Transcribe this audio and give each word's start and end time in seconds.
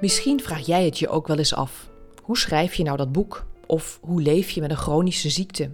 Misschien 0.00 0.40
vraag 0.40 0.66
jij 0.66 0.84
het 0.84 0.98
je 0.98 1.08
ook 1.08 1.26
wel 1.26 1.38
eens 1.38 1.54
af. 1.54 1.90
Hoe 2.22 2.38
schrijf 2.38 2.74
je 2.74 2.82
nou 2.82 2.96
dat 2.96 3.12
boek? 3.12 3.46
Of 3.66 3.98
hoe 4.02 4.22
leef 4.22 4.50
je 4.50 4.60
met 4.60 4.70
een 4.70 4.76
chronische 4.76 5.30
ziekte? 5.30 5.70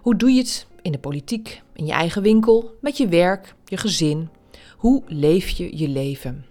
Hoe 0.00 0.16
doe 0.16 0.30
je 0.30 0.38
het 0.38 0.66
in 0.82 0.92
de 0.92 0.98
politiek, 0.98 1.62
in 1.74 1.86
je 1.86 1.92
eigen 1.92 2.22
winkel, 2.22 2.76
met 2.80 2.96
je 2.96 3.08
werk, 3.08 3.54
je 3.64 3.76
gezin? 3.76 4.28
Hoe 4.76 5.02
leef 5.06 5.48
je 5.48 5.78
je 5.78 5.88
leven? 5.88 6.46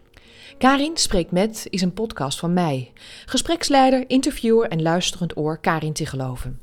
Karin 0.57 0.97
Spreekt 0.97 1.31
Met 1.31 1.67
is 1.69 1.81
een 1.81 1.93
podcast 1.93 2.39
van 2.39 2.53
mij, 2.53 2.91
gespreksleider, 3.25 4.09
interviewer 4.09 4.69
en 4.69 4.81
luisterend 4.81 5.37
oor 5.37 5.59
Karin 5.59 5.93
te 5.93 6.05
geloven. 6.05 6.59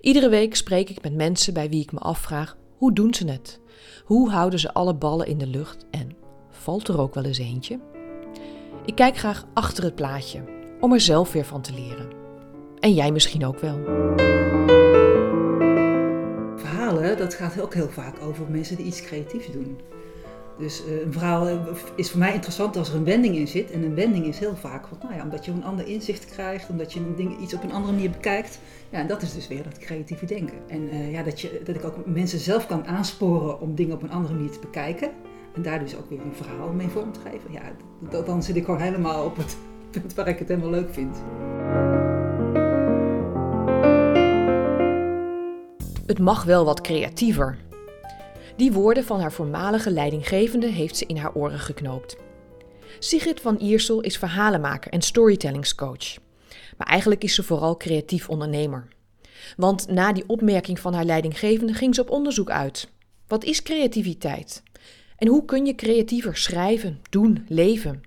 Iedere 0.00 0.28
week 0.28 0.56
spreek 0.56 0.90
ik 0.90 1.02
met 1.02 1.14
mensen 1.14 1.54
bij 1.54 1.68
wie 1.68 1.82
ik 1.82 1.92
me 1.92 1.98
afvraag: 1.98 2.56
hoe 2.76 2.92
doen 2.92 3.14
ze 3.14 3.30
het? 3.30 3.60
Hoe 4.04 4.30
houden 4.30 4.58
ze 4.58 4.72
alle 4.72 4.94
ballen 4.94 5.26
in 5.26 5.38
de 5.38 5.46
lucht 5.46 5.84
en 5.90 6.16
valt 6.50 6.88
er 6.88 7.00
ook 7.00 7.14
wel 7.14 7.24
eens 7.24 7.38
eentje? 7.38 7.93
Ik 8.86 8.94
kijk 8.94 9.16
graag 9.16 9.46
achter 9.52 9.84
het 9.84 9.94
plaatje 9.94 10.42
om 10.80 10.92
er 10.92 11.00
zelf 11.00 11.32
weer 11.32 11.44
van 11.44 11.60
te 11.60 11.72
leren. 11.72 12.08
En 12.80 12.92
jij 12.94 13.12
misschien 13.12 13.46
ook 13.46 13.58
wel. 13.58 13.78
Verhalen, 16.56 17.16
dat 17.18 17.34
gaat 17.34 17.60
ook 17.60 17.74
heel 17.74 17.88
vaak 17.88 18.22
over 18.22 18.44
mensen 18.48 18.76
die 18.76 18.86
iets 18.86 19.02
creatiefs 19.02 19.52
doen. 19.52 19.78
Dus 20.58 20.82
uh, 20.86 21.00
een 21.00 21.12
verhaal 21.12 21.48
eh, 21.48 21.58
is 21.96 22.10
voor 22.10 22.18
mij 22.18 22.34
interessant 22.34 22.76
als 22.76 22.88
er 22.88 22.94
een 22.94 23.04
wending 23.04 23.36
in 23.36 23.48
zit. 23.48 23.70
En 23.70 23.82
een 23.82 23.94
wending 23.94 24.26
is 24.26 24.38
heel 24.38 24.56
vaak, 24.56 24.86
nou 25.02 25.14
ja, 25.14 25.22
omdat 25.22 25.44
je 25.44 25.50
een 25.50 25.64
ander 25.64 25.86
inzicht 25.86 26.26
krijgt, 26.26 26.70
omdat 26.70 26.92
je 26.92 27.36
iets 27.40 27.54
op 27.54 27.62
een 27.62 27.72
andere 27.72 27.92
manier 27.92 28.10
bekijkt. 28.10 28.58
Ja, 28.90 28.98
en 28.98 29.06
dat 29.06 29.22
is 29.22 29.34
dus 29.34 29.48
weer 29.48 29.62
dat 29.62 29.78
creatieve 29.78 30.26
denken. 30.26 30.58
En 30.68 30.94
uh, 30.94 31.12
ja, 31.12 31.22
dat, 31.22 31.40
je, 31.40 31.60
dat 31.64 31.74
ik 31.74 31.84
ook 31.84 32.06
mensen 32.06 32.38
zelf 32.38 32.66
kan 32.66 32.86
aansporen 32.86 33.60
om 33.60 33.74
dingen 33.74 33.94
op 33.94 34.02
een 34.02 34.10
andere 34.10 34.34
manier 34.34 34.50
te 34.50 34.58
bekijken. 34.60 35.10
En 35.54 35.62
daar 35.62 35.78
dus 35.78 35.96
ook 35.96 36.08
weer 36.08 36.20
een 36.20 36.34
verhaal 36.34 36.72
mee 36.72 36.88
vorm 36.88 37.12
te 37.12 37.20
geven. 37.20 37.52
Ja, 37.52 37.62
dan 38.22 38.42
zit 38.42 38.56
ik 38.56 38.64
gewoon 38.64 38.80
helemaal 38.80 39.24
op 39.24 39.36
het 39.36 39.56
punt 39.90 40.14
waar 40.14 40.28
ik 40.28 40.38
het 40.38 40.48
helemaal 40.48 40.70
leuk 40.70 40.90
vind. 40.90 41.22
Het 46.06 46.18
mag 46.18 46.44
wel 46.44 46.64
wat 46.64 46.80
creatiever. 46.80 47.58
Die 48.56 48.72
woorden 48.72 49.04
van 49.04 49.20
haar 49.20 49.32
voormalige 49.32 49.90
leidinggevende 49.90 50.66
heeft 50.66 50.96
ze 50.96 51.06
in 51.06 51.16
haar 51.16 51.34
oren 51.34 51.58
geknoopt. 51.58 52.16
Sigrid 52.98 53.40
van 53.40 53.56
Iersel 53.56 54.00
is 54.00 54.18
verhalenmaker 54.18 54.90
en 54.92 55.02
storytellingscoach. 55.02 56.16
Maar 56.76 56.86
eigenlijk 56.86 57.24
is 57.24 57.34
ze 57.34 57.42
vooral 57.42 57.76
creatief 57.76 58.28
ondernemer. 58.28 58.88
Want 59.56 59.88
na 59.88 60.12
die 60.12 60.24
opmerking 60.26 60.80
van 60.80 60.94
haar 60.94 61.04
leidinggevende 61.04 61.72
ging 61.72 61.94
ze 61.94 62.00
op 62.00 62.10
onderzoek 62.10 62.50
uit. 62.50 62.88
Wat 63.26 63.44
is 63.44 63.62
creativiteit? 63.62 64.62
En 65.16 65.28
hoe 65.28 65.44
kun 65.44 65.66
je 65.66 65.74
creatiever 65.74 66.36
schrijven, 66.36 67.00
doen, 67.10 67.46
leven? 67.48 68.02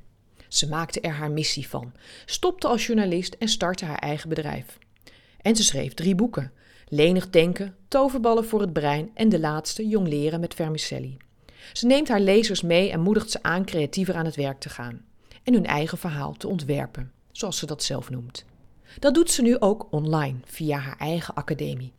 Ze 0.47 0.67
maakte 0.67 1.01
er 1.01 1.11
haar 1.11 1.31
missie 1.31 1.67
van, 1.67 1.93
stopte 2.25 2.67
als 2.67 2.85
journalist 2.85 3.33
en 3.33 3.47
startte 3.47 3.85
haar 3.85 3.99
eigen 3.99 4.29
bedrijf. 4.29 4.77
En 5.41 5.55
ze 5.55 5.63
schreef 5.63 5.93
drie 5.93 6.15
boeken: 6.15 6.51
Lenig 6.87 7.29
denken, 7.29 7.75
Toverballen 7.87 8.45
voor 8.45 8.61
het 8.61 8.73
brein 8.73 9.11
en 9.13 9.29
de 9.29 9.39
laatste 9.39 9.87
Jong 9.87 10.07
leren 10.07 10.39
met 10.39 10.53
Vermicelli. 10.53 11.17
Ze 11.73 11.85
neemt 11.85 12.07
haar 12.07 12.19
lezers 12.19 12.61
mee 12.61 12.91
en 12.91 12.99
moedigt 12.99 13.31
ze 13.31 13.43
aan 13.43 13.65
creatiever 13.65 14.15
aan 14.15 14.25
het 14.25 14.35
werk 14.35 14.59
te 14.59 14.69
gaan 14.69 15.05
en 15.43 15.53
hun 15.53 15.65
eigen 15.65 15.97
verhaal 15.97 16.33
te 16.33 16.47
ontwerpen, 16.47 17.11
zoals 17.31 17.57
ze 17.57 17.65
dat 17.65 17.83
zelf 17.83 18.09
noemt. 18.09 18.45
Dat 18.99 19.13
doet 19.13 19.31
ze 19.31 19.41
nu 19.41 19.59
ook 19.59 19.87
online 19.91 20.37
via 20.43 20.77
haar 20.77 20.97
eigen 20.97 21.33
academie. 21.33 21.93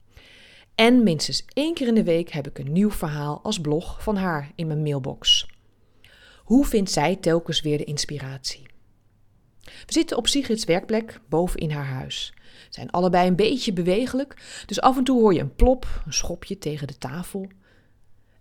En 0.79 1.03
minstens 1.03 1.45
één 1.53 1.75
keer 1.75 1.87
in 1.87 1.95
de 1.95 2.05
week 2.05 2.31
heb 2.31 2.47
ik 2.47 2.59
een 2.59 2.73
nieuw 2.73 2.91
verhaal 2.91 3.41
als 3.43 3.61
blog 3.61 4.03
van 4.03 4.17
haar 4.17 4.51
in 4.55 4.67
mijn 4.67 4.83
mailbox. 4.83 5.49
Hoe 6.45 6.67
vindt 6.67 6.91
zij 6.91 7.17
telkens 7.17 7.61
weer 7.61 7.79
de 7.79 7.85
inspiratie? 7.85 8.67
We 9.63 9.93
zitten 9.93 10.17
op 10.17 10.27
Sigrid's 10.27 10.65
werkplek 10.65 11.21
boven 11.29 11.61
in 11.61 11.71
haar 11.71 11.87
huis. 11.87 12.35
Zijn 12.69 12.91
allebei 12.91 13.29
een 13.29 13.37
beetje 13.37 13.73
bewegelijk, 13.73 14.63
dus 14.67 14.81
af 14.81 14.97
en 14.97 15.05
toe 15.05 15.21
hoor 15.21 15.35
je 15.35 15.41
een 15.41 15.55
plop, 15.55 16.03
een 16.07 16.13
schopje 16.13 16.59
tegen 16.59 16.87
de 16.87 16.99
tafel. 16.99 17.49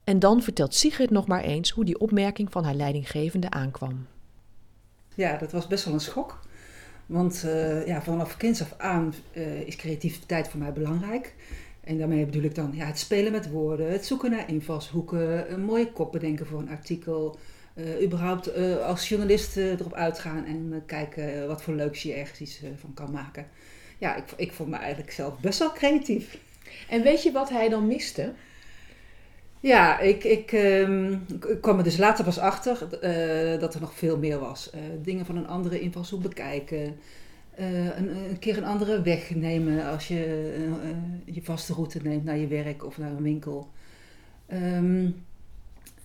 En 0.04 0.20
dan 0.20 0.42
vertelt 0.42 0.76
Sigrid 0.76 1.10
nog 1.10 1.28
maar 1.28 1.44
eens 1.44 1.70
hoe 1.70 1.86
die 1.86 2.00
opmerking 2.00 2.52
van 2.52 2.64
haar 2.64 2.76
leidinggevende 2.76 3.50
aankwam. 3.50 4.08
Ja, 5.16 5.38
dat 5.38 5.52
was 5.52 5.68
best 5.68 5.86
wel 5.86 5.94
een 5.94 6.00
schok. 6.00 6.40
Want 7.06 7.44
uh, 7.46 7.88
ja, 7.88 8.02
vanaf 8.02 8.38
kinds 8.38 8.62
af 8.62 8.74
aan 8.78 9.14
uh, 9.34 9.62
is 9.62 9.76
creativiteit 9.76 10.48
voor 10.48 10.60
mij 10.60 10.74
belangrijk. 10.74 11.36
En 11.88 11.98
daarmee 11.98 12.26
bedoel 12.26 12.44
ik 12.44 12.56
dan 12.56 12.72
ja, 12.74 12.86
het 12.86 13.00
spelen 13.00 13.32
met 13.32 13.50
woorden, 13.50 13.92
het 13.92 14.06
zoeken 14.06 14.32
naar 14.32 14.50
invalshoeken, 14.50 15.54
een 15.54 15.64
mooie 15.64 15.92
kop 15.92 16.12
bedenken 16.12 16.46
voor 16.46 16.60
een 16.60 16.70
artikel. 16.70 17.38
Uh, 17.76 18.04
überhaupt 18.04 18.58
uh, 18.58 18.86
als 18.86 19.10
journalist 19.10 19.58
uh, 19.58 19.72
erop 19.72 19.94
uitgaan 19.94 20.46
en 20.46 20.84
kijken 20.86 21.48
wat 21.48 21.62
voor 21.62 21.74
leuks 21.74 22.04
je 22.04 22.14
ergens 22.14 22.40
iets 22.40 22.62
van 22.80 22.94
kan 22.94 23.12
maken. 23.12 23.48
Ja, 23.98 24.16
ik, 24.16 24.24
ik 24.36 24.52
vond 24.52 24.70
me 24.70 24.76
eigenlijk 24.76 25.12
zelf 25.12 25.40
best 25.40 25.60
wel 25.60 25.72
creatief. 25.72 26.38
En 26.90 27.02
weet 27.02 27.24
je 27.24 27.32
wat 27.32 27.50
hij 27.50 27.70
dan 27.70 27.88
miste? 27.88 28.34
Ja, 29.60 30.00
ik, 30.00 30.24
ik, 30.24 30.52
um, 30.52 31.26
ik 31.50 31.62
kwam 31.62 31.78
er 31.78 31.84
dus 31.84 31.98
later 31.98 32.24
pas 32.24 32.40
achter 32.40 32.80
dat 33.60 33.74
er 33.74 33.82
nog 33.82 33.94
veel 33.94 34.18
meer 34.18 34.40
was. 34.40 34.70
dingen 35.02 35.26
van 35.26 35.38
een 35.38 35.48
andere 35.48 35.80
invalshoek 35.80 36.22
bekijken. 36.22 37.00
Uh, 37.60 37.98
een, 37.98 38.18
een, 38.30 38.40
keer 38.40 38.58
een 38.58 38.66
andere 38.66 39.02
weg 39.02 39.36
nemen 39.36 39.86
als 39.86 40.08
je 40.08 40.56
uh, 41.26 41.36
je 41.36 41.44
vaste 41.44 41.74
route 41.74 42.00
neemt 42.04 42.24
naar 42.24 42.38
je 42.38 42.48
werk 42.48 42.86
of 42.86 42.98
naar 42.98 43.12
een 43.12 43.24
winkel. 43.24 43.70
Um, 44.54 45.16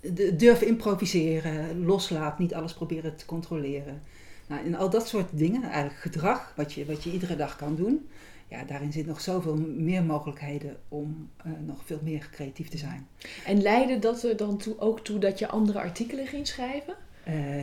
de, 0.00 0.36
durf 0.36 0.62
improviseren, 0.62 1.84
loslaat, 1.84 2.38
niet 2.38 2.54
alles 2.54 2.74
proberen 2.74 3.16
te 3.16 3.26
controleren. 3.26 4.02
Nou, 4.46 4.64
en 4.64 4.74
al 4.74 4.90
dat 4.90 5.08
soort 5.08 5.28
dingen, 5.30 5.62
eigenlijk 5.62 6.00
gedrag, 6.00 6.52
wat 6.56 6.72
je, 6.72 6.86
wat 6.86 7.04
je 7.04 7.12
iedere 7.12 7.36
dag 7.36 7.56
kan 7.56 7.76
doen, 7.76 8.08
ja, 8.48 8.64
daarin 8.64 8.92
zit 8.92 9.06
nog 9.06 9.20
zoveel 9.20 9.56
meer 9.56 10.04
mogelijkheden 10.04 10.76
om 10.88 11.30
uh, 11.46 11.52
nog 11.66 11.82
veel 11.84 12.00
meer 12.02 12.28
creatief 12.32 12.68
te 12.68 12.78
zijn. 12.78 13.06
En 13.46 13.62
leidde 13.62 13.98
dat 13.98 14.22
er 14.22 14.36
dan 14.36 14.58
toe, 14.58 14.78
ook 14.78 15.00
toe 15.00 15.18
dat 15.18 15.38
je 15.38 15.48
andere 15.48 15.78
artikelen 15.78 16.26
ging 16.26 16.46
schrijven? 16.46 16.94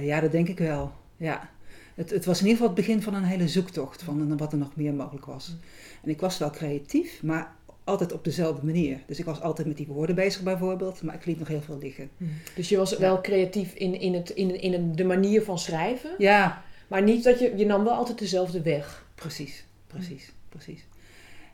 ja, 0.02 0.20
dat 0.20 0.32
denk 0.32 0.48
ik 0.48 0.60
wel. 0.60 0.92
Ja 1.18 1.50
het, 2.00 2.10
het, 2.10 2.26
was 2.26 2.40
in 2.40 2.46
ieder 2.46 2.62
geval 2.62 2.76
het 2.76 2.86
begin 2.86 3.02
van 3.02 3.14
een 3.14 3.24
hele 3.24 3.48
zoektocht 3.48 4.04
van 4.04 4.38
wat 4.38 4.52
er 4.52 4.58
nog 4.58 4.76
meer 4.76 4.94
mogelijk 4.94 5.26
was. 5.26 5.56
En 6.04 6.10
ik 6.10 6.20
was 6.20 6.38
wel 6.38 6.50
creatief, 6.50 7.24
maar 7.24 7.56
altijd 7.84 8.14
op 8.14 8.24
dezelfde 8.24 8.66
manier. 8.66 9.00
Dus 9.06 9.20
ik 9.20 9.26
was 9.26 9.42
altijd 9.42 9.68
met 9.68 9.78
die 9.78 9.88
woorden 9.88 10.16
bezig 10.16 10.42
bijvoorbeeld, 10.44 11.02
maar 11.02 11.16
ik 11.16 11.26
liet 11.26 11.40
nog 11.40 11.48
heel 11.48 11.62
veel 11.62 11.78
liggen. 11.78 12.10
Hmm. 12.18 12.30
Dus 12.56 12.70
je 12.70 12.78
was 12.78 12.98
wel 12.98 13.22
creatief 13.22 13.74
in, 13.74 14.00
in, 14.00 14.14
het, 14.14 14.30
in, 14.30 14.62
in 14.62 14.96
de 14.96 15.04
manier 15.04 15.44
van 15.44 15.60
schrijven? 15.60 16.10
Ja. 16.18 16.64
Maar 16.88 17.04
niet 17.04 17.24
dat 17.24 17.40
je, 17.40 17.54
je 17.58 17.66
nam 17.66 17.84
wel 17.84 17.94
altijd 17.94 18.20
dezelfde 18.20 18.62
weg? 18.62 19.06
Precies, 19.16 19.66
precies, 19.88 20.32
precies. 20.50 20.86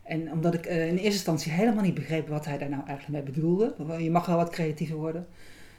En 0.04 0.32
omdat 0.32 0.54
ik 0.54 0.68
uh, 0.68 0.88
in 0.88 0.94
eerste 0.94 1.06
instantie 1.06 1.52
helemaal 1.52 1.84
niet 1.84 1.94
begreep 1.94 2.28
wat 2.28 2.46
hij 2.46 2.58
daar 2.58 2.70
nou 2.70 2.88
eigenlijk 2.88 3.24
mee 3.24 3.34
bedoelde. 3.34 3.76
Je 4.00 4.12
mag 4.12 4.26
wel 4.26 4.38
wat 4.38 4.50
creatiever 4.50 4.96
worden 4.96 5.28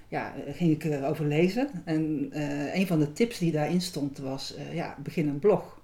ja, 0.09 0.35
ging 0.47 0.71
ik 0.71 0.85
erover 0.85 1.25
lezen. 1.25 1.71
En 1.85 2.31
uh, 2.33 2.75
een 2.75 2.87
van 2.87 2.99
de 2.99 3.13
tips 3.13 3.39
die 3.39 3.53
daarin 3.53 3.81
stond 3.81 4.19
was, 4.19 4.57
uh, 4.59 4.75
ja, 4.75 4.97
begin 5.03 5.29
een 5.29 5.39
blog. 5.39 5.81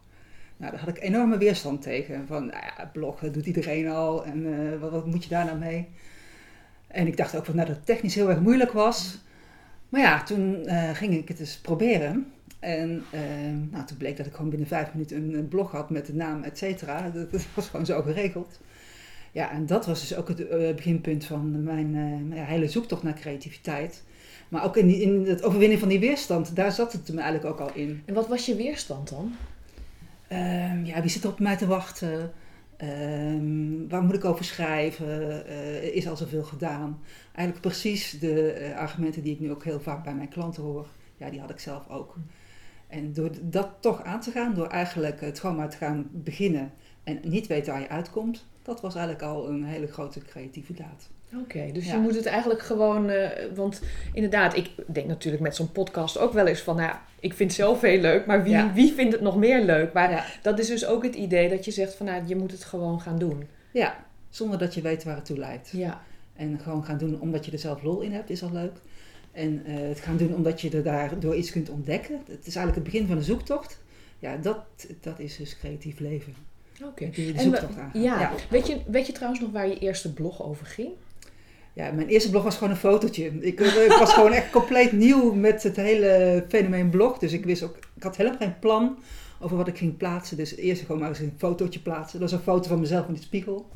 Nou, 0.56 0.72
daar 0.72 0.80
had 0.80 0.96
ik 0.96 1.02
enorme 1.02 1.38
weerstand 1.38 1.82
tegen. 1.82 2.26
Van, 2.26 2.46
nou 2.46 2.64
ja, 2.76 2.90
blog, 2.92 3.20
dat 3.20 3.34
doet 3.34 3.46
iedereen 3.46 3.88
al. 3.88 4.24
En 4.24 4.46
uh, 4.46 4.80
wat, 4.80 4.90
wat, 4.90 5.06
moet 5.06 5.22
je 5.22 5.28
daar 5.28 5.44
nou 5.44 5.58
mee? 5.58 5.88
En 6.86 7.06
ik 7.06 7.16
dacht 7.16 7.36
ook 7.36 7.44
van, 7.44 7.54
nou, 7.54 7.66
dat 7.66 7.76
het 7.76 7.86
technisch 7.86 8.14
heel 8.14 8.30
erg 8.30 8.40
moeilijk 8.40 8.72
was. 8.72 9.18
Maar 9.88 10.00
ja, 10.00 10.22
toen 10.22 10.66
ging 10.92 11.14
ik 11.14 11.28
het 11.28 11.40
eens 11.40 11.58
proberen. 11.58 12.26
En 12.58 13.04
nou, 13.70 13.84
toen 13.86 13.96
bleek 13.96 14.16
dat 14.16 14.26
ik 14.26 14.32
gewoon 14.34 14.50
binnen 14.50 14.68
vijf 14.68 14.92
minuten 14.92 15.34
een, 15.34 15.48
blog 15.48 15.70
had 15.70 15.90
met 15.90 16.06
de 16.06 16.14
naam, 16.14 16.42
et 16.42 16.58
cetera. 16.58 17.10
Dat, 17.10 17.46
was 17.54 17.68
gewoon 17.68 17.86
zo 17.86 18.02
geregeld. 18.02 18.60
Ja, 19.32 19.50
en 19.50 19.66
dat 19.66 19.86
was 19.86 20.00
dus 20.00 20.16
ook 20.16 20.28
het 20.28 20.76
beginpunt 20.76 21.24
van 21.24 21.62
mijn 21.62 22.32
hele 22.32 22.68
zoektocht 22.68 23.02
naar 23.02 23.14
creativiteit. 23.14 24.02
Maar 24.52 24.64
ook 24.64 24.76
in, 24.76 24.86
die, 24.86 25.00
in 25.00 25.26
het 25.26 25.42
overwinnen 25.42 25.78
van 25.78 25.88
die 25.88 26.00
weerstand, 26.00 26.56
daar 26.56 26.72
zat 26.72 26.92
het 26.92 27.12
me 27.12 27.20
eigenlijk 27.20 27.54
ook 27.54 27.68
al 27.68 27.74
in. 27.74 28.02
En 28.04 28.14
wat 28.14 28.28
was 28.28 28.46
je 28.46 28.56
weerstand 28.56 29.08
dan? 29.08 29.34
Um, 30.32 30.84
ja, 30.84 31.00
wie 31.00 31.10
zit 31.10 31.24
er 31.24 31.30
op 31.30 31.38
mij 31.38 31.56
te 31.56 31.66
wachten? 31.66 32.32
Um, 32.82 33.88
waar 33.88 34.02
moet 34.02 34.14
ik 34.14 34.24
over 34.24 34.44
schrijven? 34.44 35.44
Uh, 35.48 35.82
is 35.82 36.08
al 36.08 36.16
zoveel 36.16 36.42
gedaan? 36.42 37.00
Eigenlijk 37.32 37.60
precies 37.60 38.18
de 38.18 38.58
uh, 38.60 38.78
argumenten 38.78 39.22
die 39.22 39.32
ik 39.32 39.40
nu 39.40 39.50
ook 39.50 39.64
heel 39.64 39.80
vaak 39.80 40.04
bij 40.04 40.14
mijn 40.14 40.28
klanten 40.28 40.62
hoor. 40.62 40.86
Ja, 41.16 41.30
die 41.30 41.40
had 41.40 41.50
ik 41.50 41.58
zelf 41.58 41.88
ook. 41.88 42.16
En 42.88 43.12
door 43.12 43.30
dat 43.42 43.68
toch 43.80 44.02
aan 44.02 44.20
te 44.20 44.30
gaan, 44.30 44.54
door 44.54 44.66
eigenlijk 44.66 45.20
het 45.20 45.40
gewoon 45.40 45.56
maar 45.56 45.70
te 45.70 45.76
gaan 45.76 46.08
beginnen 46.12 46.72
en 47.04 47.20
niet 47.22 47.46
weten 47.46 47.72
waar 47.72 47.82
je 47.82 47.88
uitkomt, 47.88 48.46
dat 48.62 48.80
was 48.80 48.94
eigenlijk 48.94 49.24
al 49.24 49.48
een 49.48 49.64
hele 49.64 49.86
grote 49.86 50.20
creatieve 50.20 50.72
daad. 50.72 51.10
Oké, 51.40 51.72
dus 51.72 51.90
je 51.90 51.96
moet 51.96 52.14
het 52.14 52.26
eigenlijk 52.26 52.62
gewoon. 52.62 53.10
Uh, 53.10 53.28
want 53.54 53.82
inderdaad, 54.12 54.56
ik 54.56 54.70
denk 54.86 55.06
natuurlijk 55.06 55.42
met 55.42 55.56
zo'n 55.56 55.72
podcast 55.72 56.18
ook 56.18 56.32
wel 56.32 56.46
eens 56.46 56.60
van. 56.60 56.76
Nou, 56.76 56.94
ik 57.20 57.34
vind 57.34 57.52
zelf 57.52 57.80
heel 57.80 58.00
leuk, 58.00 58.26
maar 58.26 58.42
wie, 58.42 58.62
wie 58.74 58.92
vindt 58.92 59.12
het 59.12 59.20
nog 59.22 59.36
meer 59.36 59.64
leuk? 59.64 59.92
Maar 59.92 60.38
dat 60.42 60.58
is 60.58 60.66
dus 60.66 60.86
ook 60.86 61.02
het 61.02 61.14
idee 61.14 61.48
dat 61.48 61.64
je 61.64 61.70
zegt 61.70 61.94
van. 61.94 62.06
Nou, 62.06 62.22
je 62.26 62.36
moet 62.36 62.52
het 62.52 62.64
gewoon 62.64 63.00
gaan 63.00 63.18
doen. 63.18 63.46
Ja, 63.70 64.04
zonder 64.30 64.58
dat 64.58 64.74
je 64.74 64.80
weet 64.80 65.04
waar 65.04 65.16
het 65.16 65.24
toe 65.24 65.38
leidt. 65.38 65.70
Ja. 65.70 66.02
En 66.36 66.58
gewoon 66.62 66.84
gaan 66.84 66.98
doen 66.98 67.20
omdat 67.20 67.46
je 67.46 67.52
er 67.52 67.58
zelf 67.58 67.82
lol 67.82 68.00
in 68.00 68.12
hebt, 68.12 68.30
is 68.30 68.42
al 68.42 68.52
leuk. 68.52 68.76
En 69.32 69.62
uh, 69.66 69.88
het 69.88 70.00
gaan 70.00 70.16
doen 70.16 70.34
omdat 70.34 70.60
je 70.60 70.70
er 70.70 70.82
daardoor 70.82 71.34
iets 71.34 71.50
kunt 71.50 71.70
ontdekken. 71.70 72.14
Het 72.14 72.46
is 72.46 72.56
eigenlijk 72.56 72.74
het 72.74 72.84
begin 72.84 73.06
van 73.06 73.16
een 73.16 73.22
zoektocht. 73.22 73.78
ja, 74.18 74.36
dat, 74.36 74.58
dat 75.00 75.18
is 75.18 75.36
dus 75.36 75.58
creatief 75.58 75.98
leven. 75.98 76.34
Oké. 76.84 77.10
De 77.10 77.34
aangaan. 77.60 77.90
ja. 77.92 78.20
Ja. 78.20 78.32
Weet, 78.50 78.66
je, 78.66 78.80
weet 78.86 79.06
je 79.06 79.12
trouwens 79.12 79.42
nog 79.42 79.50
waar 79.52 79.68
je 79.68 79.78
eerste 79.78 80.12
blog 80.12 80.42
over 80.42 80.66
ging? 80.66 80.90
Ja, 81.72 81.90
mijn 81.92 82.08
eerste 82.08 82.30
blog 82.30 82.42
was 82.42 82.56
gewoon 82.56 82.72
een 82.72 82.78
fotootje. 82.78 83.24
Ik, 83.40 83.60
eh, 83.60 83.84
ik 83.84 83.96
was 83.98 84.12
gewoon 84.12 84.32
echt 84.32 84.50
compleet 84.50 84.92
nieuw 84.92 85.32
met 85.32 85.62
het 85.62 85.76
hele 85.76 86.44
fenomeen 86.48 86.90
blog. 86.90 87.18
Dus 87.18 87.32
ik 87.32 87.44
wist 87.44 87.62
ook, 87.62 87.76
ik 87.94 88.02
had 88.02 88.16
helemaal 88.16 88.38
geen 88.38 88.58
plan 88.58 88.98
over 89.40 89.56
wat 89.56 89.68
ik 89.68 89.78
ging 89.78 89.96
plaatsen. 89.96 90.36
Dus 90.36 90.56
eerst 90.56 90.82
gewoon 90.82 91.00
maar 91.00 91.08
eens 91.08 91.18
een 91.18 91.34
fotootje 91.38 91.80
plaatsen. 91.80 92.20
Dat 92.20 92.30
was 92.30 92.38
een 92.38 92.44
foto 92.44 92.68
van 92.68 92.80
mezelf 92.80 93.08
in 93.08 93.14
de 93.14 93.20
spiegel. 93.20 93.68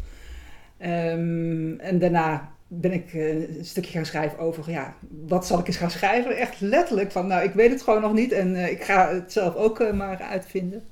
Ehm, 0.78 1.78
en 1.78 1.98
daarna 1.98 2.52
ben 2.69 2.93
ik 2.93 3.14
eh, 3.14 3.56
een 3.58 3.64
stukje 3.64 3.93
gaan 3.93 4.06
schrijven 4.06 4.38
over, 4.38 4.70
ja, 4.70 4.94
wat 5.26 5.46
zal 5.46 5.58
ik 5.58 5.66
eens 5.66 5.76
gaan 5.76 5.90
schrijven? 5.90 6.37
Echt 6.37 6.60
letterlijk 6.60 7.12
van, 7.12 7.26
nou, 7.26 7.44
ik 7.44 7.52
weet 7.52 7.70
het 7.70 7.82
gewoon 7.82 8.00
nog 8.00 8.12
niet 8.12 8.32
en 8.32 8.56
eh, 8.56 8.70
ik 8.70 8.82
ga 8.82 9.14
het 9.14 9.32
zelf 9.32 9.54
ook 9.54 9.93
maar 9.93 10.22
uitvinden. 10.22 10.84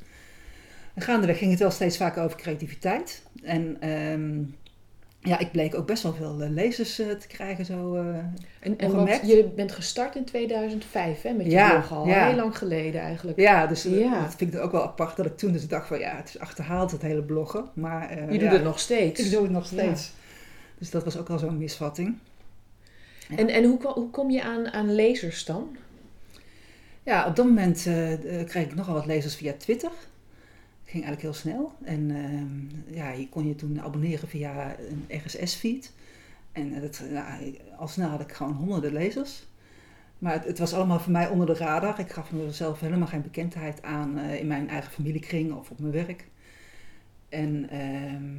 En 0.95 1.03
gaandeweg 1.03 1.39
ging 1.39 1.51
het 1.51 1.61
wel 1.61 1.71
steeds 1.71 1.97
vaker 1.97 2.23
over 2.23 2.37
creativiteit. 2.39 3.23
En 3.43 3.77
ehm, 3.81 4.43
ja, 5.25 5.39
ik 5.39 5.51
bleek 5.53 5.75
ook 5.75 5.87
best 5.87 6.03
wel 6.03 6.15
veel 6.15 6.41
eh, 6.43 6.51
lezers 6.51 6.99
eh, 6.99 7.11
te 7.11 7.27
krijgen 7.27 7.65
zo. 7.65 7.95
eh. 7.95 8.17
En, 8.61 8.77
Ongemerkt. 8.85 9.27
je 9.27 9.49
bent 9.57 9.73
gestart 9.73 10.17
in 10.17 10.25
2005 10.25 11.23
hè, 11.23 11.33
met 11.33 11.47
je 11.47 11.53
Ja, 11.53 11.71
blog 11.71 11.93
al. 11.93 12.07
ja. 12.07 12.27
Heel 12.27 12.37
lang 12.37 12.59
geleden 12.59 13.01
eigenlijk. 13.01 13.39
ja, 13.39 13.67
dus 13.67 13.83
Ja. 13.83 14.23
dat 14.23 14.35
vind 14.37 14.55
ik 14.55 14.61
ook 14.61 14.73
wel 14.73 14.83
apart 14.83 15.17
dat 15.17 15.27
ik 15.27 15.37
toen 15.37 15.53
dus 15.53 15.69
dacht 15.69 15.87
van, 15.87 15.99
ja, 15.99 16.17
het 16.17 16.29
is 16.29 16.39
achterhaald 16.39 16.91
het 16.91 17.03
hele 17.03 17.23
bloggen. 17.23 17.65
Maar 17.75 18.33
je 18.33 18.39
doet 18.39 18.51
het 18.51 18.65
nog 18.65 18.79
steeds. 18.81 19.21
Ik 19.25 19.31
doe 19.31 19.43
het 19.43 19.51
nog 19.53 19.67
steeds. 19.67 20.13
Dus 20.79 20.91
dat 20.91 21.05
was 21.05 21.17
ook 21.19 21.29
al 21.29 21.39
zo'n 21.39 21.59
misvatting. 21.59 22.19
En, 23.37 23.49
en 23.49 23.65
hoe, 23.65 24.09
kom 24.11 24.31
je 24.31 24.43
aan, 24.43 24.73
aan 24.73 24.95
lezers 24.95 25.45
dan? 25.45 25.77
Ja, 27.03 27.27
op 27.27 27.37
dat 27.37 27.47
moment 27.47 27.87
eh, 27.87 28.45
kreeg 28.47 28.65
ik 28.65 28.75
nogal 28.75 28.95
wat 28.95 29.07
lezers 29.07 29.37
via 29.37 29.53
Twitter. 29.59 29.91
Ging 30.95 31.07
eigenlijk 31.07 31.35
heel 31.35 31.53
snel. 31.53 31.73
En 31.83 32.11
ehm, 32.11 32.95
ja, 32.97 33.11
je 33.11 33.29
kon 33.29 33.49
je 33.49 33.55
toen 33.55 33.81
abonneren 33.81 34.29
via 34.29 34.77
een 34.79 35.21
RSS-feed. 35.25 35.93
En 36.53 36.75
eh, 36.75 36.81
dat, 36.81 37.03
nou, 37.11 37.59
al 37.79 37.89
snel 37.89 38.09
had 38.09 38.21
ik 38.21 38.33
gewoon 38.33 38.53
honderden 38.53 38.93
lezers. 38.93 39.47
Maar 40.19 40.33
het, 40.33 40.45
het 40.45 40.59
was 40.59 40.75
allemaal 40.75 41.01
voor 41.01 41.13
mij 41.13 41.29
onder 41.29 41.47
de 41.47 41.55
radar. 41.55 42.01
Ik 42.01 42.11
gaf 42.11 42.33
mezelf 42.33 42.81
helemaal 42.81 43.07
geen 43.07 43.23
bekendheid 43.23 43.83
aan 43.83 44.19
eh, 44.19 44.41
in 44.41 44.47
mijn 44.47 44.69
eigen 44.69 44.93
familiekring 44.93 45.53
of 45.53 45.71
op 45.71 45.79
mijn 45.79 45.93
werk. 45.93 46.29
En 47.29 47.69
ehm, 47.71 48.33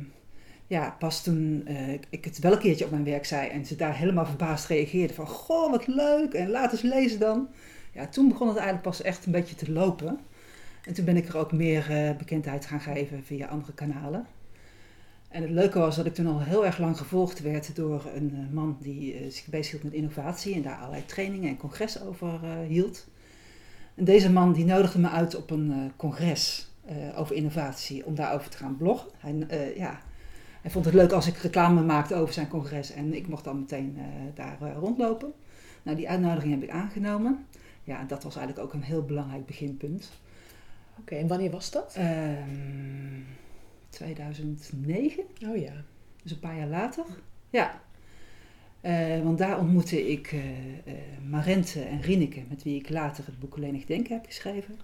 ja, 0.67 0.95
pas 0.99 1.23
toen 1.23 1.63
eh, 1.65 1.93
ik 2.09 2.25
het 2.25 2.39
wel 2.39 2.51
een 2.51 2.59
keertje 2.59 2.85
op 2.85 2.91
mijn 2.91 3.03
werk 3.03 3.25
zei 3.25 3.49
en 3.49 3.65
ze 3.65 3.75
daar 3.75 3.97
helemaal 3.97 4.25
verbaasd 4.25 4.67
reageerden 4.67 5.15
van 5.15 5.27
goh, 5.27 5.71
wat 5.71 5.87
leuk 5.87 6.33
en 6.33 6.49
laat 6.49 6.71
eens 6.71 6.81
lezen 6.81 7.19
dan. 7.19 7.47
Ja, 7.91 8.07
toen 8.07 8.27
begon 8.27 8.47
het 8.47 8.57
eigenlijk 8.57 8.87
pas 8.87 9.01
echt 9.01 9.25
een 9.25 9.31
beetje 9.31 9.55
te 9.55 9.71
lopen. 9.71 10.19
En 10.85 10.93
toen 10.93 11.05
ben 11.05 11.17
ik 11.17 11.27
er 11.27 11.37
ook 11.37 11.51
meer 11.51 11.91
eh, 11.91 12.17
bekendheid 12.17 12.65
gaan 12.65 12.79
geven 12.79 13.23
via 13.23 13.47
andere 13.47 13.73
kanalen. 13.73 14.25
En 15.27 15.41
het 15.41 15.51
leuke 15.51 15.79
was 15.79 15.95
dat 15.95 16.05
ik 16.05 16.13
toen 16.13 16.27
al 16.27 16.41
heel 16.41 16.65
erg 16.65 16.77
lang 16.77 16.97
gevolgd 16.97 17.41
werd 17.41 17.75
door 17.75 18.05
een 18.15 18.31
eh, 18.33 18.53
man 18.53 18.77
die 18.81 19.13
eh, 19.13 19.31
zich 19.31 19.45
bezighield 19.45 19.83
met 19.83 19.93
innovatie 19.93 20.55
en 20.55 20.61
daar 20.61 20.77
allerlei 20.77 21.05
trainingen 21.05 21.49
en 21.49 21.57
congressen 21.57 22.01
over 22.07 22.39
hield. 22.67 23.07
En 23.95 24.03
deze 24.03 24.31
man 24.31 24.53
die 24.53 24.65
nodigde 24.65 24.99
me 24.99 25.09
uit 25.09 25.35
op 25.35 25.49
een 25.49 25.91
congres 25.95 26.69
over 27.15 27.35
innovatie 27.35 28.05
om 28.05 28.15
daarover 28.15 28.49
te 28.49 28.57
gaan 28.57 28.77
bloggen. 28.77 29.09
Hij, 29.17 29.73
ja, 29.75 30.01
hij 30.61 30.71
vond 30.71 30.85
het 30.85 30.93
leuk 30.93 31.11
als 31.11 31.27
ik 31.27 31.37
reclame 31.37 31.81
maakte 31.81 32.15
over 32.15 32.33
zijn 32.33 32.47
congres 32.47 32.91
en 32.91 33.13
ik 33.13 33.27
mocht 33.27 33.43
dan 33.43 33.59
meteen 33.59 33.97
daar 34.33 34.57
rondlopen. 34.79 35.33
Nou, 35.83 35.97
die 35.97 36.09
uitnodiging 36.09 36.53
heb 36.53 36.63
ik 36.63 36.69
aangenomen. 36.69 37.45
Ja, 37.83 37.99
en 37.99 38.07
dat 38.07 38.23
was 38.23 38.35
eigenlijk 38.35 38.67
ook 38.67 38.73
een 38.73 38.83
heel 38.83 39.05
belangrijk 39.05 39.45
beginpunt. 39.45 40.11
Oké, 40.99 41.15
en 41.15 41.27
wanneer 41.27 41.51
was 41.51 41.71
dat? 41.71 41.95
Ehm 41.97 43.15
2009, 43.95 45.23
Oh 45.47 45.57
ja. 45.57 45.73
dus 46.23 46.31
een 46.31 46.39
paar 46.39 46.57
jaar 46.57 46.67
later. 46.67 47.05
Ja. 47.49 47.81
Eh, 48.81 49.23
want 49.23 49.37
daar 49.37 49.59
ontmoette 49.59 50.11
ik 50.11 50.31
eh 50.31 50.39
eh, 50.39 50.43
Marente 51.29 51.81
en 51.81 52.01
Rieneke, 52.01 52.41
met 52.49 52.63
wie 52.63 52.79
ik 52.79 52.89
later 52.89 53.25
het 53.25 53.39
boek 53.39 53.57
Lenig 53.57 53.85
Denken 53.85 54.15
heb 54.15 54.25
geschreven. 54.25 54.79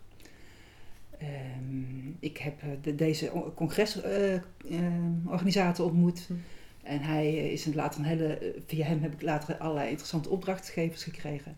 Ehm, 1.18 2.10
ik 2.20 2.38
heb 2.38 2.62
de, 2.82 2.96
deze 2.96 3.32
congresorganisator 3.56 5.86
ontmoet. 5.86 6.26
Hm. 6.28 6.34
En 6.84 7.02
hij 7.02 7.52
is 7.52 7.66
een, 7.66 7.76
later 7.76 8.00
een 8.00 8.06
hele, 8.06 8.56
via 8.66 8.86
hem 8.86 9.02
heb 9.02 9.14
ik 9.14 9.22
later 9.22 9.58
allerlei 9.58 9.90
interessante 9.90 10.30
opdrachtgevers 10.30 11.04
gekregen. 11.04 11.56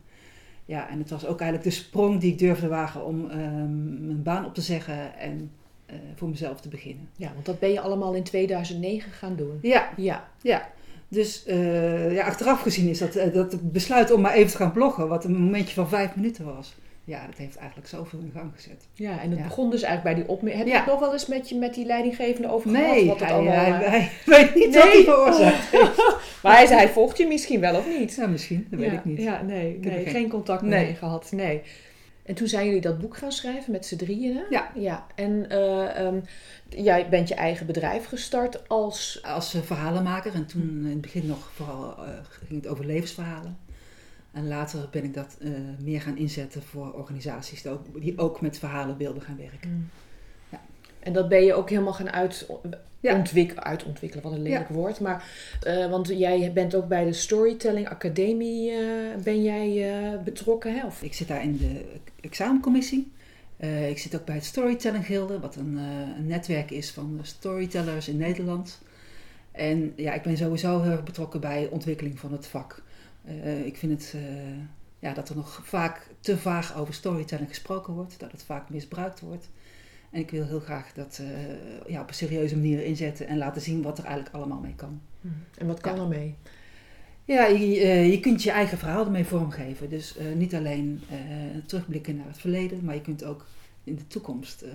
Ja, 0.65 0.89
en 0.89 0.99
het 0.99 1.09
was 1.09 1.25
ook 1.25 1.41
eigenlijk 1.41 1.69
de 1.69 1.81
sprong 1.83 2.19
die 2.19 2.31
ik 2.31 2.39
durfde 2.39 2.67
wagen 2.67 3.05
om 3.05 3.29
ehm, 3.29 4.05
mijn 4.05 4.23
baan 4.23 4.45
op 4.45 4.53
te 4.53 4.61
zeggen 4.61 5.17
en 5.17 5.51
eh, 5.85 5.95
voor 6.15 6.29
mezelf 6.29 6.61
te 6.61 6.69
beginnen. 6.69 7.09
Ja, 7.15 7.31
want 7.33 7.45
dat 7.45 7.59
ben 7.59 7.71
je 7.71 7.79
allemaal 7.79 8.13
in 8.13 8.23
2009 8.23 9.11
gaan 9.11 9.35
doen. 9.35 9.59
Ja, 9.61 9.89
Ja. 9.97 10.27
ja. 10.41 10.71
Dus 11.07 11.45
eh, 11.45 12.13
ja, 12.13 12.25
achteraf 12.25 12.61
gezien 12.61 12.89
is 12.89 12.97
dat, 12.97 13.15
eh, 13.15 13.33
dat 13.33 13.71
besluit 13.71 14.11
om 14.11 14.21
maar 14.21 14.33
even 14.33 14.51
te 14.51 14.57
gaan 14.57 14.71
bloggen, 14.71 15.07
wat 15.07 15.25
een 15.25 15.37
momentje 15.37 15.73
van 15.73 15.89
vijf 15.89 16.15
minuten 16.15 16.45
was. 16.45 16.75
Ja, 17.05 17.25
dat 17.25 17.37
heeft 17.37 17.55
eigenlijk 17.57 17.87
zoveel 17.89 18.19
in 18.19 18.31
gang 18.35 18.51
gezet. 18.55 18.87
Ja, 18.93 19.21
en 19.21 19.29
het 19.29 19.39
Ja. 19.39 19.45
begon 19.45 19.69
dus 19.69 19.81
eigenlijk 19.81 20.15
bij 20.15 20.23
die 20.25 20.33
opmerking. 20.33 20.63
Heb 20.63 20.73
je 20.73 20.79
het 20.79 20.89
nog 20.91 20.99
wel 20.99 21.13
eens 21.13 21.27
met, 21.27 21.49
je, 21.49 21.55
met 21.55 21.73
die 21.73 21.85
leidinggevende 21.85 22.51
over 22.51 22.69
gehad? 22.69 22.85
Nee, 22.87 23.05
Wat 23.07 23.19
het 23.19 23.27
hij, 23.29 23.37
allemaal, 23.37 23.53
hij, 23.55 23.83
eh, 23.83 23.91
hij 23.91 24.09
weet 24.25 24.55
niet 24.55 24.73
wat 24.75 24.83
hij 24.83 24.93
Nee. 24.93 25.03
veroorzaakt. 25.03 25.71
Maar 26.43 26.55
hij 26.55 26.65
zei, 26.65 26.79
hij 26.79 26.89
volgt 26.89 27.17
je 27.17 27.27
misschien 27.27 27.59
wel 27.59 27.75
of 27.75 27.87
niet? 27.97 28.15
Ja, 28.15 28.27
misschien, 28.27 28.67
dat 28.69 28.79
weet 28.79 28.91
ik 28.91 29.05
niet. 29.05 29.17
Ja, 29.21 29.41
nee, 29.41 29.71
heb 29.81 29.83
nee 29.91 30.03
geen, 30.03 30.13
geen- 30.13 30.29
contact 30.29 30.61
Nee. 30.61 30.85
mee 30.85 30.95
gehad. 30.95 31.31
Nee. 31.31 31.61
En 32.25 32.35
toen 32.35 32.47
zijn 32.47 32.65
jullie 32.65 32.81
dat 32.81 32.99
boek 32.99 33.17
gaan 33.17 33.31
schrijven 33.31 33.71
met 33.71 33.85
z'n 33.85 33.95
drieën, 33.95 34.35
hè? 34.35 34.41
Ja. 34.49 34.71
ja. 34.75 35.05
En 35.15 35.49
eh, 35.49 36.05
ehm, 36.05 36.19
jij 36.69 37.09
bent 37.09 37.27
je 37.27 37.35
eigen 37.35 37.65
bedrijf 37.65 38.05
gestart 38.05 38.69
als... 38.69 39.19
Als 39.25 39.53
eh, 39.53 39.61
verhalenmaker 39.61 40.33
en 40.33 40.45
toen 40.45 40.79
in 40.83 40.89
het 40.91 41.01
begin 41.01 41.25
nog 41.27 41.51
vooral 41.55 41.95
ging 42.47 42.61
het 42.61 42.71
over 42.71 42.85
levensverhalen. 42.85 43.57
En 44.33 44.47
later 44.47 44.87
ben 44.91 45.03
ik 45.03 45.13
dat 45.13 45.37
eh, 45.41 45.49
meer 45.83 46.01
gaan 46.01 46.17
inzetten 46.17 46.61
voor 46.61 46.91
organisaties 46.93 47.61
die 47.61 47.71
ook, 47.71 48.01
die 48.01 48.17
ook 48.17 48.41
met 48.41 48.57
verhalen 48.59 48.97
wilden 48.97 49.21
gaan 49.21 49.37
werken. 49.37 49.91
Ja. 50.49 50.61
En 50.99 51.13
dat 51.13 51.29
ben 51.29 51.43
je 51.43 51.53
ook 51.53 51.69
helemaal 51.69 51.93
gaan 51.93 52.11
uit, 52.11 52.47
Ja. 52.99 53.15
ontwik- 53.17 53.55
uitontwikkelen, 53.57 54.23
wat 54.23 54.33
een 54.33 54.41
lelijk 54.41 54.69
woord. 54.69 54.99
Maar, 54.99 55.25
eh, 55.61 55.89
want 55.89 56.07
jij 56.07 56.51
bent 56.53 56.75
ook 56.75 56.87
bij 56.87 57.05
de 57.05 57.13
Storytelling 57.13 57.89
Academie 57.89 58.71
eh, 58.71 59.21
ben 59.23 59.43
jij 59.43 60.19
betrokken, 60.23 60.73
hè? 60.75 60.85
Of, 60.85 61.03
Ik 61.03 61.13
zit 61.13 61.27
daar 61.27 61.43
in 61.43 61.57
de 61.57 61.85
examencommissie. 62.21 63.11
Ik 63.89 63.97
zit 63.99 64.15
ook 64.15 64.25
bij 64.25 64.35
het 64.35 64.45
Storytelling 64.45 65.05
Gilde, 65.05 65.39
wat 65.39 65.55
een, 65.55 65.77
een 66.17 66.27
netwerk 66.27 66.71
is 66.71 66.91
van 66.91 67.19
storytellers 67.21 68.07
in 68.07 68.17
Nederland. 68.17 68.81
En 69.51 69.93
ja, 69.95 70.13
ik 70.13 70.21
ben 70.21 70.37
sowieso 70.37 70.81
heel 70.81 70.91
erg 70.91 71.03
betrokken 71.03 71.39
bij 71.39 71.67
ontwikkeling 71.71 72.19
van 72.19 72.31
het 72.31 72.47
vak. 72.47 72.82
Eh, 73.25 73.65
ik 73.65 73.77
vind 73.77 73.91
het 74.01 74.13
eh, 74.15 74.21
ja, 74.99 75.13
dat 75.13 75.29
er 75.29 75.35
nog 75.35 75.61
vaak 75.63 76.07
te 76.19 76.37
vaag 76.37 76.75
over 76.77 76.93
storytelling 76.93 77.49
gesproken 77.49 77.93
wordt, 77.93 78.19
dat 78.19 78.31
het 78.31 78.43
vaak 78.43 78.69
misbruikt 78.69 79.19
wordt. 79.19 79.49
En 80.11 80.19
ik 80.19 80.31
wil 80.31 80.45
heel 80.45 80.59
graag 80.59 80.93
dat 80.93 81.21
eh, 81.21 81.91
ja, 81.91 82.01
op 82.01 82.07
een 82.07 82.13
serieuze 82.13 82.55
manier 82.55 82.83
inzetten 82.85 83.27
en 83.27 83.37
laten 83.37 83.61
zien 83.61 83.81
wat 83.81 83.97
er 83.97 84.05
eigenlijk 84.05 84.35
allemaal 84.35 84.59
mee 84.59 84.75
kan. 84.75 85.01
en 85.57 85.67
wat 85.67 85.79
kan 85.81 85.95
Ja. 85.95 86.01
er 86.01 86.07
mee? 86.07 86.35
Ja, 87.25 87.45
je, 87.45 87.67
je 88.11 88.19
kunt 88.19 88.43
je 88.43 88.51
eigen 88.51 88.77
verhaal 88.77 89.05
ermee 89.05 89.25
vormgeven. 89.25 89.89
Dus 89.89 90.17
niet 90.35 90.55
alleen 90.55 91.01
terugblikken 91.65 92.15
naar 92.15 92.27
het 92.27 92.37
verleden, 92.37 92.85
maar 92.85 92.95
je 92.95 93.01
kunt 93.01 93.23
ook 93.23 93.45
in 93.83 93.95
de 93.95 94.07
toekomst 94.07 94.65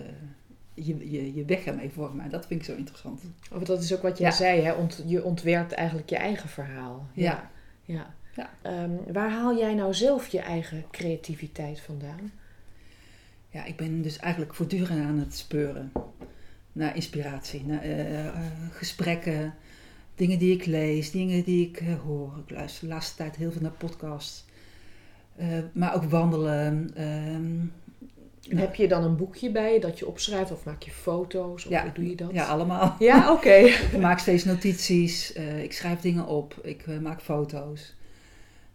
je, 0.73 1.11
je, 1.11 1.33
je 1.33 1.45
weg 1.45 1.65
ermee 1.65 1.89
vormen. 1.89 2.23
En 2.25 2.29
dat 2.29 2.45
vind 2.45 2.59
ik 2.59 2.65
zo 2.65 2.75
interessant. 2.75 3.21
Of 3.51 3.63
dat 3.63 3.83
is 3.83 3.95
ook 3.95 4.01
wat 4.01 4.17
jij 4.17 4.29
Ja. 4.29 4.35
zei, 4.35 4.61
hè? 4.61 4.71
Ont, 4.73 5.03
je 5.05 5.23
ontwerpt 5.23 5.71
eigenlijk 5.71 6.09
je 6.09 6.15
eigen 6.17 6.49
verhaal. 6.49 7.07
Ja. 7.13 7.51
ja. 7.85 8.13
Ja. 8.39 8.49
Ehm, 8.61 8.91
waar 9.13 9.31
haal 9.31 9.57
jij 9.57 9.73
nou 9.73 9.93
zelf 9.93 10.27
je 10.27 10.39
eigen 10.39 10.83
creativiteit 10.91 11.79
vandaan? 11.79 12.31
Ja, 13.49 13.65
ik 13.65 13.75
ben 13.75 14.01
dus 14.01 14.17
eigenlijk 14.17 14.53
voortdurend 14.55 15.05
aan 15.05 15.19
het 15.19 15.35
speuren 15.35 15.91
naar 16.71 16.95
inspiratie, 16.95 17.65
naar 17.65 17.81
eh, 17.81 18.27
eh, 18.27 18.35
gesprekken, 18.71 19.53
dingen 20.15 20.39
die 20.39 20.53
ik 20.55 20.65
lees, 20.65 21.11
dingen 21.11 21.43
die 21.43 21.67
ik 21.67 21.77
eh, 21.81 21.99
hoor. 22.05 22.33
Ik 22.45 22.51
luister 22.55 22.87
de 22.87 22.93
laatste 22.93 23.15
tijd 23.15 23.35
heel 23.35 23.51
veel 23.51 23.61
naar 23.61 23.71
podcasts, 23.71 24.45
Eh, 25.35 25.47
maar 25.73 25.95
ook 25.95 26.03
wandelen. 26.03 26.91
ehm, 26.95 27.59
En 28.49 28.57
Heb 28.57 28.75
je 28.75 28.87
dan 28.87 29.03
een 29.03 29.15
boekje 29.15 29.51
bij 29.51 29.73
je 29.73 29.79
dat 29.79 29.99
je 29.99 30.07
opschrijft 30.07 30.51
of 30.51 30.63
maak 30.65 30.81
je 30.81 30.91
foto's? 30.91 31.65
Of 31.65 31.71
Ja. 31.71 31.81
hoe 31.83 31.91
doe 31.91 32.09
je 32.09 32.15
dat? 32.15 32.31
ja, 32.33 32.45
allemaal. 32.45 32.95
Ja, 32.99 33.31
oké. 33.31 33.53
Ik 33.93 33.97
maak 33.99 34.19
steeds 34.19 34.43
notities, 34.43 35.33
eh, 35.33 35.63
ik 35.63 35.73
schrijf 35.73 35.99
dingen 35.99 36.25
op, 36.27 36.59
ik 36.63 36.85
maak 37.01 37.21
foto's. 37.21 37.95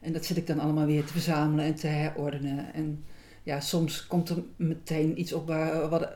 En 0.04 0.12
dat 0.12 0.24
zit 0.24 0.36
ik 0.36 0.46
dan 0.46 0.58
allemaal 0.58 0.86
weer 0.86 1.04
te 1.04 1.12
verzamelen 1.12 1.64
en 1.64 1.74
te 1.74 1.86
herordenen. 1.86 2.74
En 2.74 3.04
ja, 3.42 3.60
soms 3.60 4.06
komt 4.06 4.28
er 4.28 4.42
meteen 4.56 5.20
iets 5.20 5.32
op 5.32 5.46
waar, 5.46 5.88
wat 5.88 6.02
ik 6.02 6.10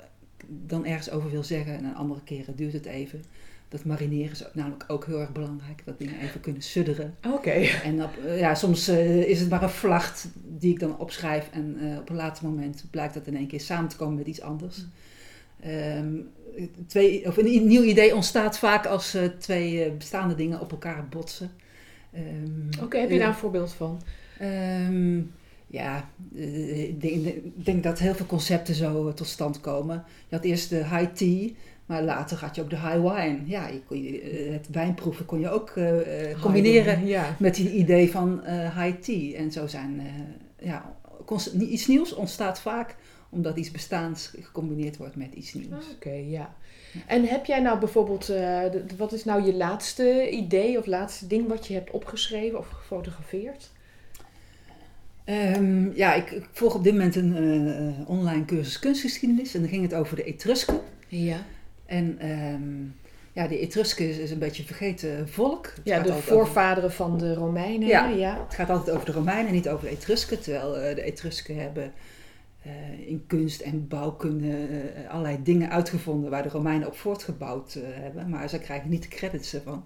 dan 0.47 0.87
ergens 0.87 1.11
over 1.11 1.31
wil 1.31 1.45
zeggen. 1.45 1.77
En 1.77 1.85
een 1.85 1.95
andere 1.95 2.23
keren 2.25 2.57
duurt 2.57 2.73
het 2.73 2.87
even. 2.87 3.23
Dat 3.69 3.85
marineren 3.85 4.31
is 4.31 4.45
namelijk 4.53 4.85
ook 4.87 5.07
heel 5.07 5.21
erg 5.21 5.33
belangrijk. 5.33 5.83
Dat 5.85 5.99
dingen 5.99 6.21
even 6.21 6.41
kunnen 6.41 6.63
sudderen. 6.63 7.15
Oké. 7.27 7.51
En 7.51 8.03
op, 8.03 8.17
eh, 8.27 8.39
ja, 8.39 8.55
soms 8.55 8.89
eh, 8.89 9.23
is 9.23 9.41
het 9.41 9.51
maar 9.51 9.63
een 9.63 9.69
vlacht 9.69 10.29
die 10.35 10.73
ik 10.73 10.81
dan 10.81 10.99
opschrijf. 10.99 11.49
En 11.53 11.77
eh, 11.81 11.99
op 11.99 12.09
een 12.09 12.17
later 12.17 12.45
moment 12.45 12.85
blijkt 12.91 13.15
dat 13.15 13.27
in 13.27 13.37
één 13.37 13.47
keer 13.47 13.61
samen 13.61 13.89
te 13.89 13.97
komen 13.97 14.17
met 14.17 14.27
iets 14.27 14.41
anders. 14.41 14.85
Ehm, 15.61 16.15
twee, 16.87 17.27
of 17.27 17.37
een 17.37 17.67
nieuw 17.67 17.83
idee 17.83 18.15
ontstaat 18.15 18.59
vaak 18.59 18.87
als 18.87 19.17
twee 19.39 19.91
bestaande 19.91 20.35
dingen 20.35 20.61
op 20.61 20.71
elkaar 20.71 21.09
botsen. 21.09 21.51
Ehm, 22.13 22.83
Oké, 22.85 22.99
heb 22.99 23.11
je 23.11 23.19
daar 23.19 23.29
een 23.29 23.35
voorbeeld 23.35 23.73
van? 23.73 24.01
Ehm, 24.39 25.21
ja, 25.67 26.11
eh, 26.37 26.83
ik 26.89 27.65
denk, 27.65 27.83
dat 27.83 27.99
heel 27.99 28.15
veel 28.15 28.27
concepten 28.27 28.75
zo 28.75 29.09
eh, 29.09 29.15
tot 29.15 29.27
stand 29.27 29.61
komen. 29.61 30.05
Je 30.29 30.37
had 30.37 30.45
eerst 30.45 30.71
de 30.71 30.77
high 30.77 31.13
tea, 31.13 31.49
maar 31.87 32.03
later 32.03 32.39
had 32.39 32.55
je 32.55 32.63
ook 32.63 32.71
de 32.71 32.77
high 32.77 33.01
wine. 33.01 33.39
Ja, 33.45 33.69
je 33.69 33.83
kon 33.83 34.03
je, 34.03 34.21
eh, 34.21 34.53
het 34.53 34.69
wijnproeven 34.71 35.25
kon 35.25 35.41
je 35.41 35.51
ook 35.51 35.71
eh, 35.71 36.31
eh, 36.31 36.41
combineren 36.41 37.07
Ja. 37.07 37.37
met 37.39 37.55
die 37.55 37.73
idee 37.73 38.11
van 38.11 38.45
eh, 38.45 38.83
high 38.85 38.99
tea. 39.01 39.37
En 39.37 39.53
zo 39.53 39.67
zijn, 39.67 40.01
eh, 40.01 40.67
ja, 40.69 40.97
iets 41.59 41.87
nieuws 41.87 42.15
ontstaat 42.15 42.61
vaak 42.61 42.97
omdat 43.31 43.57
iets 43.57 43.71
bestaans 43.71 44.33
gecombineerd 44.41 44.97
wordt 44.97 45.17
met 45.17 45.33
iets 45.35 45.55
nieuws. 45.55 45.85
Oké, 45.95 46.11
ja. 46.13 46.55
En 47.07 47.25
heb 47.25 47.47
jij 47.47 47.61
nou 47.61 47.79
bijvoorbeeld, 47.79 48.29
eh, 48.29 48.61
wat 48.97 49.13
is 49.13 49.25
nou 49.25 49.43
je 49.45 49.55
laatste 49.55 50.31
idee 50.31 50.79
of 50.79 50.87
laatste 50.87 51.27
ding 51.27 51.49
wat 51.49 51.67
je 51.67 51.75
hebt 51.75 51.91
opgeschreven 51.91 52.59
of 52.59 52.69
gefotografeerd? 52.69 53.71
Ehm, 55.25 55.91
ja, 55.97 56.15
ik, 56.15 56.31
ik 56.31 56.45
volg 56.53 56.75
op 56.75 56.85
dit 56.85 56.93
moment 56.93 57.17
een 57.17 57.37
eh, 57.37 57.89
eh, 57.89 58.09
online 58.09 58.45
cursus 58.45 58.79
kunstgeschiedenis 58.79 59.55
en 59.55 59.61
dan 59.61 59.69
ging 59.69 59.83
het 59.83 59.95
over 59.95 60.17
de 60.17 60.25
Etrusken. 60.25 60.81
Ja. 61.07 61.37
En 61.87 62.17
ehm, 62.19 62.85
ja, 63.33 63.47
de 63.49 63.59
Etrusken 63.59 64.09
is, 64.09 64.19
is 64.19 64.31
een 64.31 64.39
beetje 64.39 64.63
een 64.63 64.69
vergeten 64.69 65.29
volk. 65.29 65.67
Het 65.67 65.81
Ja, 65.85 66.01
de 66.01 66.09
over- 66.11 66.23
voorvaderen 66.23 66.93
van 66.93 67.19
de 67.19 67.35
Romeinen. 67.35 67.89
Ja. 67.89 68.09
ja. 68.09 68.45
Het 68.47 68.55
gaat 68.55 68.71
altijd 68.71 68.97
over 68.97 69.07
de 69.07 69.13
Romeinen 69.13 69.47
en 69.47 69.53
niet 69.55 69.69
over 69.69 69.85
de 69.89 69.93
Etrusken. 69.95 70.41
Terwijl 70.41 70.95
de 70.95 71.03
Etrusken 71.03 71.57
hebben 71.61 71.93
eh, 72.63 73.09
in 73.09 73.25
kunst 73.27 73.61
en 73.61 73.89
bouwkunde 73.89 74.67
eh, 74.67 75.11
allerlei 75.11 75.43
dingen 75.43 75.71
uitgevonden 75.71 76.31
waar 76.31 76.43
de 76.43 76.49
Romeinen 76.49 76.89
op 76.89 76.97
voortgebouwd 76.97 77.75
eh, 77.75 77.83
hebben. 77.85 78.29
Maar 78.29 78.49
ze 78.49 78.59
krijgen 78.59 78.91
niet 78.91 79.03
de 79.03 79.09
credits 79.09 79.55
ervan. 79.55 79.85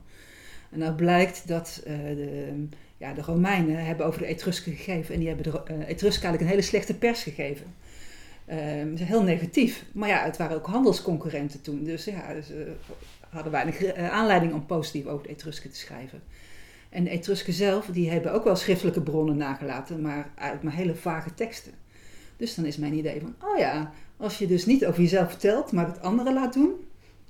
En 0.71 0.79
nou 0.79 0.95
blijkt 0.95 1.49
dat 1.49 1.81
de, 1.85 2.67
ja, 2.97 3.13
de 3.13 3.23
Romeinen 3.23 3.85
hebben 3.85 4.07
over 4.07 4.21
de 4.21 4.27
Etrusken 4.27 4.73
gegeven. 4.73 5.15
En 5.15 5.21
die 5.21 5.29
hebben 5.29 5.53
de 5.53 5.61
Etrusken 5.69 6.07
eigenlijk 6.07 6.41
een 6.41 6.47
hele 6.47 6.63
slechte 6.63 6.95
pers 6.95 7.23
gegeven. 7.23 7.67
Ehm, 8.45 8.97
heel 8.97 9.23
negatief. 9.23 9.85
Maar 9.93 10.09
ja, 10.09 10.25
het 10.25 10.37
waren 10.37 10.57
ook 10.57 10.67
handelsconcurrenten 10.67 11.63
toen. 11.63 11.85
Dus 11.85 12.05
ja, 12.05 12.41
ze 12.41 12.73
hadden 13.29 13.53
weinig 13.53 13.95
aanleiding 13.95 14.53
om 14.53 14.67
positief 14.67 15.07
over 15.07 15.27
de 15.27 15.33
Etrusken 15.33 15.71
te 15.71 15.79
schrijven. 15.79 16.23
En 16.89 17.05
de 17.05 17.11
Etrusken 17.11 17.53
zelf, 17.53 17.87
die 17.87 18.11
hebben 18.11 18.33
ook 18.33 18.45
wel 18.45 18.57
schriftelijke 18.57 19.03
bronnen 19.03 19.37
nagelaten, 19.37 20.01
maar 20.01 20.31
uit 20.35 20.63
maar 20.63 20.75
hele 20.75 20.95
vage 20.95 21.35
teksten. 21.35 21.73
Dus 22.43 22.55
dan 22.55 22.65
is 22.65 22.77
mijn 22.77 22.95
idee 22.95 23.21
van, 23.21 23.35
oh 23.51 23.59
ja, 23.59 23.91
als 24.17 24.39
je 24.39 24.47
dus 24.47 24.67
niet 24.67 24.87
over 24.87 25.03
jezelf 25.03 25.29
vertelt, 25.29 25.73
maar 25.73 25.87
het 25.87 26.03
anderen 26.03 26.35
laat 26.35 26.53
doen, 26.53 26.71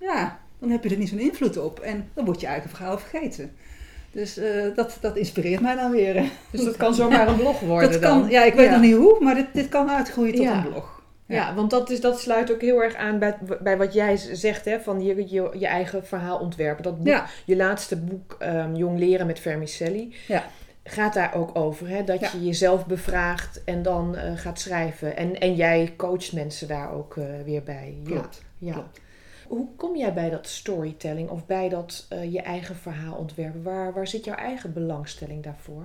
ja, 0.01 0.39
dan 0.59 0.71
heb 0.71 0.85
je 0.85 0.91
er 0.91 0.97
niet 0.97 1.09
zo'n 1.09 1.19
invloed 1.19 1.57
op. 1.59 1.81
En 1.81 2.09
dan 2.15 2.25
wordt 2.25 2.41
je 2.41 2.47
eigen 2.47 2.71
verhaal 2.71 2.99
vergeten. 2.99 3.53
Dus 4.13 4.37
eh, 4.37 4.75
dat, 4.75 4.99
dat 5.01 5.17
inspireert 5.17 5.61
mij 5.61 5.75
dan 5.75 5.91
weer. 5.91 6.23
Dus 6.51 6.65
dat 6.65 6.77
kan 6.77 6.95
zomaar 6.95 7.29
een 7.29 7.37
blog 7.37 7.61
worden 7.61 7.91
Dat 7.91 8.01
kan, 8.01 8.31
ja, 8.31 8.45
ik 8.45 8.55
weet 8.55 8.67
Ja. 8.67 8.73
nog 8.73 8.81
niet 8.81 8.95
hoe, 8.97 9.17
maar 9.21 9.35
dit, 9.35 9.47
dit 9.53 9.69
kan 9.69 9.91
uitgroeien 9.91 10.35
tot 10.35 10.45
Ja. 10.45 10.57
een 10.65 10.71
blog. 10.71 11.03
Ja, 11.27 11.55
want 11.55 11.71
dat, 11.71 11.91
is, 11.91 12.01
dat 12.01 12.21
sluit 12.21 12.53
ook 12.53 12.61
heel 12.61 12.83
erg 12.83 12.95
aan 12.95 13.19
bij, 13.19 13.37
bij 13.63 13.77
wat 13.77 13.95
jij 13.95 14.17
zegt, 14.17 14.65
hè, 14.65 14.81
van 14.81 15.03
je, 15.03 15.15
je, 15.29 15.51
je 15.59 15.67
eigen 15.67 16.07
verhaal 16.07 16.39
ontwerpen. 16.39 16.83
Dat 16.83 16.97
boek, 16.99 17.07
Ja, 17.07 17.27
Je 17.45 17.57
laatste 17.57 17.97
boek, 17.97 18.37
ehm, 18.39 18.75
Jong 18.75 18.99
Leren 18.99 19.27
met 19.27 19.39
Vermicelli, 19.41 20.15
Ja. 20.29 20.45
Gaat 20.85 21.15
daar 21.15 21.35
ook 21.35 21.59
over. 21.59 21.89
Hè? 21.89 22.05
Dat 22.05 22.21
Ja. 22.21 22.31
je 22.33 22.45
jezelf 22.45 22.87
bevraagt 22.87 23.65
en 23.65 23.83
dan 23.83 24.17
eh, 24.17 24.37
gaat 24.37 24.61
schrijven. 24.61 25.17
En, 25.17 25.41
en 25.41 25.55
jij 25.55 25.95
coacht 25.97 26.33
mensen 26.33 26.69
daar 26.69 26.93
ook 26.93 27.17
eh, 27.17 27.25
weer 27.45 27.63
bij. 27.63 27.97
klopt. 28.05 28.43
Ja. 28.59 28.73
klopt. 28.73 29.01
Hoe 29.49 29.67
kom 29.77 29.97
jij 29.97 30.13
bij 30.13 30.31
dat 30.31 30.47
storytelling 30.49 31.29
of 31.29 31.47
bij 31.47 31.69
dat 31.69 32.07
eh, 32.09 32.33
je 32.33 32.41
eigen 32.43 32.77
verhaal 32.77 33.15
ontwerpen? 33.15 33.63
Waar, 33.63 33.93
waar 33.93 34.07
zit 34.07 34.25
jouw 34.25 34.35
eigen 34.37 34.73
belangstelling 34.73 35.43
daarvoor? 35.43 35.85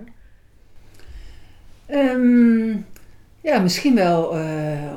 Ehm, 1.85 2.69
ja, 3.41 3.59
misschien 3.59 3.95
wel 3.95 4.29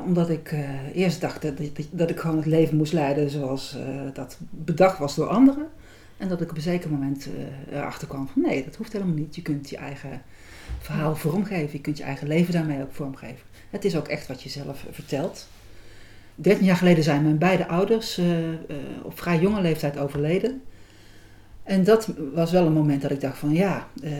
omdat 0.05 0.29
ik 0.29 0.55
eerst 0.93 1.21
dacht 1.21 1.41
dat, 1.41 1.57
dat, 1.57 1.87
dat 1.91 2.09
ik 2.09 2.19
gewoon 2.19 2.37
het 2.37 2.45
leven 2.45 2.77
moest 2.77 2.93
leiden 2.93 3.29
zoals 3.29 3.77
dat 4.13 4.37
bedacht 4.49 4.97
was 4.97 5.15
door 5.15 5.27
anderen. 5.27 5.67
En 6.21 6.27
dat 6.27 6.41
ik 6.41 6.49
op 6.49 6.55
een 6.55 6.61
zeker 6.61 6.89
moment 6.89 7.25
eh, 7.25 7.77
erachter 7.77 8.07
kwam 8.07 8.27
van 8.27 8.41
nee, 8.41 8.63
dat 8.63 8.75
hoeft 8.75 8.93
helemaal 8.93 9.15
niet. 9.15 9.35
Je 9.35 9.41
kunt 9.41 9.69
je 9.69 9.77
eigen 9.77 10.21
verhaal 10.79 11.15
vormgeven. 11.15 11.69
Je 11.71 11.81
kunt 11.81 11.97
je 11.97 12.03
eigen 12.03 12.27
leven 12.27 12.53
daarmee 12.53 12.81
ook 12.81 12.93
vormgeven. 12.93 13.45
Het 13.69 13.85
is 13.85 13.95
ook 13.95 14.07
echt 14.07 14.27
wat 14.27 14.43
je 14.43 14.49
zelf 14.49 14.85
vertelt. 14.91 15.47
13 16.35 16.65
jaar 16.65 16.75
geleden 16.75 17.03
zijn 17.03 17.23
mijn 17.23 17.37
beide 17.37 17.67
ouders 17.67 18.17
eh, 18.17 18.53
eh, 18.53 18.57
op 19.03 19.19
vrij 19.19 19.39
jonge 19.39 19.61
leeftijd 19.61 19.97
overleden. 19.97 20.61
En 21.63 21.83
dat 21.83 22.13
was 22.33 22.51
wel 22.51 22.65
een 22.65 22.73
moment 22.73 23.01
dat 23.01 23.11
ik 23.11 23.21
dacht 23.21 23.37
van 23.37 23.53
ja, 23.53 23.87
eh, 24.03 24.11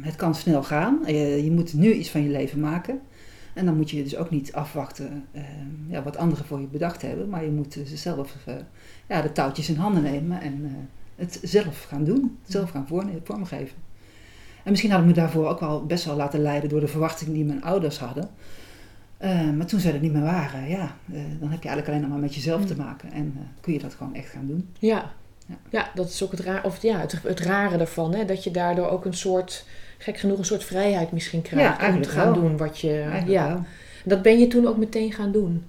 het 0.00 0.16
kan 0.16 0.34
snel 0.34 0.62
gaan. 0.62 0.98
Je, 1.06 1.50
moet 1.52 1.74
nu 1.74 1.92
iets 1.92 2.10
van 2.10 2.22
je 2.22 2.28
leven 2.28 2.60
maken. 2.60 3.00
En 3.54 3.64
dan 3.64 3.76
moet 3.76 3.90
je 3.90 4.02
dus 4.02 4.16
ook 4.16 4.30
niet 4.30 4.52
afwachten 4.52 5.24
eh, 5.32 5.42
ja, 5.88 6.02
wat 6.02 6.16
anderen 6.16 6.44
voor 6.44 6.60
je 6.60 6.66
bedacht 6.66 7.02
hebben. 7.02 7.28
Maar 7.28 7.44
je 7.44 7.50
moet 7.50 7.78
zelf 7.84 8.36
eh, 8.46 8.54
ja, 9.08 9.22
de 9.22 9.32
touwtjes 9.32 9.68
in 9.68 9.76
handen 9.76 10.02
nemen 10.02 10.40
en 10.40 10.64
eh, 10.64 10.70
het 11.16 11.38
zelf 11.42 11.84
gaan 11.88 12.04
doen. 12.04 12.38
Het 12.42 12.52
zelf 12.52 12.70
gaan 12.70 12.86
vorm- 12.86 13.20
vormgeven. 13.24 13.76
En 14.62 14.70
misschien 14.70 14.90
had 14.90 15.00
ik 15.00 15.06
me 15.06 15.12
daarvoor 15.12 15.48
ook 15.48 15.60
wel 15.60 15.86
best 15.86 16.04
wel 16.04 16.16
laten 16.16 16.40
leiden 16.42 16.68
door 16.68 16.80
de 16.80 16.88
verwachtingen 16.88 17.34
die 17.34 17.44
mijn 17.44 17.62
ouders 17.64 17.98
hadden. 17.98 18.28
Eh, 19.16 19.50
maar 19.50 19.66
toen 19.66 19.80
zij 19.80 19.92
er 19.94 20.00
niet 20.00 20.12
meer 20.12 20.22
waren, 20.22 20.68
ja, 20.68 20.96
eh, 21.12 21.20
dan 21.40 21.50
heb 21.50 21.62
je 21.62 21.68
eigenlijk 21.68 21.88
alleen 21.88 22.00
nog 22.00 22.10
maar 22.10 22.18
met 22.18 22.34
jezelf 22.34 22.64
te 22.64 22.76
maken. 22.76 23.12
En 23.12 23.34
eh, 23.36 23.42
kun 23.60 23.72
je 23.72 23.78
dat 23.78 23.94
gewoon 23.94 24.14
echt 24.14 24.28
gaan 24.30 24.46
doen. 24.46 24.68
Ja, 24.78 25.12
Ja. 25.46 25.54
ja 25.70 25.90
dat 25.94 26.08
is 26.08 26.22
ook 26.22 26.30
het, 26.30 26.40
raar, 26.40 26.64
of, 26.64 26.82
ja, 26.82 26.98
het, 26.98 27.22
het 27.22 27.40
rare 27.40 27.78
ervan. 27.78 28.14
Hè? 28.14 28.24
Dat 28.24 28.44
je 28.44 28.50
daardoor 28.50 28.88
ook 28.88 29.04
een 29.04 29.14
soort, 29.14 29.66
gek 29.98 30.16
genoeg, 30.18 30.38
een 30.38 30.44
soort 30.44 30.64
vrijheid 30.64 31.12
misschien 31.12 31.42
krijgt 31.42 31.88
om 31.94 32.02
te 32.02 32.08
gaan 32.08 32.32
wel. 32.32 32.42
doen 32.42 32.56
wat 32.56 32.78
je... 32.80 32.92
Eigenlijk 32.92 33.28
Ja, 33.28 33.48
wel. 33.48 33.64
dat 34.04 34.22
ben 34.22 34.38
je 34.38 34.46
toen 34.46 34.66
ook 34.66 34.76
meteen 34.76 35.12
gaan 35.12 35.32
doen. 35.32 35.64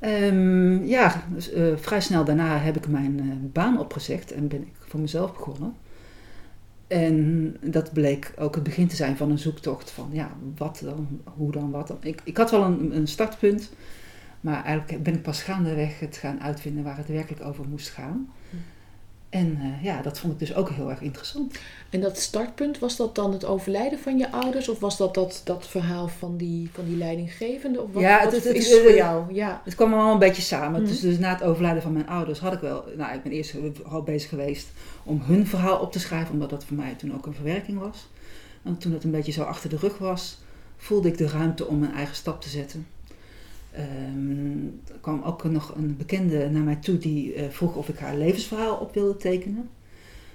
Ehm, 0.00 0.84
ja, 0.84 1.24
dus, 1.34 1.52
eh, 1.52 1.76
vrij 1.76 2.00
snel 2.00 2.24
daarna 2.24 2.58
heb 2.58 2.76
ik 2.76 2.88
mijn 2.88 3.20
eh, 3.20 3.26
baan 3.52 3.78
opgezegd 3.78 4.32
en 4.32 4.48
ben 4.48 4.60
ik 4.62 4.74
voor 4.78 5.00
mezelf 5.00 5.32
begonnen. 5.32 5.74
En 6.86 7.56
dat 7.60 7.92
bleek 7.92 8.32
ook 8.38 8.54
het 8.54 8.64
begin 8.64 8.88
te 8.88 8.96
zijn 8.96 9.16
van 9.16 9.30
een 9.30 9.38
zoektocht 9.38 9.90
van 9.90 10.08
ja, 10.12 10.30
wat 10.56 10.80
dan, 10.84 11.20
hoe 11.24 11.52
dan, 11.52 11.70
wat 11.70 11.88
dan. 11.88 11.98
Ik, 12.00 12.20
ik 12.24 12.36
had 12.36 12.50
wel 12.50 12.64
een, 12.64 12.96
een 12.96 13.06
startpunt, 13.06 13.72
maar 14.40 14.64
eigenlijk 14.64 15.02
ben 15.02 15.14
ik 15.14 15.22
pas 15.22 15.42
gaandeweg 15.42 16.00
het 16.00 16.16
gaan 16.16 16.40
uitvinden 16.40 16.84
waar 16.84 16.96
het 16.96 17.08
werkelijk 17.08 17.44
over 17.44 17.68
moest 17.68 17.88
gaan. 17.88 18.28
En 19.30 19.58
eh, 19.60 19.84
ja, 19.84 20.02
dat 20.02 20.18
vond 20.18 20.32
ik 20.32 20.38
dus 20.38 20.54
ook 20.54 20.70
heel 20.70 20.90
erg 20.90 21.00
interessant. 21.00 21.58
En 21.90 22.00
dat 22.00 22.18
startpunt, 22.18 22.78
was 22.78 22.96
dat 22.96 23.14
dan 23.14 23.32
het 23.32 23.44
overlijden 23.44 23.98
van 23.98 24.18
je 24.18 24.32
ouders? 24.32 24.68
Of 24.68 24.78
was 24.80 24.96
dat 24.96 25.14
dat, 25.14 25.40
dat 25.44 25.66
verhaal 25.66 26.08
van 26.08 26.36
die, 26.36 26.70
van 26.72 26.84
die 26.84 26.96
leidinggevende? 26.96 27.80
Of 27.80 27.92
wat, 27.92 28.02
Ja, 28.02 28.24
wat 28.24 28.32
het- 28.32 28.44
is 28.44 28.70
het- 28.70 28.80
voor 28.82 28.94
jou? 28.94 29.34
Ja. 29.34 29.60
Het 29.64 29.74
kwam 29.74 29.92
allemaal 29.92 30.12
een 30.12 30.18
beetje 30.18 30.42
samen. 30.42 30.84
Dus, 30.84 31.00
dus 31.00 31.18
na 31.18 31.30
het 31.32 31.42
overlijden 31.42 31.82
van 31.82 31.92
mijn 31.92 32.08
ouders 32.08 32.38
had 32.38 32.52
ik 32.52 32.60
wel... 32.60 32.84
Nou, 32.96 33.14
ik 33.14 33.22
ben 33.22 33.32
eerst 33.32 33.54
al 33.88 34.02
bezig 34.02 34.28
geweest 34.28 34.68
om 35.04 35.20
hun 35.24 35.46
verhaal 35.46 35.78
op 35.78 35.92
te 35.92 35.98
schrijven, 36.00 36.32
omdat 36.32 36.50
dat 36.50 36.64
voor 36.64 36.76
mij 36.76 36.94
toen 36.94 37.14
ook 37.14 37.26
een 37.26 37.34
verwerking 37.34 37.78
was. 37.78 38.08
En 38.62 38.78
toen 38.78 38.92
het 38.92 39.04
een 39.04 39.10
beetje 39.10 39.32
zo 39.32 39.42
achter 39.42 39.70
de 39.70 39.76
rug 39.76 39.98
was, 39.98 40.38
voelde 40.76 41.08
ik 41.08 41.18
de 41.18 41.28
ruimte 41.28 41.66
om 41.66 41.78
mijn 41.78 41.94
eigen 41.94 42.14
stap 42.14 42.40
te 42.40 42.48
zetten. 42.48 42.86
Er 43.72 44.98
kwam 45.00 45.22
ook 45.22 45.44
nog 45.44 45.74
een 45.74 45.96
bekende 45.96 46.50
naar 46.50 46.62
mij 46.62 46.76
toe 46.76 46.98
die 46.98 47.34
eh, 47.34 47.48
vroeg 47.48 47.76
of 47.76 47.88
ik 47.88 47.98
haar 47.98 48.16
levensverhaal 48.16 48.76
op 48.76 48.94
wilde 48.94 49.16
tekenen. 49.16 49.68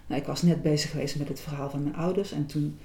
Nou, 0.08 0.22
ik 0.22 0.28
was 0.28 0.42
net 0.42 0.62
bezig 0.62 0.92
geweest 0.92 1.18
met 1.18 1.28
het 1.28 1.40
verhaal 1.40 1.70
van 1.70 1.84
mijn 1.84 1.96
ouders 1.96 2.32
en 2.32 2.46
toen 2.46 2.78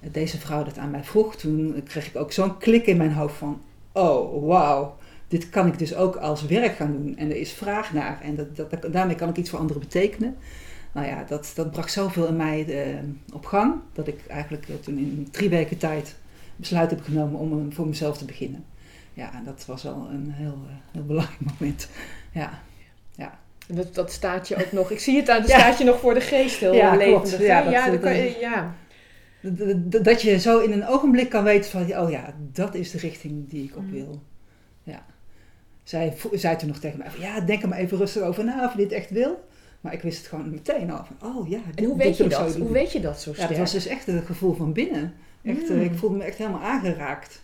deze 0.00 0.38
vrouw 0.38 0.64
dat 0.64 0.78
aan 0.78 0.90
mij 0.90 1.04
vroeg, 1.04 1.36
toen 1.36 1.82
kreeg 1.84 2.06
ik 2.06 2.16
ook 2.16 2.32
zo'n 2.32 2.58
klik 2.58 2.86
in 2.86 2.96
mijn 2.96 3.12
hoofd 3.12 3.34
van, 3.34 3.60
oh 3.92 4.46
wauw, 4.46 4.96
dit 5.28 5.48
kan 5.48 5.66
ik 5.66 5.78
dus 5.78 5.94
ook 5.94 6.16
als 6.16 6.46
werk 6.46 6.76
gaan 6.76 6.92
doen. 6.92 7.16
En 7.16 7.30
er 7.30 7.36
is 7.36 7.52
vraag 7.52 7.92
naar. 7.92 8.20
En 8.20 8.36
dat, 8.54 8.92
daarmee 8.92 9.16
kan 9.16 9.28
ik 9.28 9.36
iets 9.36 9.50
voor 9.50 9.58
anderen 9.58 9.82
betekenen. 9.82 10.36
Nou 10.92 11.06
ja, 11.06 11.24
dat, 11.24 11.52
dat 11.54 11.70
bracht 11.70 11.92
zoveel 11.92 12.26
in 12.26 12.36
mij 12.36 12.66
eh, 12.66 12.98
op 13.32 13.46
gang. 13.46 13.74
Dat 13.92 14.08
ik 14.08 14.26
eigenlijk 14.26 14.68
eh, 14.68 14.74
toen 14.74 14.98
in 14.98 15.28
drie 15.30 15.48
weken 15.48 15.78
tijd 15.78 16.16
besluit 16.56 16.90
heb 16.90 17.02
genomen 17.02 17.40
om 17.40 17.52
eh, 17.52 17.74
voor 17.74 17.86
mezelf 17.86 18.18
te 18.18 18.24
beginnen. 18.24 18.64
Ja, 19.18 19.42
dat 19.44 19.64
was 19.66 19.82
wel 19.82 20.08
een 20.10 20.30
heel, 20.32 20.58
eh, 20.68 20.74
heel 20.92 21.04
belangrijk 21.04 21.40
moment. 21.58 21.88
Ja, 22.32 22.60
En 23.68 23.74
Dat, 23.74 23.94
dat 23.94 24.12
staat 24.12 24.48
je 24.48 24.56
ook 24.56 24.72
nog. 24.72 24.90
Ik 24.90 24.98
zie 25.00 25.16
het 25.16 25.28
aan, 25.30 25.40
dat 25.40 25.50
Ja. 25.50 25.58
staat 25.58 25.78
je 25.78 25.84
nog 25.84 26.00
voor 26.00 26.14
de 26.14 26.20
geest 26.20 26.60
heel 26.60 26.72
Ja, 26.74 26.96
klopt. 26.96 27.30
Ja, 27.38 27.62
dat- 27.62 27.72
ja, 27.72 27.90
dat- 27.90 28.00
kan 28.00 28.16
je- 28.16 28.36
ja. 28.40 28.74
Dat 30.02 30.22
je 30.22 30.38
zo 30.40 30.58
in 30.58 30.72
een 30.72 30.86
ogenblik 30.86 31.28
kan 31.28 31.44
weten 31.44 31.70
van, 31.70 31.98
oh 31.98 32.10
ja, 32.10 32.34
dat 32.52 32.74
is 32.74 32.90
de 32.90 32.98
richting 32.98 33.48
die 33.48 33.64
ik 33.64 33.76
op 33.76 33.82
Mm. 33.82 33.90
wil. 33.90 34.22
Ja. 34.82 35.04
Zij 35.82 36.16
zei 36.32 36.56
toen 36.56 36.68
nog 36.68 36.78
tegen 36.78 36.98
mij 36.98 37.10
van, 37.10 37.20
ja, 37.20 37.40
denk 37.40 37.62
er 37.62 37.68
maar 37.68 37.78
even 37.78 37.98
rustig 37.98 38.22
over 38.22 38.44
na 38.44 38.64
of 38.64 38.72
je 38.72 38.78
dit 38.78 38.92
echt 38.92 39.10
wil. 39.10 39.48
Maar 39.80 39.92
ik 39.92 40.02
wist 40.02 40.18
het 40.18 40.26
gewoon 40.26 40.50
meteen 40.50 40.90
al. 40.90 41.04
Van, 41.04 41.30
oh 41.36 41.48
ja, 41.48 41.58
En 41.74 41.84
hoe 41.84 41.96
weet 41.96 42.16
je 42.16 42.26
dat? 42.26 42.56
Hoe 42.56 42.72
weet 42.72 42.92
je 42.92 43.00
dat 43.00 43.20
zo 43.20 43.30
Ja, 43.30 43.36
sterk? 43.36 43.48
dat 43.50 43.58
was 43.58 43.72
dus 43.72 43.86
echt 43.86 44.06
het 44.06 44.26
gevoel 44.26 44.54
van 44.54 44.72
binnen. 44.72 45.14
Echt, 45.42 45.68
eh, 45.70 45.76
Mm. 45.76 45.80
ik 45.82 45.94
voelde 45.94 46.16
me 46.16 46.24
echt 46.24 46.38
helemaal 46.38 46.60
aangeraakt. 46.62 47.42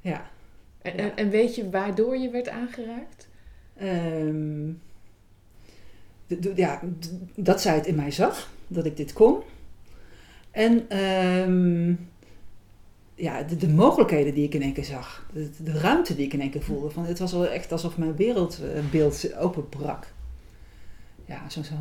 Ja. 0.00 0.22
En, 0.82 1.30
weet 1.30 1.54
je 1.54 1.70
waardoor 1.70 2.16
je 2.16 2.30
werd 2.30 2.48
aangeraakt? 2.48 3.28
Ehm, 3.76 4.70
ja, 6.54 6.80
dat 7.34 7.60
zij 7.60 7.74
het 7.74 7.86
in 7.86 7.94
mij 7.94 8.10
zag, 8.10 8.52
dat 8.66 8.84
ik 8.84 8.96
dit 8.96 9.12
kon. 9.12 9.38
En 10.50 10.88
ehm, 10.88 11.94
ja, 13.14 13.42
de, 13.42 13.56
de 13.56 13.68
mogelijkheden 13.68 14.34
die 14.34 14.44
ik 14.44 14.54
in 14.54 14.62
één 14.62 14.72
keer 14.72 14.84
zag. 14.84 15.26
De, 15.32 15.50
de 15.62 15.78
ruimte 15.78 16.16
die 16.16 16.26
ik 16.26 16.32
in 16.32 16.40
één 16.40 16.50
keer 16.50 16.62
voelde. 16.62 16.90
Van, 16.90 17.04
het 17.04 17.18
was 17.18 17.32
wel 17.32 17.46
echt 17.46 17.72
alsof 17.72 17.98
mijn 17.98 18.16
wereldbeeld 18.16 19.36
openbrak. 19.36 20.06
Ja, 21.30 21.48
zo'n 21.48 21.64
zo, 21.64 21.74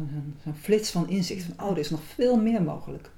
zo'n 0.43 0.55
flits 0.61 0.91
van 0.91 1.09
inzicht. 1.09 1.45
Van, 1.55 1.65
oh, 1.67 1.71
er 1.71 1.77
is 1.77 1.89
nog 1.89 2.03
veel 2.03 2.37
meer 2.37 2.61
mogelijk. 2.61 3.09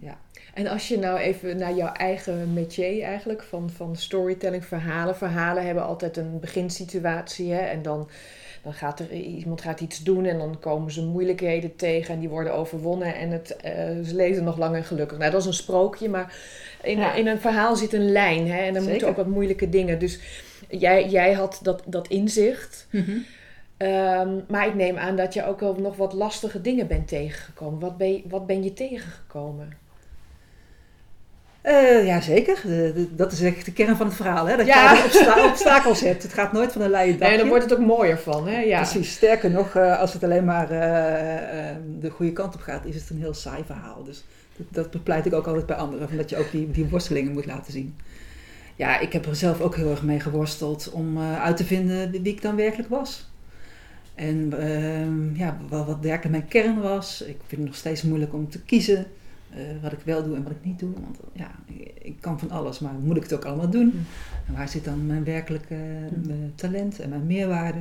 Ja. 0.00 0.18
En 0.54 0.66
als 0.66 0.88
je 0.88 0.98
nou 0.98 1.18
even 1.18 1.56
naar 1.56 1.74
jouw 1.74 1.92
eigen 1.92 2.52
métier 2.52 3.02
eigenlijk, 3.02 3.42
van, 3.42 3.70
van 3.70 3.96
storytelling, 3.96 4.64
verhalen. 4.64 5.16
Verhalen 5.16 5.66
hebben 5.66 5.84
altijd 5.84 6.16
een 6.16 6.40
beginsituatie 6.40 7.52
hè, 7.52 7.60
en 7.60 7.82
dan, 7.82 8.08
dan 8.62 8.72
gaat 8.72 9.00
er 9.00 9.12
iemand 9.12 9.60
gaat 9.60 9.80
iets 9.80 10.02
doen 10.02 10.24
en 10.24 10.38
dan 10.38 10.58
komen 10.58 10.92
ze 10.92 11.04
moeilijkheden 11.04 11.76
tegen 11.76 12.14
en 12.14 12.20
die 12.20 12.28
worden 12.28 12.54
overwonnen 12.54 13.14
en 13.14 13.30
het, 13.30 13.56
eh, 13.56 13.72
ze 14.04 14.14
leven 14.14 14.44
nog 14.44 14.58
lang 14.58 14.76
en 14.76 14.84
gelukkig. 14.84 15.18
Nou, 15.18 15.30
dat 15.30 15.40
is 15.40 15.46
een 15.46 15.54
sprookje, 15.54 16.08
maar 16.08 16.36
in, 16.82 16.98
Ja. 16.98 17.14
in 17.14 17.26
een 17.26 17.40
verhaal 17.40 17.76
zit 17.76 17.92
een 17.92 18.12
lijn 18.12 18.50
hè, 18.50 18.58
en 18.62 18.74
dan 18.74 18.88
moeten 18.88 19.08
ook 19.08 19.16
wat 19.16 19.26
moeilijke 19.26 19.68
dingen. 19.68 19.98
Dus 19.98 20.18
jij, 20.68 21.08
jij 21.08 21.32
had 21.32 21.58
dat, 21.62 21.82
dat 21.86 22.08
inzicht. 22.08 22.86
Ehm, 23.76 24.28
maar 24.48 24.66
ik 24.66 24.74
neem 24.74 24.96
aan 24.96 25.16
dat 25.16 25.34
je 25.34 25.46
ook 25.46 25.60
wel 25.60 25.74
nog 25.74 25.96
wat 25.96 26.12
lastige 26.12 26.60
dingen 26.60 26.86
bent 26.86 27.08
tegengekomen. 27.08 27.80
Wat 27.80 27.96
ben 27.96 28.12
je, 28.12 28.22
wat 28.28 28.46
ben 28.46 28.62
je 28.62 28.72
tegengekomen? 28.72 29.82
Eh, 31.60 32.06
ja, 32.06 32.20
zeker. 32.20 32.60
De- 32.62 32.92
de- 32.94 33.14
dat 33.14 33.32
is 33.32 33.40
echt 33.42 33.64
de 33.64 33.72
kern 33.72 33.96
van 33.96 34.06
het 34.06 34.14
verhaal. 34.16 34.46
Hè? 34.46 34.56
Dat 34.56 34.66
Ja. 34.66 34.92
je 34.92 35.04
obsta- 35.04 35.46
obstakels 35.48 36.00
hebt. 36.00 36.22
Het 36.22 36.32
gaat 36.32 36.52
nooit 36.52 36.72
van 36.72 36.82
een 36.82 36.90
leien 36.90 37.12
dakje. 37.12 37.28
Nee, 37.28 37.38
dan 37.38 37.48
wordt 37.48 37.64
het 37.64 37.72
ook 37.72 37.86
mooier 37.86 38.18
van, 38.18 38.48
hè? 38.48 38.60
Ja. 38.60 38.76
Precies. 38.80 39.12
Sterker 39.12 39.50
nog, 39.50 39.74
eh, 39.74 39.98
als 40.00 40.12
het 40.12 40.24
alleen 40.24 40.44
maar 40.44 40.70
eh, 40.70 41.74
de 42.00 42.10
goede 42.10 42.32
kant 42.32 42.54
op 42.54 42.60
gaat, 42.60 42.84
is 42.84 42.94
het 42.94 43.10
een 43.10 43.18
heel 43.18 43.34
saai 43.34 43.62
verhaal. 43.66 44.04
Dus 44.04 44.24
dat, 44.56 44.66
dat 44.70 44.90
bepleit 44.90 45.26
ik 45.26 45.34
ook 45.34 45.46
altijd 45.46 45.66
bij 45.66 45.76
anderen. 45.76 46.08
Van 46.08 46.16
dat 46.16 46.30
je 46.30 46.36
ook 46.36 46.50
die, 46.50 46.70
die 46.70 46.86
worstelingen 46.88 47.32
moet 47.32 47.46
laten 47.46 47.72
zien. 47.72 47.96
Ja, 48.76 48.98
ik 48.98 49.12
heb 49.12 49.26
er 49.26 49.36
zelf 49.36 49.60
ook 49.60 49.76
heel 49.76 49.90
erg 49.90 50.02
mee 50.02 50.20
geworsteld 50.20 50.90
om 50.92 51.18
uit 51.20 51.56
te 51.56 51.64
vinden 51.64 52.10
wie 52.10 52.22
ik 52.22 52.42
dan 52.42 52.56
werkelijk 52.56 52.88
was. 52.88 53.32
En 54.14 54.52
ehm, 54.60 55.36
ja, 55.36 55.58
wat, 55.68 55.86
wat 55.86 55.98
werkelijk 56.00 56.30
mijn 56.38 56.48
kern 56.48 56.80
was. 56.80 57.20
Ik 57.22 57.36
vind 57.46 57.60
het 57.60 57.70
nog 57.70 57.74
steeds 57.74 58.02
moeilijk 58.02 58.32
om 58.34 58.48
te 58.50 58.60
kiezen 58.62 59.06
eh, 59.50 59.60
wat 59.82 59.92
ik 59.92 59.98
wel 60.04 60.24
doe 60.24 60.36
en 60.36 60.42
wat 60.42 60.52
ik 60.52 60.64
niet 60.64 60.78
doe. 60.78 60.92
Want 60.92 61.16
ja, 61.32 61.50
ik, 61.66 61.92
ik 62.02 62.16
kan 62.20 62.38
van 62.38 62.50
alles, 62.50 62.78
maar 62.78 62.92
moet 62.92 63.16
ik 63.16 63.22
het 63.22 63.32
ook 63.32 63.44
allemaal 63.44 63.70
doen? 63.70 63.86
Mm. 63.86 64.06
En 64.46 64.54
waar 64.54 64.68
zit 64.68 64.84
dan 64.84 65.06
mijn 65.06 65.24
werkelijke 65.24 65.74
mijn 66.26 66.52
talent 66.54 67.00
en 67.00 67.08
mijn 67.08 67.26
meerwaarde? 67.26 67.78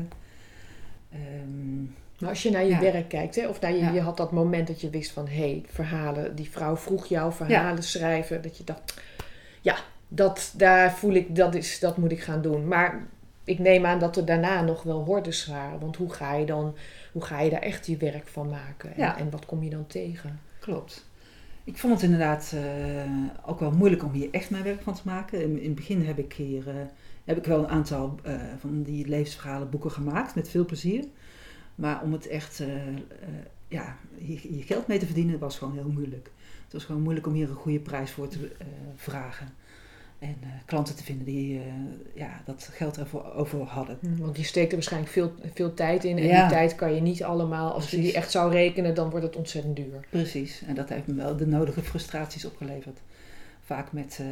Ehm, 1.11 1.81
Maar 2.19 2.29
als 2.29 2.43
je 2.43 2.49
naar 2.51 2.63
je 2.63 2.69
Ja. 2.69 2.79
werk 2.79 3.09
kijkt, 3.09 3.35
hè, 3.35 3.47
of 3.47 3.59
naar 3.61 3.71
je, 3.71 3.77
Ja. 3.77 3.91
je 3.91 4.01
had 4.01 4.17
dat 4.17 4.31
moment 4.31 4.67
dat 4.67 4.81
je 4.81 4.89
wist 4.89 5.11
van 5.11 5.27
hé, 5.27 5.33
hey, 5.35 5.63
verhalen, 5.67 6.35
die 6.35 6.49
vrouw 6.49 6.75
vroeg 6.77 7.05
jou 7.05 7.33
verhalen 7.33 7.83
schrijven, 7.83 8.41
dat 8.41 8.57
je 8.57 8.63
dacht, 8.63 9.01
ja, 9.61 9.75
dat, 10.07 10.53
daar 10.57 10.93
voel 10.93 11.13
ik, 11.13 11.35
dat, 11.35 11.55
is, 11.55 11.79
dat 11.79 11.97
moet 11.97 12.11
ik 12.11 12.21
gaan 12.21 12.41
doen. 12.41 12.67
Maar 12.67 13.07
ik 13.43 13.59
neem 13.59 13.85
aan 13.85 13.99
dat 13.99 14.17
er 14.17 14.25
daarna 14.25 14.61
nog 14.61 14.83
wel 14.83 15.03
hordes 15.03 15.47
waren, 15.47 15.79
want 15.79 15.95
hoe 15.95 16.13
ga 16.13 16.33
je 16.33 16.45
dan, 16.45 16.75
hoe 17.11 17.23
ga 17.23 17.39
je 17.39 17.49
daar 17.49 17.61
echt 17.61 17.85
je 17.85 17.97
werk 17.97 18.27
van 18.27 18.49
maken? 18.49 18.93
En, 18.93 18.99
Ja. 18.99 19.17
en 19.17 19.29
wat 19.29 19.45
kom 19.45 19.63
je 19.63 19.69
dan 19.69 19.87
tegen? 19.87 20.39
Klopt. 20.59 21.05
Ik 21.63 21.77
vond 21.77 21.93
het 21.93 22.03
inderdaad 22.03 22.53
eh, 22.55 23.11
ook 23.45 23.59
wel 23.59 23.71
moeilijk 23.71 24.03
om 24.03 24.11
hier 24.11 24.27
echt 24.31 24.49
mijn 24.49 24.63
werk 24.63 24.81
van 24.81 24.93
te 24.93 25.01
maken. 25.05 25.41
In, 25.41 25.59
in 25.59 25.65
het 25.65 25.75
begin 25.75 26.05
heb 26.05 26.17
ik 26.17 26.33
hier 26.33 26.69
eh, 26.69 26.75
heb 27.23 27.37
ik 27.37 27.45
wel 27.45 27.59
een 27.59 27.67
aantal 27.69 28.15
eh, 28.23 28.35
van 28.59 28.83
die 28.83 29.07
levensverhalen 29.07 29.69
boeken 29.69 29.91
gemaakt 29.91 30.35
met 30.35 30.49
veel 30.49 30.65
plezier. 30.65 31.05
Maar 31.75 32.01
om 32.01 32.11
het 32.11 32.27
echt 32.27 32.63
ja, 33.67 33.97
je, 34.17 34.55
je 34.55 34.61
geld 34.61 34.87
mee 34.87 34.99
te 34.99 35.05
verdienen 35.05 35.39
was 35.39 35.57
gewoon 35.57 35.73
heel 35.73 35.89
moeilijk. 35.89 36.31
Het 36.63 36.73
was 36.73 36.83
gewoon 36.83 37.01
moeilijk 37.01 37.27
om 37.27 37.33
hier 37.33 37.49
een 37.49 37.55
goede 37.55 37.79
prijs 37.79 38.11
voor 38.11 38.27
te 38.27 38.51
vragen. 38.95 39.47
En 40.23 40.37
eh, 40.41 40.49
klanten 40.65 40.95
te 40.95 41.03
vinden 41.03 41.25
die 41.25 41.59
eh, 41.59 41.65
ja, 42.13 42.41
dat 42.45 42.69
geld 42.71 42.97
ervoor 42.97 43.33
over 43.33 43.59
hadden. 43.61 43.97
Want 44.01 44.37
je 44.37 44.43
steekt 44.43 44.69
er 44.69 44.73
waarschijnlijk 44.75 45.11
veel, 45.11 45.31
veel 45.53 45.73
tijd 45.73 46.03
in 46.03 46.17
en 46.17 46.23
Ja. 46.23 46.41
die 46.47 46.55
tijd 46.57 46.75
kan 46.75 46.95
je 46.95 47.01
niet 47.01 47.23
allemaal, 47.23 47.73
als 47.73 47.91
je 47.91 47.97
die 47.97 48.13
echt 48.13 48.31
zou 48.31 48.51
rekenen, 48.51 48.95
dan 48.95 49.09
wordt 49.09 49.25
het 49.25 49.35
ontzettend 49.35 49.75
duur. 49.75 50.05
Precies, 50.09 50.63
en 50.67 50.75
dat 50.75 50.89
heeft 50.89 51.07
me 51.07 51.13
wel 51.13 51.37
de 51.37 51.47
nodige 51.47 51.81
frustraties 51.81 52.45
opgeleverd. 52.45 52.99
Vaak 53.61 53.91
met 53.91 54.19
eh, 54.21 54.27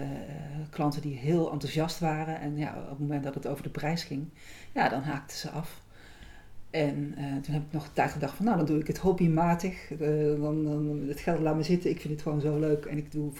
klanten 0.70 1.02
die 1.02 1.16
heel 1.16 1.52
enthousiast 1.52 2.00
waren 2.00 2.40
en 2.42 2.58
ja, 2.58 2.78
op 2.84 2.90
het 2.90 3.00
moment 3.00 3.24
dat 3.24 3.34
het 3.36 3.48
over 3.48 3.64
de 3.64 3.70
prijs 3.70 4.04
ging, 4.04 4.26
ja, 4.74 4.90
dan 4.90 5.02
haakten 5.02 5.38
ze 5.38 5.50
af. 5.50 5.82
En 6.70 7.16
toen 7.42 7.54
heb 7.54 7.62
ik 7.64 7.72
nog 7.72 7.86
een 7.86 7.94
tijd 7.94 8.12
gedacht 8.12 8.36
van, 8.36 8.46
nou, 8.46 8.58
dan 8.58 8.66
doe 8.66 8.80
ik 8.80 8.88
het 8.88 8.98
hobbymatig. 8.98 9.88
Dan, 10.40 10.64
dan 10.64 11.04
het 11.08 11.20
geld 11.20 11.40
laat 11.40 11.56
me 11.56 11.64
zitten. 11.64 11.90
Ik 11.90 12.00
vind 12.02 12.14
het 12.14 12.22
gewoon 12.22 12.42
zo 12.42 12.60
leuk 12.60 12.86
en 12.86 12.98
ik 12.98 13.12
doe 13.12 13.32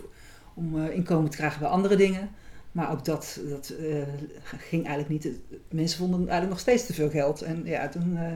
om 0.54 0.80
eh, 0.80 0.96
inkomen 0.96 1.30
te 1.30 1.38
krijgen 1.38 1.60
bij 1.60 1.70
andere 1.70 1.96
dingen. 1.96 2.30
Maar 2.72 2.92
ook 2.92 3.06
dat, 3.06 3.40
dat 3.50 3.70
eh, 3.70 4.02
ging 4.44 4.86
eigenlijk 4.88 5.10
niet. 5.10 5.40
Mensen 5.70 5.98
vonden 5.98 6.20
eigenlijk 6.20 6.50
nog 6.50 6.60
steeds 6.60 6.86
te 6.86 6.94
veel 6.94 7.10
geld. 7.10 7.42
En 7.42 7.66
ja, 7.66 7.90
toen 7.90 8.18
eh, 8.18 8.34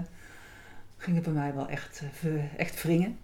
ging 0.98 1.16
het 1.16 1.26
bij 1.26 1.34
mij 1.34 1.54
wel 1.54 1.68
echt, 1.68 2.02
echt 2.58 2.84
wringen. 2.84 3.18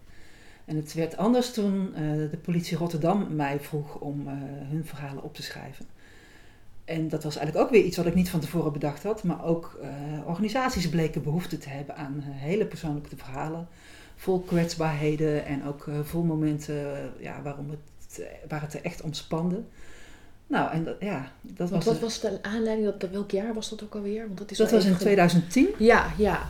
En 0.65 0.75
het 0.75 0.93
werd 0.93 1.17
anders 1.17 1.53
toen 1.53 1.93
de 2.31 2.39
politie 2.41 2.77
Rotterdam 2.77 3.35
mij 3.35 3.59
vroeg 3.59 3.95
om 3.95 4.27
hun 4.69 4.85
verhalen 4.85 5.23
op 5.23 5.35
te 5.35 5.43
schrijven. 5.43 5.85
En 6.85 7.07
dat 7.07 7.23
was 7.23 7.35
eigenlijk 7.37 7.65
ook 7.65 7.73
weer 7.73 7.83
iets 7.83 7.97
wat 7.97 8.05
ik 8.05 8.15
niet 8.15 8.29
van 8.29 8.39
tevoren 8.39 8.73
bedacht 8.73 9.03
had. 9.03 9.23
Maar 9.23 9.45
ook 9.45 9.79
organisaties 10.25 10.89
bleken 10.89 11.23
behoefte 11.23 11.57
te 11.57 11.69
hebben 11.69 11.95
aan 11.95 12.19
hele 12.19 12.65
persoonlijke 12.65 13.17
verhalen. 13.17 13.67
Vol 14.15 14.39
kwetsbaarheden 14.39 15.45
en 15.45 15.65
ook 15.65 15.87
vol 16.03 16.23
momenten 16.23 17.11
ja, 17.19 17.41
waarom 17.41 17.69
het, 17.69 17.79
eh, 18.19 18.25
waar 18.47 18.61
het 18.61 18.73
er 18.73 18.81
echt 18.83 19.01
om 19.01 19.13
spande. 19.13 19.61
Nou, 20.47 20.71
en 20.71 20.83
dat, 20.83 20.95
ja, 20.99 21.31
dat 21.41 21.69
Want 21.69 21.83
was, 21.83 21.93
wat 21.93 22.01
was 22.03 22.19
de 22.19 22.39
aanleiding, 22.41 22.97
dat, 22.97 23.09
welk 23.09 23.31
jaar 23.31 23.53
was 23.53 23.69
dat 23.69 23.83
ook 23.83 23.95
alweer? 23.95 24.25
Want 24.25 24.37
dat 24.37 24.51
is 24.51 24.57
dat 24.57 24.71
was 24.71 24.83
in 24.83 24.89
even- 24.89 25.01
2010. 25.01 25.67
Ja, 25.77 26.13
ja. 26.17 26.49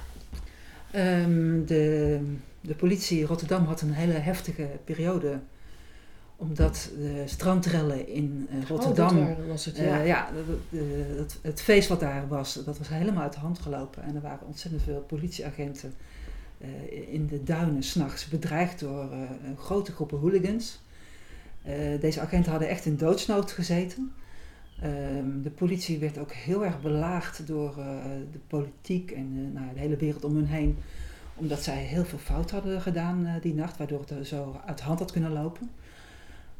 Ehm, 0.91 1.65
de, 1.65 2.19
de 2.61 2.75
politie 2.75 3.25
Rotterdam 3.25 3.65
had 3.65 3.81
een 3.81 3.93
hele 3.93 4.13
heftige 4.13 4.67
periode. 4.83 5.39
Omdat 6.35 6.89
de 6.97 7.23
strandrellen 7.25 8.07
in 8.07 8.47
eh, 8.51 8.67
Rotterdam. 8.67 9.17
Oh, 9.17 9.27
dat 9.27 9.37
waar 9.37 9.47
was 9.47 9.65
het, 9.65 9.77
eh, 9.77 9.85
ja. 9.85 9.97
ja, 9.97 10.29
de- 10.31 10.57
de- 10.69 11.15
het, 11.17 11.37
het 11.41 11.61
feest 11.61 11.87
wat 11.89 11.99
daar 11.99 12.27
was, 12.27 12.53
dat 12.65 12.77
was 12.77 12.89
helemaal 12.89 13.23
uit 13.23 13.33
de 13.33 13.39
hand 13.39 13.59
gelopen. 13.59 14.03
En 14.03 14.15
er 14.15 14.21
waren 14.21 14.47
ontzettend 14.47 14.83
veel 14.83 14.99
politieagenten 15.07 15.93
in 17.11 17.27
de 17.27 17.43
duinen 17.43 17.83
s'nachts 17.83 18.27
bedreigd 18.27 18.79
door 18.79 19.09
grote 19.57 19.91
groepen 19.91 20.17
hooligans. 20.19 20.79
Eh, 21.63 21.99
deze 21.99 22.21
agenten 22.21 22.51
hadden 22.51 22.69
echt 22.69 22.85
in 22.85 22.97
doodsnood 22.97 23.51
gezeten. 23.51 24.13
Ehm, 24.81 25.41
de 25.41 25.49
politie 25.49 25.99
werd 25.99 26.17
ook 26.17 26.31
heel 26.31 26.65
erg 26.65 26.81
belaagd 26.81 27.47
door 27.47 27.69
eh, 27.77 27.85
de 28.31 28.39
politiek 28.47 29.11
en 29.11 29.31
eh, 29.35 29.61
nou, 29.61 29.73
de 29.73 29.79
hele 29.79 29.95
wereld 29.95 30.23
om 30.23 30.35
hun 30.35 30.47
heen. 30.47 30.77
Omdat 31.35 31.63
zij 31.63 31.77
heel 31.77 32.05
veel 32.05 32.17
fout 32.17 32.51
hadden 32.51 32.81
gedaan 32.81 33.39
die 33.41 33.53
nacht, 33.53 33.77
waardoor 33.77 34.03
het 34.07 34.27
zo 34.27 34.59
uit 34.65 34.77
de 34.77 34.83
hand 34.83 34.99
had 34.99 35.11
kunnen 35.11 35.31
lopen. 35.31 35.69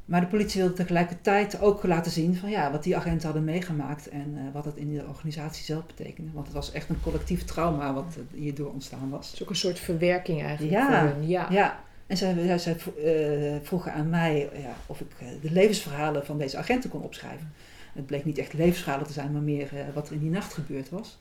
Maar 0.06 0.22
de 0.22 0.28
politie 0.28 0.62
wilde 0.62 0.76
tegelijkertijd 0.76 1.62
ook 1.62 1.84
laten 1.84 2.12
zien 2.12 2.36
van 2.36 2.50
ja, 2.50 2.72
wat 2.72 2.84
die 2.84 2.98
agenten 2.98 3.24
hadden 3.24 3.44
meegemaakt 3.44 4.10
en 4.10 4.52
wat 4.54 4.66
het 4.66 4.76
in 4.76 4.94
de 4.94 5.06
organisatie 5.08 5.64
zelf 5.64 5.86
betekende. 5.86 6.32
Want 6.34 6.46
het 6.46 6.56
was 6.56 6.72
echt 6.72 6.90
een 6.90 7.02
collectief 7.02 7.44
trauma 7.44 7.94
wat 7.94 8.18
hierdoor 8.34 8.72
ontstaan 8.72 9.10
was. 9.10 9.26
Het 9.26 9.36
is 9.36 9.44
ook 9.44 9.50
een 9.50 9.56
soort 9.56 9.80
verwerking 9.80 10.42
eigenlijk 10.42 10.74
Ja, 10.74 10.86
voor 10.88 11.10
hun. 11.10 11.28
Ja. 11.28 11.48
Ja, 11.50 11.80
en 12.12 12.60
zij, 12.60 12.78
eh, 13.04 13.56
vroegen 13.62 13.94
aan 13.94 14.10
mij 14.10 14.50
ja, 14.54 14.76
of 14.86 15.00
ik 15.00 15.12
eh, 15.20 15.28
de 15.42 15.52
levensverhalen 15.52 16.26
van 16.26 16.38
deze 16.38 16.58
agenten 16.58 16.90
kon 16.90 17.02
opschrijven. 17.02 17.54
Het 17.94 18.06
bleek 18.06 18.26
niet 18.26 18.38
echt 18.38 18.54
levensverhalen 18.54 19.08
te 19.08 19.14
zijn, 19.14 19.32
maar 19.32 19.42
meer 19.42 19.70
eh, 19.78 19.84
wat 19.94 20.08
er 20.08 20.14
in 20.14 20.20
die 20.20 20.30
nacht 20.30 20.54
gebeurd 20.54 20.90
was. 20.90 21.20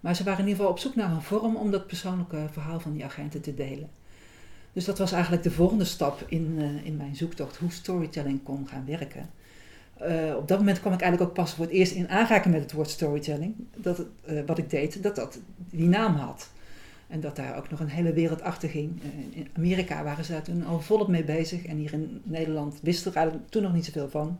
Maar 0.00 0.16
ze 0.16 0.24
waren 0.24 0.40
in 0.40 0.46
ieder 0.46 0.60
geval 0.60 0.72
op 0.72 0.80
zoek 0.80 0.94
naar 0.94 1.10
een 1.10 1.22
vorm 1.22 1.56
om 1.56 1.70
dat 1.70 1.86
persoonlijke 1.86 2.46
verhaal 2.52 2.80
van 2.80 2.92
die 2.92 3.04
agenten 3.04 3.40
te 3.40 3.54
delen. 3.54 3.90
Dus 4.72 4.84
dat 4.84 4.98
was 4.98 5.12
eigenlijk 5.12 5.42
de 5.42 5.50
volgende 5.50 5.84
stap 5.84 6.24
in, 6.28 6.58
in 6.84 6.96
mijn 6.96 7.16
zoektocht 7.16 7.56
hoe 7.56 7.70
storytelling 7.70 8.42
kon 8.42 8.68
gaan 8.68 8.84
werken. 8.86 9.30
Op 10.36 10.48
dat 10.48 10.58
moment 10.58 10.80
kwam 10.80 10.92
ik 10.92 11.00
eigenlijk 11.00 11.30
ook 11.30 11.36
pas 11.36 11.54
voor 11.54 11.64
het 11.64 11.74
eerst 11.74 11.92
in 11.92 12.08
aanraking 12.08 12.54
met 12.54 12.62
het 12.62 12.72
woord 12.72 12.90
storytelling. 12.90 13.54
Dat 13.76 14.02
wat 14.46 14.58
ik 14.58 14.70
deed, 14.70 15.02
dat 15.02 15.16
dat 15.16 15.38
die 15.56 15.88
naam 15.88 16.14
had. 16.14 16.50
En 17.06 17.20
dat 17.20 17.36
daar 17.36 17.56
ook 17.56 17.70
nog 17.70 17.80
een 17.80 17.88
hele 17.88 18.12
wereld 18.12 18.42
achter 18.42 18.68
ging. 18.68 19.02
Eh, 19.02 19.38
in 19.38 19.48
Amerika 19.52 20.04
waren 20.04 20.24
ze 20.24 20.32
daar 20.32 20.42
toen 20.42 20.64
al 20.64 20.80
volop 20.80 21.08
mee 21.08 21.24
bezig. 21.24 21.66
En 21.66 21.76
hier 21.76 21.92
in 21.92 22.20
Nederland 22.24 22.78
wisten 22.82 23.12
we 23.12 23.18
er 23.18 23.32
toen 23.48 23.62
nog 23.62 23.72
niet 23.72 23.84
zoveel 23.84 24.08
van. 24.08 24.38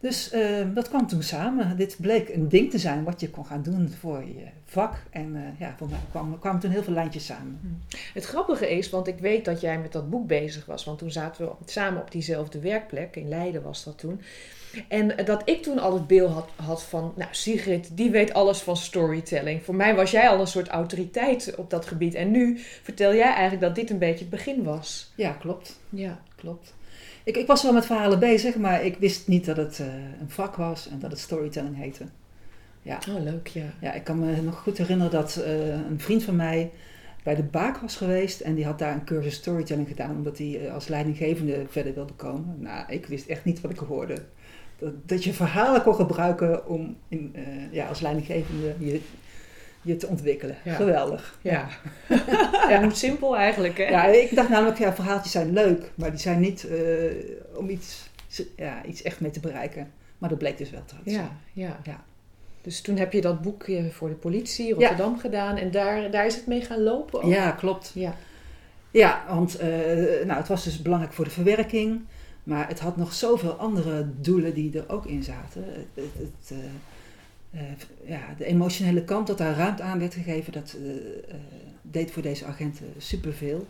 Dus 0.00 0.32
uh, 0.32 0.66
dat 0.74 0.88
kwam 0.88 1.06
toen 1.06 1.22
samen. 1.22 1.76
Dit 1.76 1.96
bleek 2.00 2.28
een 2.28 2.48
ding 2.48 2.70
te 2.70 2.78
zijn 2.78 3.04
wat 3.04 3.20
je 3.20 3.30
kon 3.30 3.46
gaan 3.46 3.62
doen 3.62 3.88
voor 4.00 4.24
je 4.24 4.46
vak. 4.64 4.94
En 5.10 5.34
uh, 5.34 5.40
ja, 5.58 5.74
voor 5.78 5.88
mij 5.88 5.98
kwamen, 6.10 6.38
kwamen 6.38 6.60
toen 6.60 6.70
heel 6.70 6.82
veel 6.82 6.92
lijntjes 6.92 7.26
samen. 7.26 7.58
Hm. 7.62 7.96
Het 8.14 8.24
grappige 8.24 8.70
is, 8.70 8.90
want 8.90 9.06
ik 9.06 9.18
weet 9.18 9.44
dat 9.44 9.60
jij 9.60 9.78
met 9.78 9.92
dat 9.92 10.10
boek 10.10 10.26
bezig 10.26 10.66
was. 10.66 10.84
Want 10.84 10.98
toen 10.98 11.10
zaten 11.10 11.44
we 11.44 11.52
samen 11.64 12.00
op 12.00 12.10
diezelfde 12.10 12.60
werkplek. 12.60 13.16
In 13.16 13.28
Leiden 13.28 13.62
was 13.62 13.84
dat 13.84 13.98
toen. 13.98 14.20
En 14.88 15.24
dat 15.24 15.42
ik 15.44 15.62
toen 15.62 15.78
al 15.78 15.94
het 15.94 16.06
beeld 16.06 16.32
had, 16.32 16.48
had 16.56 16.82
van, 16.82 17.12
nou 17.16 17.28
Sigrid, 17.30 17.96
die 17.96 18.10
weet 18.10 18.32
alles 18.32 18.58
van 18.58 18.76
storytelling. 18.76 19.62
Voor 19.62 19.74
mij 19.74 19.94
was 19.94 20.10
jij 20.10 20.28
al 20.28 20.40
een 20.40 20.46
soort 20.46 20.68
autoriteit 20.68 21.54
op 21.56 21.70
dat 21.70 21.86
gebied. 21.86 22.14
En 22.14 22.30
nu 22.30 22.58
vertel 22.82 23.14
jij 23.14 23.32
eigenlijk 23.32 23.60
dat 23.60 23.74
dit 23.74 23.90
een 23.90 23.98
beetje 23.98 24.20
het 24.20 24.30
begin 24.30 24.62
was. 24.62 25.12
Ja, 25.14 25.32
klopt. 25.32 25.80
Ja, 25.88 26.20
klopt. 26.36 26.74
Ik, 27.24 27.36
ik 27.36 27.46
was 27.46 27.62
wel 27.62 27.72
met 27.72 27.86
verhalen 27.86 28.18
bezig, 28.18 28.56
maar 28.56 28.84
ik 28.84 28.96
wist 28.96 29.28
niet 29.28 29.44
dat 29.44 29.56
het 29.56 29.78
uh, 29.78 29.86
een 30.20 30.30
vak 30.30 30.56
was 30.56 30.88
en 30.88 30.98
dat 30.98 31.10
het 31.10 31.20
storytelling 31.20 31.76
heette. 31.76 32.04
Ja. 32.82 32.98
Oh, 33.08 33.22
leuk, 33.22 33.46
ja. 33.46 33.64
Ja, 33.80 33.92
ik 33.92 34.04
kan 34.04 34.18
me 34.18 34.42
nog 34.42 34.58
goed 34.58 34.78
herinneren 34.78 35.12
dat 35.12 35.42
uh, 35.46 35.68
een 35.68 36.00
vriend 36.00 36.22
van 36.22 36.36
mij 36.36 36.70
bij 37.22 37.34
de 37.34 37.42
Baak 37.42 37.76
was 37.76 37.96
geweest 37.96 38.40
en 38.40 38.54
die 38.54 38.64
had 38.64 38.78
daar 38.78 38.94
een 38.94 39.04
cursus 39.04 39.34
storytelling 39.34 39.88
gedaan 39.88 40.16
omdat 40.16 40.38
hij 40.38 40.60
uh, 40.64 40.74
als 40.74 40.88
leidinggevende 40.88 41.64
verder 41.68 41.94
wilde 41.94 42.12
komen. 42.12 42.56
Nou, 42.58 42.92
ik 42.92 43.06
wist 43.06 43.26
echt 43.26 43.44
niet 43.44 43.60
wat 43.60 43.70
ik 43.70 43.78
hoorde. 43.78 44.16
Dat, 44.78 44.92
dat 45.08 45.24
je 45.24 45.32
verhalen 45.32 45.82
kon 45.82 45.94
gebruiken 45.94 46.66
om 46.66 46.96
in, 47.08 47.34
ja, 47.70 47.86
als 47.86 48.00
leidinggevende 48.00 48.74
je 48.78 49.00
je 49.82 49.96
te 49.96 50.06
ontwikkelen. 50.06 50.56
Geweldig. 50.64 51.38
Ja. 51.42 51.68
ja. 52.68 52.82
Hoe 52.82 52.94
simpel 52.94 53.36
eigenlijk, 53.36 53.78
hè? 53.78 53.84
Ja, 53.84 54.04
ik 54.04 54.34
dacht 54.34 54.48
namelijk, 54.48 54.78
ja, 54.78 54.94
verhaaltjes 54.94 55.32
zijn 55.32 55.52
leuk, 55.52 55.90
maar 55.94 56.10
die 56.10 56.20
zijn 56.20 56.40
niet 56.40 56.66
uh, 56.70 56.78
om 57.54 57.68
iets, 57.68 58.10
ja, 58.56 58.84
iets 58.84 59.02
echt 59.02 59.20
mee 59.20 59.30
te 59.30 59.40
bereiken. 59.40 59.92
Maar 60.18 60.28
dat 60.28 60.38
bleek 60.38 60.58
dus 60.58 60.70
wel 60.70 60.84
te 60.84 61.10
ja, 61.10 61.36
ja, 61.52 61.80
ja. 61.84 62.04
Dus 62.62 62.80
toen 62.80 62.96
heb 62.96 63.12
je 63.12 63.20
dat 63.20 63.42
boek 63.42 63.64
voor 63.90 64.08
de 64.08 64.14
politie 64.14 64.74
Rotterdam 64.74 65.18
gedaan 65.18 65.56
en 65.56 65.70
daar, 65.70 66.10
daar 66.10 66.26
is 66.26 66.34
het 66.34 66.46
mee 66.46 66.60
gaan 66.60 66.82
lopen? 66.82 67.22
Ook. 67.22 67.30
Ja, 67.30 67.50
klopt. 67.50 67.92
Ja, 67.94 68.14
ja 68.90 69.24
want 69.28 69.60
uh, 69.62 69.66
nou, 70.24 70.32
het 70.32 70.48
was 70.48 70.64
dus 70.64 70.82
belangrijk 70.82 71.12
voor 71.12 71.24
de 71.24 71.30
verwerking, 71.30 72.00
maar 72.42 72.68
het 72.68 72.80
had 72.80 72.96
nog 72.96 73.12
zoveel 73.12 73.52
andere 73.52 74.06
doelen 74.20 74.54
die 74.54 74.78
er 74.78 74.84
ook 74.88 75.06
in 75.06 75.22
zaten. 75.22 75.64
Het, 75.64 75.86
het, 75.94 76.12
het 76.18 76.58
uh, 76.58 76.58
uh, 77.54 77.60
ja, 78.04 78.34
de 78.38 78.44
emotionele 78.44 79.04
kant, 79.04 79.26
dat 79.26 79.38
daar 79.38 79.56
ruimte 79.56 79.82
aan 79.82 79.98
werd 79.98 80.14
gegeven, 80.14 80.52
dat 80.52 80.76
uh, 80.78 80.92
deed 81.82 82.10
voor 82.10 82.22
deze 82.22 82.44
agenten 82.44 82.86
superveel. 82.98 83.66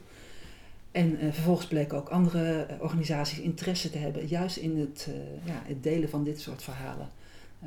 En 0.90 1.18
vervolgens 1.32 1.66
bleken 1.66 1.96
ook 1.96 2.08
andere 2.08 2.66
organisaties 2.80 3.40
interesse 3.40 3.90
te 3.90 3.98
hebben, 3.98 4.26
juist 4.26 4.56
in 4.56 4.78
het, 4.78 5.08
ja, 5.44 5.62
het 5.66 5.82
delen 5.82 6.08
van 6.08 6.24
dit 6.24 6.40
soort 6.40 6.62
verhalen. 6.62 7.08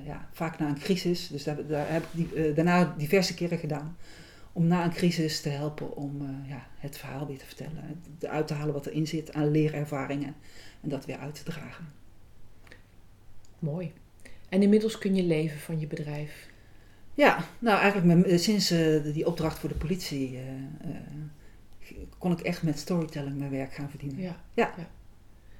ja, 0.05 0.29
vaak 0.31 0.59
na 0.59 0.67
een 0.67 0.79
crisis, 0.79 1.27
dus 1.27 1.43
daar, 1.43 1.67
daar 1.67 1.91
heb 1.91 2.03
ik 2.03 2.09
die, 2.11 2.53
daarna 2.53 2.93
diverse 2.97 3.33
keren 3.33 3.57
gedaan, 3.57 3.97
om 4.53 4.67
na 4.67 4.83
een 4.83 4.91
crisis 4.91 5.41
te 5.41 5.49
helpen 5.49 5.95
om 5.95 6.43
ja, 6.47 6.67
het 6.77 6.97
verhaal 6.97 7.27
weer 7.27 7.37
te 7.37 7.45
vertellen. 7.45 8.01
Uit 8.19 8.47
te 8.47 8.53
halen 8.53 8.73
wat 8.73 8.85
erin 8.85 9.07
zit 9.07 9.33
aan 9.33 9.51
leerervaringen 9.51 10.35
en 10.81 10.89
dat 10.89 11.05
weer 11.05 11.17
uit 11.17 11.35
te 11.35 11.43
dragen. 11.43 11.85
Mooi. 13.59 13.93
En 14.53 14.61
inmiddels 14.61 14.97
kun 14.97 15.15
je 15.15 15.23
leven 15.23 15.59
van 15.59 15.79
je 15.79 15.87
bedrijf. 15.87 16.47
Ja, 17.13 17.45
nou 17.59 17.79
eigenlijk 17.79 18.25
eh, 18.25 18.37
sinds 18.37 18.71
uh, 18.71 19.03
die 19.13 19.27
opdracht 19.27 19.59
voor 19.59 19.69
de 19.69 19.75
politie 19.75 20.33
uh, 20.33 20.39
kon 22.17 22.31
ik 22.31 22.39
echt 22.39 22.63
met 22.63 22.79
storytelling 22.79 23.37
mijn 23.37 23.51
werk 23.51 23.73
gaan 23.73 23.89
verdienen. 23.89 24.21
Ja. 24.21 24.41
ja. 24.53 24.73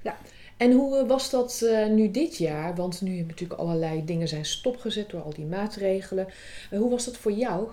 ja. 0.02 0.16
En 0.56 0.72
hoe 0.72 1.06
was 1.06 1.30
dat 1.30 1.64
nu 1.90 2.10
dit 2.10 2.36
jaar? 2.36 2.74
Want 2.74 3.00
nu 3.00 3.22
natuurlijk 3.22 3.60
allerlei 3.60 4.04
dingen 4.04 4.28
zijn 4.28 4.44
stopgezet 4.44 5.10
door 5.10 5.22
al 5.22 5.34
die 5.34 5.44
maatregelen. 5.44 6.26
hoe 6.70 6.90
was 6.90 7.04
dat 7.04 7.16
voor 7.16 7.32
jou? 7.32 7.68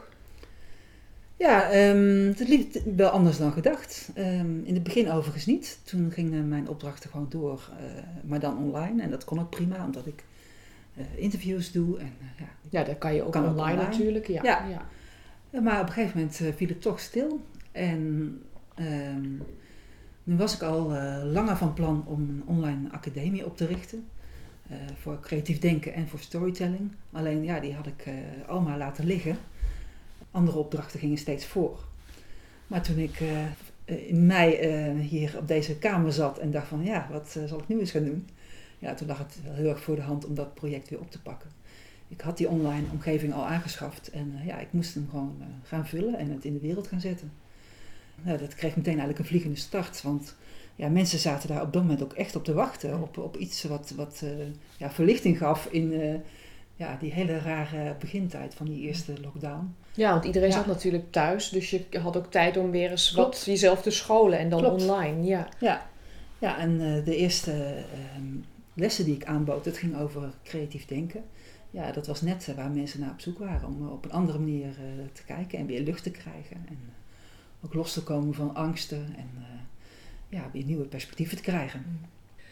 Ja, 1.37 1.89
um, 1.89 2.27
het 2.27 2.47
liep 2.47 2.75
wel 2.95 3.09
anders 3.09 3.37
dan 3.37 3.51
gedacht. 3.51 4.09
Um, 4.17 4.63
in 4.65 4.73
het 4.73 4.83
begin 4.83 5.11
overigens 5.11 5.45
niet. 5.45 5.79
Toen 5.83 6.11
gingen 6.11 6.47
mijn 6.47 6.69
opdrachten 6.69 7.09
gewoon 7.09 7.29
door, 7.29 7.69
maar 8.23 8.39
dan 8.39 8.57
online. 8.57 9.01
En 9.01 9.09
dat 9.09 9.23
kon 9.23 9.39
ook 9.39 9.49
prima, 9.49 9.85
omdat 9.85 10.05
ik 10.05 10.23
interviews 11.15 11.71
doe. 11.71 11.99
En, 11.99 12.13
uh, 12.21 12.27
ja, 12.39 12.47
ja, 12.69 12.83
dat 12.83 12.97
kan 12.97 13.13
je 13.13 13.23
ook, 13.23 13.31
kan 13.31 13.47
online, 13.47 13.61
online, 13.61 13.89
natuurlijk. 13.89 14.27
Ja. 14.27 14.43
ja. 14.43 14.67
ja. 15.49 15.61
Maar 15.61 15.81
op 15.81 15.87
een 15.87 15.93
gegeven 15.93 16.17
moment 16.17 16.39
uh, 16.39 16.53
viel 16.53 16.67
het 16.67 16.81
toch 16.81 16.99
stil. 16.99 17.41
En 17.71 17.99
um, 18.79 19.43
nu 20.23 20.35
was 20.37 20.55
ik 20.55 20.61
al 20.61 20.89
langer 21.23 21.57
van 21.57 21.73
plan 21.73 22.03
om 22.07 22.19
een 22.19 22.43
online 22.45 22.91
academie 22.91 23.45
op 23.45 23.57
te 23.57 23.65
richten. 23.65 24.07
voor 24.95 25.19
creatief 25.19 25.59
denken 25.59 25.93
en 25.93 26.07
voor 26.07 26.19
storytelling. 26.19 26.91
Alleen 27.11 27.43
ja, 27.43 27.59
die 27.59 27.73
had 27.73 27.87
ik 27.87 28.05
allemaal 28.47 28.77
laten 28.77 29.05
liggen. 29.05 29.37
Andere 30.31 30.57
opdrachten 30.57 30.99
gingen 30.99 31.17
steeds 31.17 31.45
voor. 31.45 31.79
Maar 32.67 32.81
toen 32.81 32.97
ik 32.97 33.21
in 33.85 34.25
mei 34.25 34.67
hier 34.99 35.37
op 35.37 35.47
deze 35.47 35.77
kamer 35.77 36.13
zat 36.13 36.37
en 36.37 36.51
dacht 36.51 36.67
van 36.67 36.83
ja, 36.83 37.07
wat 37.11 37.39
zal 37.47 37.59
ik 37.59 37.67
nu 37.67 37.79
eens 37.79 37.91
gaan 37.91 38.05
doen? 38.05 38.27
Ja, 38.81 38.93
toen 38.93 39.07
lag 39.07 39.17
het 39.17 39.39
heel 39.43 39.69
erg 39.69 39.81
voor 39.81 39.95
de 39.95 40.01
hand 40.01 40.25
om 40.25 40.35
dat 40.35 40.53
project 40.53 40.89
weer 40.89 40.99
op 40.99 41.11
te 41.11 41.21
pakken. 41.21 41.49
Ik 42.07 42.21
had 42.21 42.37
die 42.37 42.49
online 42.49 42.85
omgeving 42.91 43.33
al 43.33 43.45
aangeschaft 43.45 44.09
en 44.09 44.33
uh, 44.39 44.45
ja, 44.45 44.59
ik 44.59 44.67
moest 44.71 44.93
hem 44.93 45.07
gewoon 45.09 45.35
uh, 45.39 45.45
gaan 45.63 45.87
vullen 45.87 46.17
en 46.17 46.31
het 46.31 46.45
in 46.45 46.53
de 46.53 46.59
wereld 46.59 46.87
gaan 46.87 47.01
zetten. 47.01 47.31
Nou, 48.21 48.37
dat 48.37 48.55
kreeg 48.55 48.75
meteen 48.75 48.91
eigenlijk 48.91 49.19
een 49.19 49.25
vliegende 49.25 49.57
start, 49.57 50.01
want 50.01 50.35
ja, 50.75 50.87
mensen 50.87 51.19
zaten 51.19 51.49
daar 51.49 51.61
op 51.61 51.73
dat 51.73 51.81
moment 51.81 52.03
ook 52.03 52.13
echt 52.13 52.35
op 52.35 52.43
te 52.43 52.53
wachten. 52.53 53.01
Op, 53.01 53.17
op 53.17 53.37
iets 53.37 53.63
wat, 53.63 53.93
wat 53.95 54.21
uh, 54.23 54.29
ja, 54.77 54.91
verlichting 54.91 55.37
gaf 55.37 55.65
in 55.65 56.21
ja, 56.75 56.97
die 56.99 57.11
hele 57.11 57.39
rare 57.39 57.95
begintijd 57.99 58.53
van 58.53 58.65
die 58.65 58.81
eerste 58.81 59.13
lockdown. 59.21 59.75
Ja, 59.93 60.11
want 60.11 60.25
iedereen 60.25 60.51
zat 60.51 60.65
natuurlijk 60.65 61.11
thuis, 61.11 61.49
dus 61.49 61.69
je 61.69 61.85
had 61.99 62.17
ook 62.17 62.31
tijd 62.31 62.57
om 62.57 62.71
weer 62.71 62.91
eens 62.91 63.11
wat 63.11 63.43
jezelf 63.45 63.81
te 63.81 63.91
scholen 63.91 64.39
en 64.39 64.49
dan 64.49 64.59
Klopt. 64.59 64.81
online. 64.81 65.23
Ja, 65.23 65.49
ja. 65.59 65.87
ja 66.39 66.57
en 66.57 67.03
de 67.03 67.15
eerste 67.15 67.51
ehm, 67.51 68.37
lessen 68.81 69.05
die 69.05 69.15
ik 69.15 69.25
aanbood, 69.25 69.65
het 69.65 69.77
ging 69.77 69.97
over 69.97 70.33
creatief 70.43 70.85
denken. 70.85 71.23
Ja, 71.71 71.91
dat 71.91 72.07
was 72.07 72.21
net 72.21 72.53
waar 72.55 72.71
mensen 72.71 72.99
naar 72.99 73.11
op 73.11 73.19
zoek 73.19 73.39
waren 73.39 73.67
om 73.67 73.87
op 73.87 74.05
een 74.05 74.11
andere 74.11 74.39
manier 74.39 74.67
uh, 74.67 75.05
te 75.13 75.23
kijken 75.23 75.59
en 75.59 75.65
weer 75.65 75.81
lucht 75.81 76.03
te 76.03 76.11
krijgen. 76.11 76.65
En 76.67 76.79
ook 77.61 77.73
los 77.73 77.93
te 77.93 78.03
komen 78.03 78.33
van 78.33 78.55
angsten 78.55 79.05
en 79.17 79.29
ja, 80.29 80.49
weer 80.53 80.63
nieuwe 80.63 80.85
perspectieven 80.85 81.37
te 81.37 81.43
krijgen. 81.43 81.83
Mm. 81.87 81.99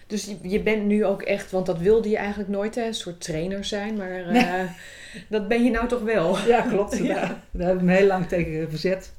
Dus 0.08 0.36
je 0.42 0.62
bent 0.62 0.86
nu 0.86 1.06
ook 1.06 1.22
echt, 1.22 1.52
want 1.52 1.66
dat 1.66 1.80
wilde 1.80 2.10
je 2.10 2.18
eigenlijk 2.18 2.50
nooit, 2.50 2.76
hè, 2.76 2.86
een 2.86 2.94
soort 2.94 3.22
trainer 3.22 3.66
zijn, 3.66 3.98
maar 3.98 4.32
nee. 4.32 4.66
dat 5.30 5.48
ben 5.48 5.64
je 5.64 5.72
nou 5.72 5.88
toch 5.88 6.02
wel? 6.02 6.38
Ja, 6.38 6.62
klopt. 6.62 6.98
ja. 7.04 7.16
Daar, 7.16 7.42
daar, 7.52 7.68
heb 7.68 7.78
ik 7.78 7.84
me 7.84 7.94
heel 7.94 8.08
lang 8.08 8.28
tegen 8.28 8.70
verzet. 8.70 9.14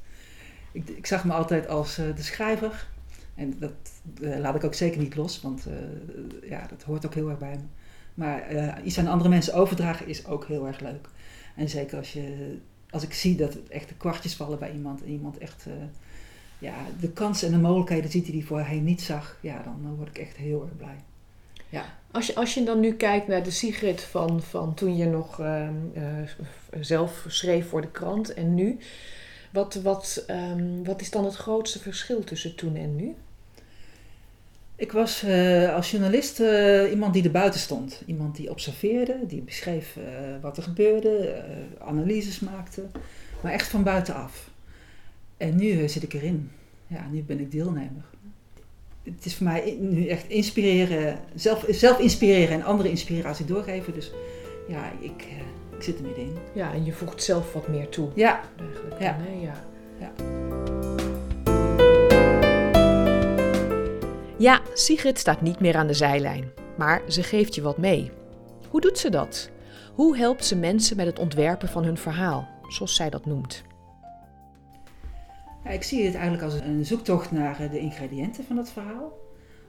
Ik, 0.71 0.89
ik 0.89 1.05
zag 1.05 1.25
me 1.25 1.33
altijd 1.33 1.67
als 1.67 1.95
de 1.95 2.13
schrijver 2.23 2.87
en 3.41 3.55
dat 3.59 3.71
uh, 4.21 4.37
laat 4.37 4.55
ik 4.55 4.63
ook 4.63 4.73
zeker 4.73 4.99
niet 4.99 5.15
los, 5.15 5.41
want 5.41 5.67
uh, 5.67 6.49
ja, 6.49 6.67
dat 6.67 6.83
hoort 6.83 7.05
ook 7.05 7.13
heel 7.13 7.29
erg 7.29 7.39
bij 7.39 7.55
me. 7.55 7.63
Maar 8.13 8.53
uh, 8.53 8.73
iets 8.83 8.97
aan 8.99 9.07
andere 9.07 9.29
mensen 9.29 9.53
overdragen 9.53 10.07
is 10.07 10.25
ook 10.25 10.45
heel 10.45 10.67
erg 10.67 10.79
leuk. 10.79 11.09
En 11.55 11.69
zeker 11.69 11.97
als, 11.97 12.13
je, 12.13 12.57
als 12.89 13.03
ik 13.03 13.13
zie 13.13 13.35
dat 13.35 13.57
echt 13.69 13.89
de 13.89 13.95
kwartjes 13.95 14.35
vallen 14.35 14.59
bij 14.59 14.71
iemand 14.71 15.03
en 15.03 15.09
iemand 15.09 15.37
echt 15.37 15.65
ja, 16.59 16.75
de 16.99 17.11
kansen 17.11 17.47
en 17.47 17.53
de 17.53 17.59
mogelijkheden 17.59 18.11
ziet 18.11 18.25
die 18.25 18.33
hij 18.33 18.43
voorheen 18.43 18.83
niet 18.83 19.01
zag, 19.01 19.37
ja, 19.41 19.61
dan, 19.63 19.95
word 19.95 20.09
ik 20.09 20.17
echt 20.17 20.37
heel 20.37 20.61
erg 20.61 20.77
blij. 20.77 20.95
Ja. 21.69 21.85
Als, 22.11 22.27
je, 22.27 22.35
als 22.35 22.53
je 22.53 22.63
dan 22.63 22.79
nu 22.79 22.93
kijkt 22.93 23.27
naar 23.27 23.43
de 23.43 23.51
Sigrid 23.51 24.01
van, 24.01 24.41
van 24.41 24.73
toen 24.73 24.95
je 24.95 25.05
nog 25.05 25.39
ehm, 25.39 25.75
zelf 26.79 27.25
schreef 27.27 27.69
voor 27.69 27.81
de 27.81 27.91
krant 27.91 28.33
en 28.33 28.55
nu, 28.55 28.79
wat, 29.51 29.75
wat, 29.75 30.25
um, 30.27 30.83
wat 30.83 31.01
is 31.01 31.09
dan 31.09 31.25
het 31.25 31.35
grootste 31.35 31.79
verschil 31.79 32.23
tussen 32.23 32.55
toen 32.55 32.75
en 32.75 32.95
nu? 32.95 33.15
Ik 34.81 34.91
was 34.91 35.23
uh, 35.23 35.75
als 35.75 35.91
journalist 35.91 36.39
uh, 36.39 36.91
iemand 36.91 37.13
die 37.13 37.23
er 37.23 37.31
buiten 37.31 37.59
stond. 37.59 38.01
Iemand 38.05 38.35
die 38.35 38.49
observeerde, 38.49 39.19
die 39.27 39.41
beschreef 39.41 39.95
uh, 39.97 40.03
wat 40.41 40.57
er 40.57 40.63
gebeurde, 40.63 41.43
analyses 41.79 42.39
maakte, 42.39 42.81
maar 43.41 43.51
echt 43.51 43.67
van 43.67 43.83
buitenaf. 43.83 44.49
En 45.37 45.55
nu 45.55 45.89
zit 45.89 46.03
ik 46.03 46.13
erin. 46.13 46.51
Ja, 46.87 47.07
nu 47.11 47.23
ben 47.23 47.39
ik 47.39 47.51
deelnemer. 47.51 48.03
Het 49.03 49.25
is 49.25 49.35
voor 49.35 49.47
mij 49.47 49.77
nu 49.79 50.07
echt 50.07 50.29
inspireren, 50.29 51.19
zelf, 51.35 51.65
zelf 51.69 51.99
inspireren 51.99 52.55
en 52.55 52.63
andere 52.63 52.89
inspiratie 52.89 53.45
doorgeven. 53.45 53.93
Dus 53.93 54.11
ja, 54.67 54.91
ik, 54.99 55.25
ik 55.77 55.83
zit 55.83 55.97
er 55.97 56.03
middenin. 56.03 56.37
Ja, 56.53 56.73
en 56.73 56.85
je 56.85 56.91
voegt 56.91 57.23
zelf 57.23 57.53
wat 57.53 57.67
meer 57.67 57.89
toe. 57.89 58.09
Ja. 58.15 58.41
Eigenlijk. 58.59 59.01
Ja. 59.01 59.17
ja. 59.41 59.63
ja. 59.99 60.30
Ja, 64.41 64.61
Sigrid 64.73 65.19
staat 65.19 65.41
niet 65.41 65.59
meer 65.59 65.75
aan 65.75 65.87
de 65.87 65.93
zijlijn, 65.93 66.51
maar 66.77 67.01
ze 67.07 67.23
geeft 67.23 67.55
je 67.55 67.61
wat 67.61 67.77
mee. 67.77 68.11
Hoe 68.69 68.81
doet 68.81 68.97
ze 68.97 69.09
dat? 69.09 69.49
Hoe 69.93 70.17
helpt 70.17 70.45
ze 70.45 70.55
mensen 70.55 70.97
met 70.97 71.05
het 71.05 71.19
ontwerpen 71.19 71.67
van 71.67 71.83
hun 71.83 71.97
verhaal, 71.97 72.47
zoals 72.67 72.95
zij 72.95 73.09
dat 73.09 73.25
noemt? 73.25 73.63
Ja, 75.63 75.69
ik 75.69 75.83
zie 75.83 76.05
het 76.05 76.13
eigenlijk 76.13 76.43
als 76.43 76.53
een 76.53 76.85
zoektocht 76.85 77.31
naar 77.31 77.59
eh, 77.59 77.71
de 77.71 77.79
ingrediënten 77.79 78.43
van 78.43 78.57
het 78.57 78.69
verhaal. 78.71 79.13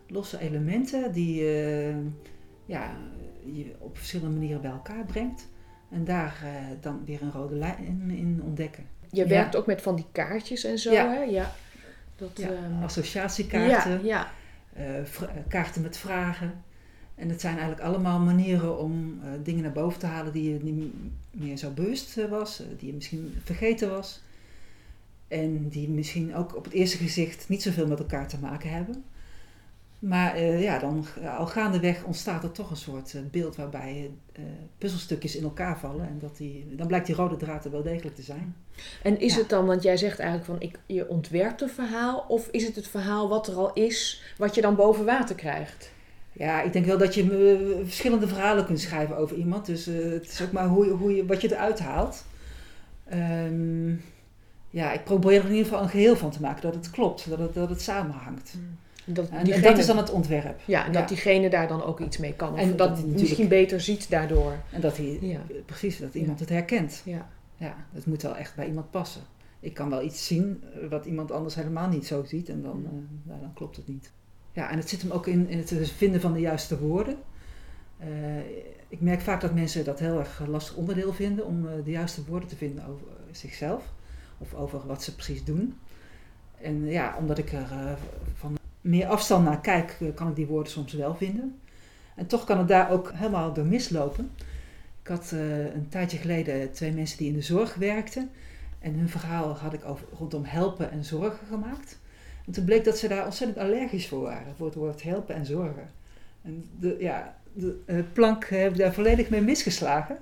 Losse 0.08 0.38
elementen 0.40 1.12
die 1.12 1.42
uh, 1.42 1.96
ja, 2.66 2.90
je 3.44 3.74
op 3.78 3.96
verschillende 3.96 4.38
manieren 4.38 4.61
bij 4.61 4.70
elkaar 4.70 5.04
brengt. 5.04 5.48
En 5.90 6.04
daar 6.04 6.40
uh, 6.44 6.50
dan 6.80 7.02
weer 7.04 7.22
een 7.22 7.32
rode 7.32 7.54
lijn 7.54 8.11
in, 8.11 8.42
ontdekken. 8.44 8.87
Je 9.11 9.26
werkt 9.26 9.56
ook 9.56 9.66
met 9.66 9.82
van 9.82 9.96
die 9.96 10.06
kaartjes 10.12 10.64
en 10.64 10.78
zo, 10.78 10.92
Ja. 10.92 11.11
hè? 11.11 11.22
Ja. 11.22 11.52
Dat, 12.16 12.30
Ja, 12.35 12.48
ehm, 12.48 12.82
associatiekaarten, 12.82 13.90
Ja, 13.90 13.98
ja. 14.02 14.30
Eh, 14.72 14.85
vra- 15.04 15.44
kaarten 15.48 15.82
met 15.82 15.96
vragen. 15.96 16.62
En 17.14 17.28
het 17.28 17.40
zijn 17.40 17.52
eigenlijk 17.58 17.87
allemaal 17.87 18.18
manieren 18.20 18.78
om 18.78 19.18
eh, 19.22 19.30
dingen 19.42 19.62
naar 19.62 19.72
boven 19.72 19.98
te 19.98 20.06
halen 20.06 20.32
die 20.32 20.52
je 20.52 20.58
niet 20.62 20.92
meer 21.30 21.56
zo 21.56 21.70
bewust 21.70 22.18
eh, 22.18 22.28
was, 22.28 22.61
eh, 22.61 22.66
die 22.78 22.87
je 22.87 22.94
misschien 22.94 23.35
vergeten 23.44 23.90
was. 23.90 24.22
En 25.28 25.68
die 25.68 25.88
misschien 25.88 26.35
ook 26.35 26.56
op 26.56 26.64
het 26.64 26.72
eerste 26.72 26.96
gezicht 26.96 27.48
niet 27.48 27.62
zoveel 27.62 27.87
met 27.87 27.98
elkaar 27.98 28.28
te 28.28 28.38
maken 28.38 28.70
hebben. 28.70 29.04
Maar 30.02 30.34
eh, 30.34 30.62
ja, 30.62 30.78
dan 30.78 31.04
eh, 31.20 31.38
al 31.38 31.46
gaandeweg 31.46 32.04
ontstaat 32.04 32.42
er 32.42 32.52
toch 32.52 32.70
een 32.70 32.76
soort 32.76 33.14
eh, 33.14 33.20
beeld 33.30 33.56
waarbij 33.56 34.10
eh, 34.32 34.42
puzzelstukjes 34.78 35.36
in 35.36 35.42
elkaar 35.42 35.78
vallen. 35.78 36.06
En 36.08 36.18
dat 36.20 36.36
die, 36.36 36.66
dan 36.76 36.86
blijkt 36.86 37.06
die 37.06 37.14
rode 37.14 37.36
draad 37.36 37.64
er 37.64 37.70
wel 37.70 37.82
degelijk 37.82 38.16
te 38.16 38.22
zijn. 38.22 38.54
En 39.02 39.20
is 39.20 39.32
Ja. 39.34 39.38
het 39.40 39.48
dan, 39.48 39.66
want 39.66 39.82
jij 39.82 39.96
zegt 39.96 40.18
eigenlijk 40.18 40.50
van 40.50 40.60
ik, 40.68 40.78
je 40.86 41.08
ontwerpt 41.08 41.60
een 41.60 41.68
verhaal, 41.68 42.24
of 42.28 42.48
is 42.50 42.64
het 42.66 42.76
het 42.76 42.88
verhaal 42.88 43.28
wat 43.28 43.46
er 43.48 43.54
al 43.54 43.72
is, 43.72 44.22
wat 44.38 44.54
je 44.54 44.60
dan 44.60 44.76
boven 44.76 45.04
water 45.04 45.34
krijgt? 45.34 45.90
Ja, 46.32 46.62
ik 46.62 46.72
denk 46.72 46.86
wel 46.86 46.98
dat 46.98 47.14
je 47.14 47.80
verschillende 47.84 48.28
verhalen 48.28 48.64
kunt 48.64 48.80
schrijven 48.80 49.16
over 49.16 49.36
iemand. 49.36 49.66
Dus 49.66 49.84
het 49.86 50.28
is 50.32 50.42
ook 50.42 50.52
maar 50.52 50.66
hoe, 50.66 50.86
hoe 50.88 51.16
je, 51.16 51.26
wat 51.26 51.40
je 51.40 51.52
eruit 51.52 51.78
haalt. 51.80 52.24
Ehm, 53.04 53.90
ja, 54.70 54.92
ik 54.92 55.04
probeer 55.04 55.38
er 55.38 55.44
in 55.44 55.50
ieder 55.50 55.64
geval 55.64 55.82
een 55.82 55.88
geheel 55.88 56.16
van 56.16 56.30
te 56.30 56.40
maken. 56.40 56.62
Dat 56.62 56.74
het 56.74 56.90
klopt, 56.90 57.28
dat 57.28 57.38
het, 57.38 57.54
dat 57.54 57.68
het 57.68 57.80
samenhangt. 57.82 58.54
Dat, 59.04 59.28
En, 59.28 59.62
dat 59.62 59.78
is 59.78 59.86
dan 59.86 59.96
het 59.96 60.10
ontwerp. 60.10 60.60
ja, 60.66 60.86
en 60.86 60.92
dat 60.92 61.02
ja. 61.02 61.08
diegene 61.08 61.50
daar 61.50 61.68
dan 61.68 61.82
ook 61.82 62.00
iets 62.00 62.18
mee 62.18 62.34
kan. 62.34 62.52
Of 62.52 62.58
En 62.58 62.68
dat 62.68 62.78
dat 62.78 62.98
hij 62.98 63.06
misschien 63.06 63.48
beter 63.48 63.80
ziet 63.80 64.10
daardoor. 64.10 64.56
En 64.70 64.80
dat 64.80 64.96
hij, 64.96 65.18
Ja. 65.20 65.40
precies, 65.66 65.98
dat 65.98 66.14
iemand 66.14 66.40
het 66.40 66.48
herkent. 66.48 67.02
Ja. 67.04 67.28
Ja, 67.56 67.76
het 67.92 68.06
moet 68.06 68.22
wel 68.22 68.36
echt 68.36 68.54
bij 68.54 68.66
iemand 68.66 68.90
passen. 68.90 69.22
Ik 69.60 69.74
kan 69.74 69.90
wel 69.90 70.02
iets 70.02 70.26
zien 70.26 70.62
eh, 70.74 70.88
wat 70.88 71.06
iemand 71.06 71.30
anders 71.32 71.54
helemaal 71.54 71.88
niet 71.88 72.06
zo 72.06 72.24
ziet. 72.24 72.48
En 72.48 72.62
dan, 72.62 72.82
eh, 72.84 72.92
nou, 73.22 73.40
dan 73.40 73.52
klopt 73.54 73.76
het 73.76 73.88
niet. 73.88 74.10
Ja, 74.52 74.70
en 74.70 74.78
het 74.78 74.88
zit 74.88 75.02
hem 75.02 75.10
ook 75.10 75.26
in, 75.26 75.48
in 75.48 75.58
het 75.58 75.90
vinden 75.90 76.20
van 76.20 76.32
de 76.32 76.40
juiste 76.40 76.78
woorden. 76.78 77.16
Eh, 77.98 78.08
ik 78.88 79.00
merk 79.00 79.20
vaak 79.20 79.40
dat 79.40 79.54
mensen 79.54 79.84
dat 79.84 79.98
heel 79.98 80.18
erg 80.18 80.42
lastig 80.46 80.76
onderdeel 80.76 81.12
vinden 81.12 81.46
om 81.46 81.66
de 81.84 81.90
juiste 81.90 82.24
woorden 82.24 82.48
te 82.48 82.56
vinden 82.56 82.86
over 82.86 83.06
zichzelf 83.30 83.92
of 84.38 84.54
over 84.54 84.86
wat 84.86 85.02
ze 85.02 85.14
precies 85.14 85.44
doen. 85.44 85.78
En 86.60 86.86
ja, 86.86 87.16
omdat 87.18 87.38
ik 87.38 87.52
er 87.52 87.98
van 88.34 88.56
meer 88.83 89.07
afstand 89.07 89.45
naar 89.45 89.61
kijk, 89.61 89.97
eh, 90.01 90.09
kan 90.14 90.29
ik 90.29 90.37
die 90.37 90.47
woorden 90.47 90.73
soms 90.73 90.92
wel 90.92 91.14
vinden. 91.14 91.61
En 92.16 92.27
toch 92.27 92.45
kan 92.45 92.59
het 92.59 92.68
daar 92.68 92.90
ook 92.90 93.12
helemaal 93.14 93.53
door 93.53 93.64
mislopen. 93.64 94.31
Ik 95.03 95.09
had 95.09 95.33
eh, 95.33 95.75
een 95.75 95.88
tijdje 95.88 96.18
geleden 96.18 96.73
twee 96.73 96.92
mensen 96.92 97.18
die 97.18 97.29
in 97.29 97.35
de 97.35 97.42
zorg 97.42 97.75
werkten. 97.75 98.31
En 98.79 98.95
hun 98.95 99.09
verhaal 99.09 99.57
had 99.57 99.73
ik 99.73 99.85
over, 99.85 100.07
rondom 100.18 100.45
helpen 100.45 100.90
en 100.90 101.05
zorgen 101.05 101.47
gemaakt. 101.47 101.99
En 102.47 102.53
toen 102.53 102.64
bleek 102.64 102.85
dat 102.85 102.99
ze 102.99 103.09
daar 103.09 103.25
ontzettend 103.25 103.59
allergisch 103.59 104.09
voor 104.09 104.23
waren, 104.23 104.55
voor 104.57 104.66
het 104.66 104.75
woord 104.75 105.03
helpen 105.03 105.35
en 105.35 105.47
zorgen. 105.47 105.90
En 106.42 106.64
de, 106.79 106.97
ja, 106.99 107.37
de 107.53 107.81
eh, 107.87 107.97
plank 108.12 108.49
heb 108.49 108.71
ik 108.71 108.79
daar 108.79 108.95
volledig 108.95 109.29
mee 109.29 109.40
misgeslagen. 109.40 110.18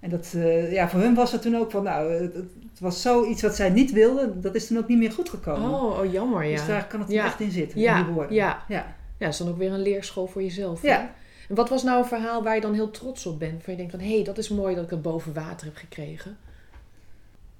En 0.00 0.10
dat, 0.10 0.32
eh, 0.36 0.72
ja, 0.72 0.88
voor 0.88 1.00
hun 1.00 1.14
was 1.14 1.32
het 1.32 1.42
toen 1.42 1.56
ook 1.56 1.70
van, 1.70 1.82
nou, 1.82 2.12
het, 2.12 2.34
het 2.34 2.80
was 2.80 3.02
zoiets 3.02 3.42
wat 3.42 3.54
zij 3.56 3.70
niet 3.70 3.92
wilden, 3.92 4.40
dat 4.40 4.54
is 4.54 4.66
toen 4.66 4.78
ook 4.78 4.88
niet 4.88 4.98
meer 4.98 5.12
goed 5.12 5.28
gekomen. 5.28 5.70
Oh, 5.70 5.98
oh, 5.98 6.12
jammer, 6.12 6.44
ja. 6.44 6.56
Dus 6.56 6.66
daar 6.66 6.86
kan 6.86 7.00
het 7.00 7.10
Ja. 7.10 7.24
echt 7.24 7.40
in 7.40 7.50
zitten, 7.50 7.76
in 7.76 7.82
ja, 7.82 8.02
die 8.02 8.12
woorden. 8.12 8.34
ja. 8.34 8.64
Ja. 8.68 8.76
ja, 8.76 8.94
dat 9.18 9.28
is 9.28 9.36
dan 9.36 9.48
ook 9.48 9.58
weer 9.58 9.72
een 9.72 9.82
leerschool 9.82 10.26
voor 10.26 10.42
jezelf. 10.42 10.82
Ja. 10.82 11.00
hè? 11.00 11.06
En 11.48 11.54
wat 11.54 11.68
was 11.68 11.82
nou 11.82 11.98
een 11.98 12.08
verhaal 12.08 12.42
waar 12.42 12.54
je 12.54 12.60
dan 12.60 12.74
heel 12.74 12.90
trots 12.90 13.26
op 13.26 13.38
bent? 13.38 13.58
Waar 13.60 13.70
je 13.70 13.76
denkt 13.76 13.90
van, 13.90 14.00
hé, 14.00 14.14
hey, 14.14 14.24
dat 14.24 14.38
is 14.38 14.48
mooi 14.48 14.74
dat 14.74 14.84
ik 14.84 14.90
het 14.90 15.02
boven 15.02 15.32
water 15.32 15.66
heb 15.66 15.76
gekregen. 15.76 16.36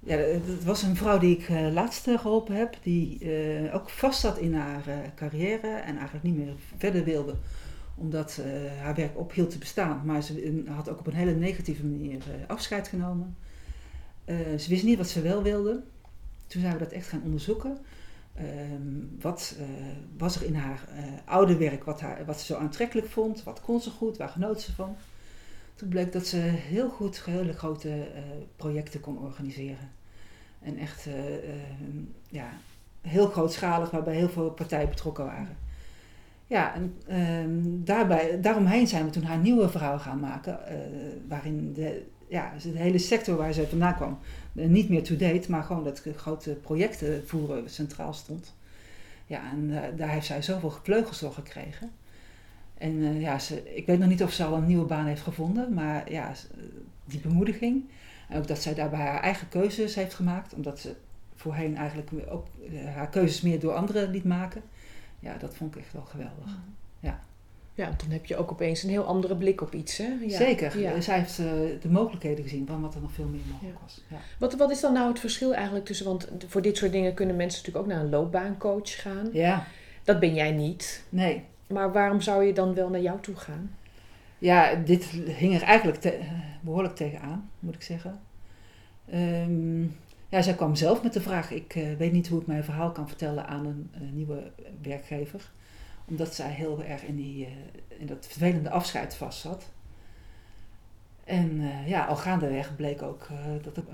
Ja, 0.01 0.17
het 0.17 0.65
was 0.65 0.83
een 0.83 0.97
vrouw 0.97 1.19
die 1.19 1.37
ik 1.37 1.49
eh, 1.49 1.73
laatst 1.73 2.09
eh, 2.09 2.19
geholpen 2.19 2.55
heb, 2.55 2.77
die 2.83 3.21
ook 3.73 3.91
vast 3.91 4.21
zat 4.21 4.39
in 4.39 4.55
haar 4.55 4.83
carrière 5.15 5.69
en 5.69 5.95
eigenlijk 5.97 6.23
niet 6.23 6.37
meer 6.37 6.53
verder 6.77 7.05
wilde, 7.05 7.35
omdat 8.01 8.41
eh, 8.45 8.81
haar 8.83 8.95
werk 8.95 9.19
ophield 9.19 9.51
te 9.51 9.59
bestaan. 9.59 10.03
Maar 10.05 10.23
ze 10.23 10.63
had 10.67 10.89
ook 10.89 10.99
op 10.99 11.07
een 11.07 11.15
hele 11.15 11.35
negatieve 11.35 11.87
manier 11.87 12.19
eh, 12.19 12.49
afscheid 12.49 12.89
genomen. 12.89 13.37
Eh, 14.25 14.37
ze 14.59 14.69
wist 14.69 14.85
niet 14.85 14.99
wat 14.99 15.09
ze 15.09 15.23
wel 15.23 15.43
wilde. 15.43 15.83
Toen 16.47 16.61
zijn 16.61 16.73
we 16.73 16.79
dat 16.79 16.93
echt 16.93 17.09
gaan 17.09 17.23
onderzoeken. 17.25 17.79
Ehm, 18.35 19.21
wat 19.21 19.57
was 20.17 20.37
er 20.37 20.43
in 20.43 20.55
haar 20.55 20.89
oude 21.25 21.57
werk 21.57 21.85
wat, 21.85 22.01
haar, 22.01 22.25
wat 22.25 22.41
ze 22.41 22.47
zo 22.47 22.59
aantrekkelijk 22.59 23.09
vond? 23.09 23.43
Wat 23.43 23.61
kon 23.61 23.81
ze 23.81 23.91
goed? 23.91 24.17
Waar 24.17 24.29
genoot 24.29 24.61
ze 24.61 24.75
van? 24.75 24.97
Toen 25.75 25.89
bleek 25.89 26.13
dat 26.13 26.27
ze 26.27 26.37
heel 26.37 26.89
goed 26.89 27.25
hele 27.25 27.53
grote 27.53 28.09
projecten 28.57 29.01
kon 29.01 29.19
organiseren. 29.19 29.91
En 30.61 30.77
echt 30.77 31.07
eh, 31.07 31.35
eh, 31.35 31.61
ja, 32.29 32.51
heel 33.01 33.27
grootschalig, 33.27 33.91
waarbij 33.91 34.15
heel 34.15 34.29
veel 34.29 34.51
partijen 34.51 34.89
betrokken 34.89 35.25
waren. 35.25 35.57
Ja, 36.51 36.75
en 36.75 36.95
ehm, 37.07 37.85
daarbij, 37.85 38.41
daaromheen 38.41 38.87
zijn 38.87 39.05
we 39.05 39.11
toen 39.11 39.23
haar 39.23 39.39
nieuwe 39.39 39.69
verhaal 39.69 39.99
gaan 39.99 40.21
maken. 40.21 40.67
eh, 40.67 40.77
waarin 41.29 41.73
de, 41.73 42.03
ja, 42.29 42.53
dus 42.55 42.63
de 42.63 42.79
hele 42.79 42.99
sector 42.99 43.37
waar 43.37 43.53
ze 43.53 43.69
vandaan 43.69 43.95
kwam 43.95 44.19
eh, 44.55 44.67
niet 44.67 44.89
meer 44.89 45.03
to-date, 45.03 45.51
maar 45.51 45.63
gewoon 45.63 45.85
dat 45.85 46.03
grote 46.17 46.51
projecten 46.51 47.23
voeren 47.27 47.71
centraal 47.71 48.13
stond. 48.13 48.55
Ja, 49.27 49.51
en 49.53 49.83
eh, 49.83 49.97
daar 49.97 50.09
heeft 50.11 50.27
zij 50.27 50.43
zoveel 50.43 50.71
vleugels 50.83 51.21
door 51.21 51.33
gekregen. 51.33 51.91
En 52.79 53.21
ja, 53.21 53.39
ze, 53.39 53.75
ik 53.75 53.87
weet 53.87 53.99
nog 53.99 54.09
niet 54.09 54.23
of 54.23 54.33
ze 54.33 54.45
al 54.45 54.57
een 54.57 54.67
nieuwe 54.67 54.87
baan 54.87 55.07
heeft 55.07 55.23
gevonden, 55.23 55.75
maar 55.75 56.13
ja, 56.13 56.33
die 57.05 57.21
bemoediging. 57.21 57.85
En 58.29 58.39
ook 58.39 58.47
dat 58.47 58.63
zij 58.63 58.75
daarbij 58.75 59.01
haar 59.01 59.21
eigen 59.23 59.49
keuzes 59.49 59.95
heeft 59.95 60.15
gemaakt, 60.15 60.55
omdat 60.55 60.81
ze 60.81 60.95
voorheen 61.35 61.77
eigenlijk 61.77 62.11
ook 62.31 62.47
haar 62.95 63.09
keuzes 63.09 63.41
meer 63.41 63.61
door 63.61 63.75
anderen 63.75 64.11
liet 64.11 64.25
maken. 64.25 64.63
Ja, 65.21 65.37
dat 65.37 65.55
vond 65.55 65.75
ik 65.75 65.81
echt 65.83 65.93
wel 65.93 66.03
geweldig. 66.05 66.59
Ja, 67.75 67.95
dan 67.97 68.11
heb 68.11 68.27
je 68.27 68.37
ook 68.37 68.51
opeens 68.53 68.83
een 68.83 68.91
heel 68.91 69.05
andere 69.05 69.37
blik 69.37 69.61
op 69.61 69.75
iets, 69.75 69.97
hè? 69.97 70.09
Ja. 70.27 70.37
Zeker. 70.37 70.79
Ja. 70.79 71.01
Zij 71.01 71.19
heeft 71.19 71.39
eh, 71.39 71.45
de 71.81 71.89
mogelijkheden 71.89 72.45
gezien 72.45 72.67
van 72.67 72.81
wat 72.81 72.95
er 72.95 73.01
nog 73.01 73.13
veel 73.13 73.25
meer 73.27 73.41
mogelijk 73.53 73.75
Ja. 73.77 73.81
was. 73.83 74.01
Ja. 74.09 74.17
Wat, 74.39 74.55
wat 74.55 74.71
is 74.71 74.81
dan 74.81 74.93
nou 74.93 75.09
het 75.09 75.19
verschil 75.21 75.55
eigenlijk 75.55 75.85
tussen, 75.85 76.07
want 76.07 76.29
voor 76.47 76.63
dit 76.63 76.77
soort 76.77 76.93
dingen 76.93 77.15
kunnen 77.15 77.37
mensen 77.37 77.59
natuurlijk 77.59 77.87
ook 77.87 77.93
naar 77.95 78.05
een 78.05 78.11
loopbaancoach 78.11 79.01
gaan. 79.03 79.29
ja, 79.33 79.67
Dat 80.05 80.21
ben 80.21 80.35
jij 80.35 80.51
niet. 80.53 81.05
nee. 81.09 81.45
Maar 81.67 81.93
waarom 81.93 82.21
zou 82.21 82.45
je 82.45 82.53
dan 82.53 82.75
wel 82.75 82.89
naar 82.89 83.01
jou 83.01 83.21
toe 83.21 83.37
gaan? 83.37 83.75
Ja, 84.39 84.75
dit 84.75 85.05
hing 85.27 85.55
er 85.55 85.63
eigenlijk 85.63 86.01
te- 86.01 86.11
eh, 86.11 86.31
behoorlijk 86.61 86.97
tegenaan, 86.97 87.51
moet 87.59 87.75
ik 87.75 87.83
zeggen. 87.83 88.21
Ehm, 89.11 89.83
ja, 90.31 90.43
zij 90.43 90.55
kwam 90.55 90.75
zelf 90.75 91.03
met 91.03 91.13
de 91.13 91.21
vraag: 91.21 91.51
ik 91.51 91.75
eh, 91.75 91.97
weet 91.97 92.13
niet 92.13 92.29
hoe 92.29 92.41
ik 92.41 92.47
mijn 92.47 92.65
verhaal 92.65 92.93
kan 92.93 93.09
vertellen 93.09 93.47
aan 93.47 93.67
een, 93.67 93.91
eh, 93.93 94.01
nieuwe 94.13 94.53
werkgever, 94.83 95.51
omdat 96.09 96.35
zij 96.35 96.51
heel 96.51 96.83
erg 96.83 97.03
in, 97.03 97.17
die, 97.17 97.47
eh, 97.47 97.53
in 98.01 98.07
dat 98.07 98.27
vervelende 98.27 98.71
afscheid 98.71 99.15
vast 99.15 99.41
zat. 99.41 99.71
En 101.25 101.61
ja, 101.87 102.05
al 102.05 102.17
gaandeweg 102.17 102.77
bleek 102.77 103.03
ook 103.03 103.27
dat 103.63 103.77
er 103.77 103.85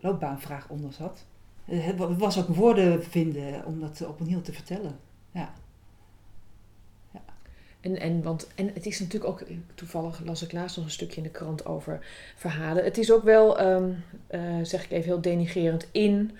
loopbaanvraag 0.00 0.68
onder 0.68 0.92
zat. 0.92 1.24
Het 1.64 1.96
wa- 1.96 2.08
het 2.08 2.18
was 2.18 2.38
ook 2.38 2.48
woorden 2.56 3.04
vinden 3.04 3.64
om 3.64 3.80
dat 3.80 4.06
opnieuw 4.06 4.40
te 4.40 4.52
vertellen. 4.52 4.98
En, 7.84 8.00
en, 8.00 8.22
want, 8.22 8.48
en 8.54 8.70
het 8.74 8.86
is 8.86 9.00
natuurlijk 9.00 9.32
ook, 9.32 9.42
toevallig 9.74 10.20
las 10.24 10.42
ik 10.42 10.52
laatst 10.52 10.76
nog 10.76 10.84
een 10.84 10.90
stukje 10.90 11.16
in 11.16 11.22
de 11.22 11.28
krant 11.28 11.66
over 11.66 12.06
verhalen. 12.36 12.84
Het 12.84 12.98
is 12.98 13.12
ook 13.12 13.22
wel, 13.22 13.58
ehm, 13.58 13.90
eh, 14.26 14.40
zeg 14.62 14.84
ik 14.84 14.90
even 14.90 15.04
heel 15.04 15.20
denigerend, 15.20 15.88
in 15.92 16.36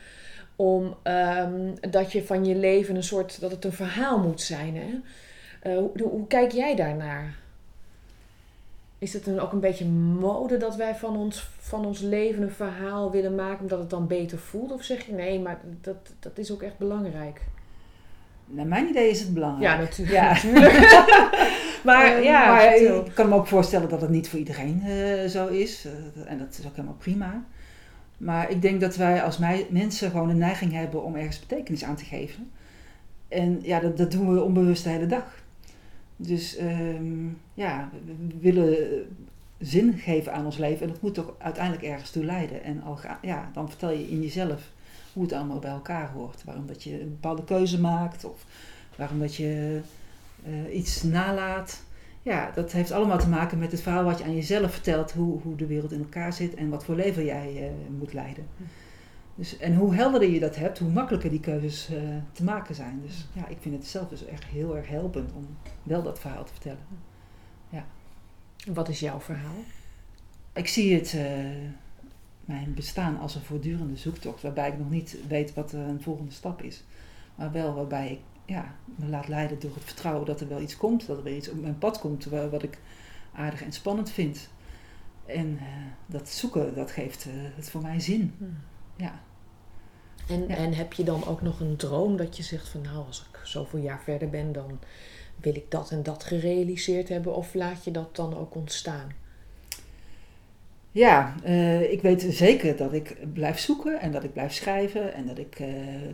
om 0.57 0.97
ehm, 1.03 1.75
dat 1.91 2.13
je 2.13 2.25
van 2.25 2.45
je 2.45 2.55
leven 2.55 2.97
een 2.97 3.03
soort, 3.03 3.41
dat 3.41 3.51
het 3.51 3.65
een 3.65 3.73
verhaal 3.73 4.19
moet 4.19 4.41
zijn. 4.41 4.77
Hè? 4.77 5.01
Eh, 5.61 5.77
hoe, 5.77 5.91
hoe 6.03 6.27
kijk 6.27 6.53
jij 6.53 6.77
daarnaar? 6.77 7.35
Is 8.99 9.13
het 9.13 9.25
dan 9.25 9.39
ook 9.39 9.53
een 9.53 9.61
beetje 9.61 9.87
mode 10.21 10.57
dat 10.57 10.77
wij 10.77 10.95
van 10.95 11.17
ons, 11.17 11.49
van 11.59 11.87
ons 11.87 12.01
leven 12.01 12.43
een 12.43 12.51
verhaal 12.51 13.11
willen 13.11 13.35
maken 13.35 13.61
omdat 13.61 13.79
het 13.79 13.91
dan 13.91 14.07
beter 14.07 14.39
voelt? 14.39 14.73
Of 14.73 14.83
zeg 14.83 15.07
je 15.07 15.13
nee, 15.13 15.41
maar 15.41 15.61
dat, 15.81 15.97
dat 16.19 16.39
is 16.39 16.51
ook 16.51 16.63
echt 16.63 16.79
belangrijk? 16.79 17.41
Naar 18.47 18.67
mijn 18.67 18.89
idee 18.89 19.11
is 19.11 19.21
het 19.21 19.35
belangrijk. 19.35 19.75
Ja, 19.75 19.81
natuurlijk. 19.85 20.17
Ja. 20.17 20.33
natuurlijk. 20.33 20.73
maar 21.85 22.17
Eh, 22.17 22.25
ja, 22.25 22.47
maar 22.47 22.77
ik 22.77 23.15
kan 23.15 23.29
me 23.29 23.35
ook 23.35 23.47
voorstellen 23.47 23.89
dat 23.89 24.01
het 24.01 24.11
niet 24.11 24.29
voor 24.29 24.39
iedereen 24.39 24.83
eh, 24.85 25.29
zo 25.29 25.47
is. 25.47 25.85
Eh, 25.85 26.31
en 26.31 26.39
dat 26.39 26.59
is 26.59 26.67
ook 26.67 26.77
helemaal 26.77 26.97
prima. 26.99 27.45
Maar 28.19 28.51
ik 28.51 28.63
denk 28.63 28.81
dat 28.81 28.97
wij 28.97 29.23
als 29.23 29.39
mij, 29.39 29.67
mensen 29.71 30.11
gewoon 30.11 30.29
een 30.29 30.39
neiging 30.39 30.73
hebben 30.73 31.05
om 31.05 31.17
ergens 31.17 31.41
betekenis 31.41 31.85
aan 31.85 31.97
te 31.97 32.05
geven. 32.05 32.51
En 33.29 33.59
ja, 33.63 33.81
dat, 33.81 33.97
dat 33.97 34.11
doen 34.11 34.35
we 34.35 34.43
onbewust 34.43 34.85
de 34.85 34.91
hele 34.91 35.07
dag. 35.07 35.43
Dus 36.17 36.57
ehm, 36.57 37.27
ja, 37.55 37.91
we 38.05 38.15
willen 38.41 38.77
zin 39.59 39.99
geven 39.99 40.33
aan 40.33 40.45
ons 40.45 40.59
leven. 40.59 40.87
En 40.87 40.93
dat 40.93 41.03
moet 41.03 41.15
toch 41.15 41.35
uiteindelijk 41.39 41.85
ergens 41.85 42.11
toe 42.11 42.25
leiden. 42.25 42.65
En 42.65 42.83
al 42.83 42.97
ga, 42.97 43.19
ja, 43.23 43.51
dan 43.53 43.69
vertel 43.69 43.91
je 43.91 44.11
in 44.11 44.21
jezelf 44.21 44.73
hoe 45.15 45.23
het 45.23 45.33
allemaal 45.33 45.59
bij 45.59 45.71
elkaar 45.71 46.11
hoort. 46.11 46.45
Waarom 46.45 46.67
dat 46.67 46.83
je 46.83 47.01
een 47.01 47.11
bepaalde 47.11 47.45
keuze 47.45 47.81
maakt. 47.81 48.25
Of 48.25 48.45
waarom 48.97 49.19
dat 49.19 49.35
je 49.35 49.81
eh, 50.45 50.77
iets 50.77 51.03
nalaat. 51.03 51.83
ja, 52.23 52.51
dat 52.55 52.73
heeft 52.73 52.91
allemaal 52.91 53.19
te 53.19 53.29
maken 53.29 53.59
met 53.59 53.73
het 53.73 53.81
verhaal 53.81 54.05
wat 54.05 54.19
je 54.19 54.25
aan 54.25 54.35
jezelf 54.35 54.73
vertelt, 54.73 55.13
hoe, 55.13 55.41
hoe 55.41 55.57
de 55.57 55.67
wereld 55.67 55.93
in 55.93 55.99
elkaar 55.99 56.33
zit 56.33 56.55
en 56.55 56.69
wat 56.69 56.85
voor 56.85 56.95
leven 56.95 57.25
jij 57.25 57.53
uh, 57.55 57.99
moet 57.99 58.13
leiden. 58.13 58.47
Dus, 59.35 59.59
en 59.59 59.75
hoe 59.75 59.95
helderder 59.95 60.31
je 60.31 60.41
dat 60.41 60.57
hebt, 60.57 60.79
hoe 60.79 60.91
makkelijker 60.91 61.31
die 61.31 61.41
keuzes 61.41 61.91
uh, 61.91 61.99
te 62.33 62.45
maken 62.45 62.75
zijn. 62.75 63.01
Dus 63.07 63.27
ja, 63.33 63.49
ik 63.49 63.57
vind 63.61 63.75
het 63.75 63.87
zelf 63.87 64.09
dus 64.09 64.25
echt 64.25 64.45
heel 64.45 64.77
erg 64.77 64.89
helpend 64.89 65.33
om 65.33 65.47
wel 65.83 66.03
dat 66.03 66.19
verhaal 66.19 66.45
te 66.45 66.53
vertellen. 66.53 66.87
Ja. 67.69 67.85
Wat 68.73 68.89
is 68.89 69.01
jouw 69.01 69.21
verhaal? 69.21 69.65
Ik 70.53 70.69
zie 70.69 70.95
het, 70.95 71.17
mijn 72.45 72.75
bestaan 72.75 73.19
als 73.19 73.35
een 73.35 73.43
voortdurende 73.43 73.97
zoektocht, 73.97 74.43
waarbij 74.43 74.69
ik 74.69 74.79
nog 74.79 74.91
niet 74.91 75.17
weet 75.29 75.55
wat 75.55 75.73
een 75.73 76.03
volgende 76.03 76.33
stap 76.33 76.63
is. 76.63 76.85
Maar 77.35 77.53
wel 77.53 77.75
waarbij 77.75 78.11
ik 78.11 78.21
ja, 78.45 78.75
me 78.85 79.07
laat 79.07 79.29
leiden 79.29 79.59
door 79.61 79.75
het 79.75 79.85
vertrouwen 79.85 80.27
dat 80.27 80.41
er 80.41 80.49
wel 80.49 80.61
iets 80.61 80.77
komt, 80.77 81.07
dat 81.07 81.17
er 81.17 81.25
wel 81.25 81.33
iets 81.33 81.51
op 81.51 81.61
mijn 81.61 81.79
pad 81.79 81.99
komt 81.99 82.25
wat 82.25 82.63
ik 82.63 82.79
aardig 83.33 83.63
en 83.63 83.73
spannend 83.73 84.11
vind. 84.11 84.49
En 85.27 85.47
uh, 85.53 85.63
dat 86.07 86.29
zoeken, 86.29 86.75
dat 86.75 86.91
geeft 86.91 87.27
uh, 87.27 87.33
het 87.35 87.71
voor 87.71 87.83
mij 87.83 88.01
zin. 88.01 88.35
Hmm. 88.39 88.57
Ja. 88.97 89.21
En, 90.29 90.49
ja. 90.49 90.57
en 90.57 90.75
heb 90.75 90.93
je 90.93 91.05
dan 91.05 91.27
ook 91.27 91.43
nog 91.43 91.61
een 91.61 91.77
droom 91.77 92.17
dat 92.17 92.37
je 92.37 92.43
zegt 92.43 92.69
van 92.69 92.81
nou, 92.81 93.07
als 93.07 93.29
ik 93.33 93.41
zoveel 93.45 93.81
jaar 93.81 94.03
verder 94.03 94.31
ben, 94.31 94.53
dan 94.53 94.79
wil 95.41 95.55
ik 95.55 95.71
dat 95.71 95.91
en 95.91 96.03
dat 96.03 96.25
gerealiseerd 96.25 97.09
hebben? 97.09 97.35
Of 97.35 97.55
laat 97.55 97.85
je 97.85 97.91
dat 97.91 98.17
dan 98.17 98.37
ook 98.37 98.55
ontstaan? 98.55 99.13
Ja, 100.95 101.35
uh, 101.45 101.93
ik 101.93 102.03
weet 102.03 102.27
zeker 102.29 102.77
dat 102.77 102.93
ik 102.93 103.17
blijf 103.33 103.59
zoeken 103.59 104.01
en 104.01 104.13
dat 104.13 104.25
ik 104.25 104.33
blijf 104.33 104.53
schrijven 104.53 105.15
en 105.15 105.27
dat 105.27 105.39
ik 105.39 105.63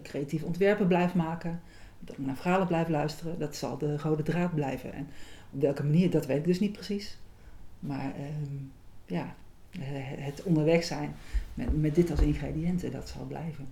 creatief 0.02 0.42
ontwerpen 0.42 0.86
blijf 0.86 1.14
maken 1.14 1.60
dat 2.00 2.18
ik 2.18 2.26
naar 2.26 2.36
verhalen 2.36 2.66
blijf 2.66 2.88
luisteren, 2.88 3.38
dat 3.38 3.56
zal 3.56 3.78
de 3.78 3.96
rode 3.96 4.22
draad 4.22 4.54
blijven. 4.54 4.92
En 4.92 5.08
op 5.50 5.60
welke 5.60 5.84
manier, 5.84 6.10
dat 6.10 6.26
weet 6.26 6.38
ik 6.38 6.44
dus 6.44 6.60
niet 6.60 6.72
precies. 6.72 7.18
Maar 7.78 8.12
uh, 8.18 8.24
ja, 9.06 9.34
het 10.18 10.42
onderweg 10.42 10.84
zijn 10.84 11.14
met, 11.54 11.80
met 11.80 11.94
dit 11.94 12.10
als 12.10 12.20
ingrediënten, 12.20 12.92
dat 12.92 13.08
zal 13.08 13.24
blijven. 13.24 13.68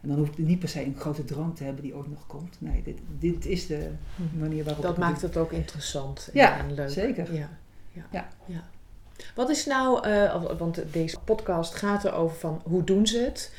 En 0.00 0.08
dan 0.08 0.18
hoef 0.18 0.28
ik 0.28 0.38
niet 0.38 0.58
per 0.58 0.68
se 0.68 0.84
een 0.84 0.96
grote 0.96 1.24
droom 1.24 1.54
te 1.54 1.64
hebben 1.64 1.82
die 1.82 1.96
ooit 1.96 2.08
nog 2.08 2.26
komt. 2.26 2.56
Nee, 2.58 2.82
dit, 2.82 2.98
dit 3.18 3.46
is 3.46 3.66
de 3.66 3.90
hm. 4.16 4.38
manier 4.38 4.64
waarop 4.64 4.82
Dat 4.82 4.98
maakt 4.98 5.22
het 5.22 5.36
ook 5.36 5.52
interessant 5.52 6.28
en, 6.32 6.40
ja, 6.40 6.58
en 6.58 6.74
leuk. 6.74 6.90
Zeker. 6.90 7.34
Ja, 7.34 7.58
ja. 7.92 8.06
ja. 8.10 8.28
ja. 8.46 8.64
Wat 9.34 9.50
is 9.50 9.66
nou, 9.66 10.08
uh, 10.08 10.52
want 10.58 10.82
deze 10.92 11.18
podcast 11.18 11.74
gaat 11.74 12.04
erover 12.04 12.36
van 12.36 12.60
hoe 12.64 12.84
doen 12.84 13.06
ze 13.06 13.18
het? 13.18 13.52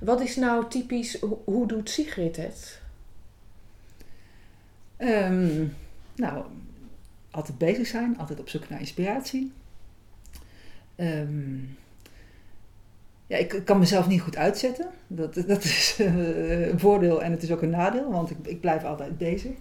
Wat 0.00 0.20
is 0.20 0.36
nou 0.36 0.68
typisch, 0.68 1.20
hoe, 1.44 1.66
doet 1.66 1.90
Sigrid 1.90 2.36
het? 2.36 2.80
Um, 4.98 5.74
nou, 6.16 6.44
altijd 7.30 7.58
bezig 7.58 7.86
zijn, 7.86 8.18
altijd 8.18 8.40
op 8.40 8.48
zoek 8.48 8.68
naar 8.68 8.80
inspiratie. 8.80 9.52
Um, 10.96 11.76
ja, 13.26 13.36
ik 13.36 13.62
kan 13.64 13.78
mezelf 13.78 14.06
niet 14.08 14.20
goed 14.20 14.36
uitzetten. 14.36 14.90
Dat, 15.06 15.34
dat 15.34 15.64
is 15.64 15.96
uh, 16.00 16.68
een 16.68 16.80
voordeel 16.80 17.22
en 17.22 17.30
het 17.30 17.42
is 17.42 17.52
ook 17.52 17.62
een 17.62 17.70
nadeel, 17.70 18.10
want 18.10 18.30
ik, 18.30 18.36
ik 18.42 18.60
blijf 18.60 18.84
altijd 18.84 19.18
bezig. 19.18 19.52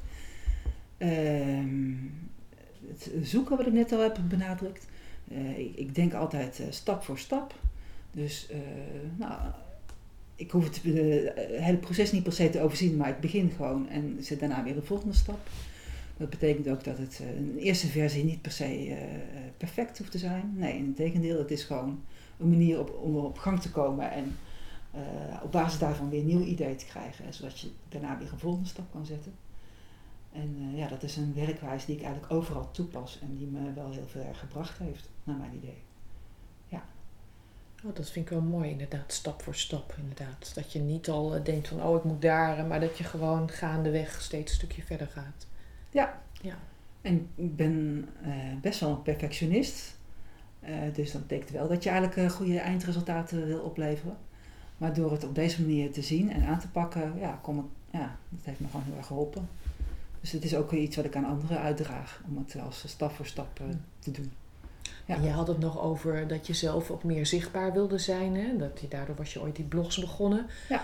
Um, 0.97 2.29
het 2.87 3.11
zoeken, 3.23 3.57
wat 3.57 3.67
ik 3.67 3.73
net 3.73 3.91
al 3.91 3.99
heb 3.99 4.17
benadrukt. 4.27 4.87
Uh, 5.31 5.59
ik, 5.59 5.95
denk 5.95 6.13
altijd 6.13 6.59
uh, 6.59 6.65
stap 6.69 7.03
voor 7.03 7.17
stap. 7.17 7.55
Dus 8.11 8.49
nou, 9.15 9.33
ik 10.35 10.51
hoef 10.51 10.63
het, 10.63 10.81
hele 11.61 11.77
proces 11.77 12.11
niet 12.11 12.23
per 12.23 12.33
se 12.33 12.49
te 12.49 12.61
overzien, 12.61 12.97
maar 12.97 13.09
ik 13.09 13.19
begin 13.19 13.49
gewoon 13.49 13.89
en 13.89 14.17
zet 14.19 14.39
daarna 14.39 14.63
weer 14.63 14.73
de 14.73 14.81
volgende 14.81 15.15
stap. 15.15 15.39
Dat 16.17 16.29
betekent 16.29 16.69
ook 16.69 16.83
dat 16.83 16.97
het 16.97 17.21
een 17.37 17.57
eerste 17.57 17.87
versie 17.87 18.23
niet 18.23 18.41
per 18.41 18.51
se 18.51 18.97
perfect 19.57 19.97
hoeft 19.97 20.11
te 20.11 20.17
zijn. 20.17 20.53
Nee, 20.55 20.77
in 20.77 20.93
tegendeel, 20.93 21.37
het 21.37 21.51
is 21.51 21.63
gewoon 21.63 22.03
een 22.39 22.49
manier 22.49 22.93
om 22.93 23.15
op 23.15 23.37
gang 23.37 23.61
te 23.61 23.71
komen 23.71 24.11
en 24.11 24.37
op 25.43 25.51
basis 25.51 25.79
daarvan 25.79 26.09
weer 26.09 26.19
een 26.19 26.25
nieuw 26.25 26.45
idee 26.45 26.75
te 26.75 26.85
krijgen, 26.85 27.33
zodat 27.33 27.59
je 27.59 27.69
daarna 27.89 28.17
weer 28.17 28.31
een 28.31 28.39
volgende 28.39 28.67
stap 28.67 28.91
kan 28.91 29.05
zetten. 29.05 29.46
En 30.31 30.75
ja, 30.75 30.87
dat 30.87 31.03
is 31.03 31.15
een 31.15 31.33
werkwijze 31.33 31.85
die 31.85 31.95
ik 31.95 32.03
eigenlijk 32.03 32.33
overal 32.33 32.71
toepas 32.71 33.19
en 33.21 33.37
die 33.37 33.47
me 33.47 33.73
wel 33.73 33.91
heel 33.91 34.07
veel 34.07 34.33
gebracht 34.33 34.77
heeft, 34.77 35.09
naar 35.23 35.37
mijn 35.37 35.55
idee. 35.55 35.85
Oh, 37.85 37.95
dat 37.95 38.09
vind 38.09 38.25
ik 38.25 38.31
wel 38.31 38.41
mooi, 38.41 38.69
inderdaad, 38.69 39.13
stap 39.13 39.41
voor 39.41 39.55
stap, 39.55 39.95
inderdaad. 39.97 40.51
Dat 40.55 40.71
je 40.71 40.79
niet 40.79 41.09
al 41.09 41.35
eh, 41.35 41.43
denkt 41.43 41.67
van, 41.67 41.83
oh, 41.83 41.97
ik 41.97 42.03
moet 42.03 42.21
daar, 42.21 42.65
maar 42.65 42.79
dat 42.79 42.97
je 42.97 43.03
gewoon 43.03 43.49
gaandeweg 43.49 44.21
steeds 44.21 44.51
een 44.51 44.57
stukje 44.57 44.81
verder 44.81 45.07
gaat. 45.07 45.47
Ja. 45.89 46.21
ja. 46.41 46.57
En 47.01 47.29
ik 47.35 47.55
ben 47.55 48.07
uh, 48.25 48.33
best 48.61 48.79
wel 48.79 48.89
een 48.89 49.01
perfectionist. 49.01 49.95
Dus 50.93 51.11
dat 51.11 51.21
betekent 51.21 51.49
wel 51.49 51.67
dat 51.67 51.83
je 51.83 51.89
eigenlijk 51.89 52.31
goede 52.31 52.59
eindresultaten 52.59 53.45
wil 53.45 53.59
opleveren. 53.59 54.17
Maar 54.77 54.93
door 54.93 55.11
het 55.11 55.23
op 55.23 55.35
deze 55.35 55.61
manier 55.61 55.91
te 55.91 56.01
zien 56.01 56.31
en 56.31 56.45
aan 56.45 56.59
te 56.59 56.69
pakken, 56.69 57.13
ja, 57.19 57.39
kom 57.41 57.59
ik, 57.59 57.65
ja, 57.99 58.17
dat 58.29 58.45
heeft 58.45 58.59
me 58.59 58.67
gewoon 58.67 58.85
heel 58.85 58.97
erg 58.97 59.07
geholpen. 59.07 59.49
Dus 60.21 60.31
het 60.31 60.43
is 60.43 60.55
ook 60.55 60.71
iets 60.71 60.95
wat 60.95 61.05
ik 61.05 61.15
aan 61.15 61.25
anderen 61.25 61.59
uitdraag, 61.59 62.21
om 62.27 62.37
het 62.37 62.61
als 62.65 62.83
stap 62.87 63.11
voor 63.11 63.25
stap 63.25 63.61
te 63.99 64.11
doen. 64.11 64.31
Ja. 65.05 65.15
En 65.15 65.23
je 65.23 65.29
had 65.29 65.47
het 65.47 65.59
nog 65.59 65.81
over 65.81 66.27
dat 66.27 66.47
je 66.47 66.53
zelf 66.53 66.91
ook 66.91 67.03
meer 67.03 67.25
zichtbaar 67.25 67.73
wilde 67.73 67.97
zijn. 67.97 68.35
Hè? 68.35 68.57
Dat 68.57 68.79
je, 68.81 68.87
daardoor 68.87 69.15
was 69.15 69.33
je 69.33 69.41
ooit 69.41 69.55
die 69.55 69.65
blogs 69.65 69.99
begonnen. 69.99 70.45
Ja. 70.69 70.83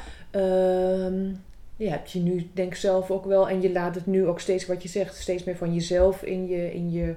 Um, 1.05 1.41
je 1.75 1.89
hebt 1.89 2.11
je 2.11 2.19
nu 2.19 2.49
denk 2.53 2.71
ik 2.71 2.77
zelf 2.77 3.11
ook 3.11 3.25
wel, 3.25 3.49
en 3.49 3.61
je 3.61 3.71
laat 3.71 3.95
het 3.95 4.05
nu 4.05 4.27
ook 4.27 4.39
steeds 4.39 4.65
wat 4.65 4.83
je 4.83 4.89
zegt, 4.89 5.15
steeds 5.15 5.43
meer 5.43 5.57
van 5.57 5.73
jezelf 5.73 6.23
in 6.23 6.47
je, 6.47 6.73
in 6.73 6.91
je, 6.91 7.15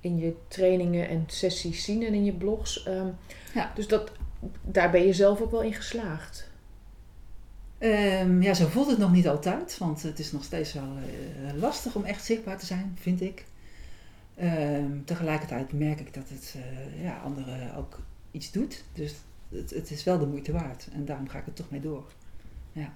in 0.00 0.18
je 0.18 0.34
trainingen 0.48 1.08
en 1.08 1.24
sessies 1.26 1.84
zien 1.84 2.02
en 2.02 2.14
in 2.14 2.24
je 2.24 2.32
blogs. 2.32 2.86
Um, 2.88 3.16
ja. 3.54 3.72
Dus 3.74 3.88
dat, 3.88 4.12
daar 4.62 4.90
ben 4.90 5.06
je 5.06 5.12
zelf 5.12 5.40
ook 5.40 5.50
wel 5.50 5.62
in 5.62 5.74
geslaagd. 5.74 6.50
Um, 7.78 8.42
ja, 8.42 8.54
zo 8.54 8.66
voelt 8.66 8.90
het 8.90 8.98
nog 8.98 9.12
niet 9.12 9.28
altijd, 9.28 9.78
want 9.78 10.02
het 10.02 10.18
is 10.18 10.32
nog 10.32 10.44
steeds 10.44 10.72
wel 10.72 10.82
uh, 10.82 11.60
lastig 11.60 11.94
om 11.94 12.04
echt 12.04 12.24
zichtbaar 12.24 12.58
te 12.58 12.66
zijn, 12.66 12.96
vind 13.00 13.20
ik. 13.20 13.44
Um, 14.42 15.02
tegelijkertijd 15.04 15.72
merk 15.72 16.00
ik 16.00 16.14
dat 16.14 16.28
het 16.28 16.54
uh, 16.56 17.02
ja, 17.04 17.16
anderen 17.24 17.74
ook 17.74 17.98
iets 18.30 18.52
doet. 18.52 18.84
Dus 18.92 19.14
het, 19.48 19.70
het, 19.70 19.90
is 19.90 20.04
wel 20.04 20.18
de 20.18 20.26
moeite 20.26 20.52
waard. 20.52 20.88
En 20.92 21.04
daarom 21.04 21.28
ga 21.28 21.38
ik 21.38 21.46
er 21.46 21.52
toch 21.52 21.70
mee 21.70 21.80
door. 21.80 22.04
Ja. 22.72 22.92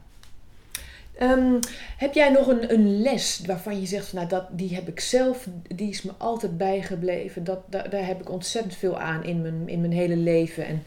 Um, 1.21 1.59
heb 1.97 2.15
jij 2.15 2.31
nog 2.31 2.47
een, 2.47 2.73
een 2.73 3.01
les 3.01 3.43
waarvan 3.47 3.81
je 3.81 3.87
zegt, 3.87 4.13
nou, 4.13 4.29
dat, 4.29 4.59
die 4.59 4.75
heb 4.75 4.89
ik 4.89 5.01
zelf, 5.01 5.49
die 5.75 5.89
is 5.89 6.03
me 6.03 6.13
altijd 6.17 6.59
bijgebleven. 6.59 7.45
Dat, 7.45 7.61
daar, 7.67 7.91
daar 7.91 8.07
heb 8.07 8.21
ik 8.21 8.31
ontzettend 8.31 8.77
veel 8.77 8.99
aan 9.01 9.25
in 9.25 9.43
mijn, 9.43 9.69
in 9.69 9.81
mijn 9.81 9.93
hele 9.93 10.17
leven. 10.17 10.67
En 10.67 10.83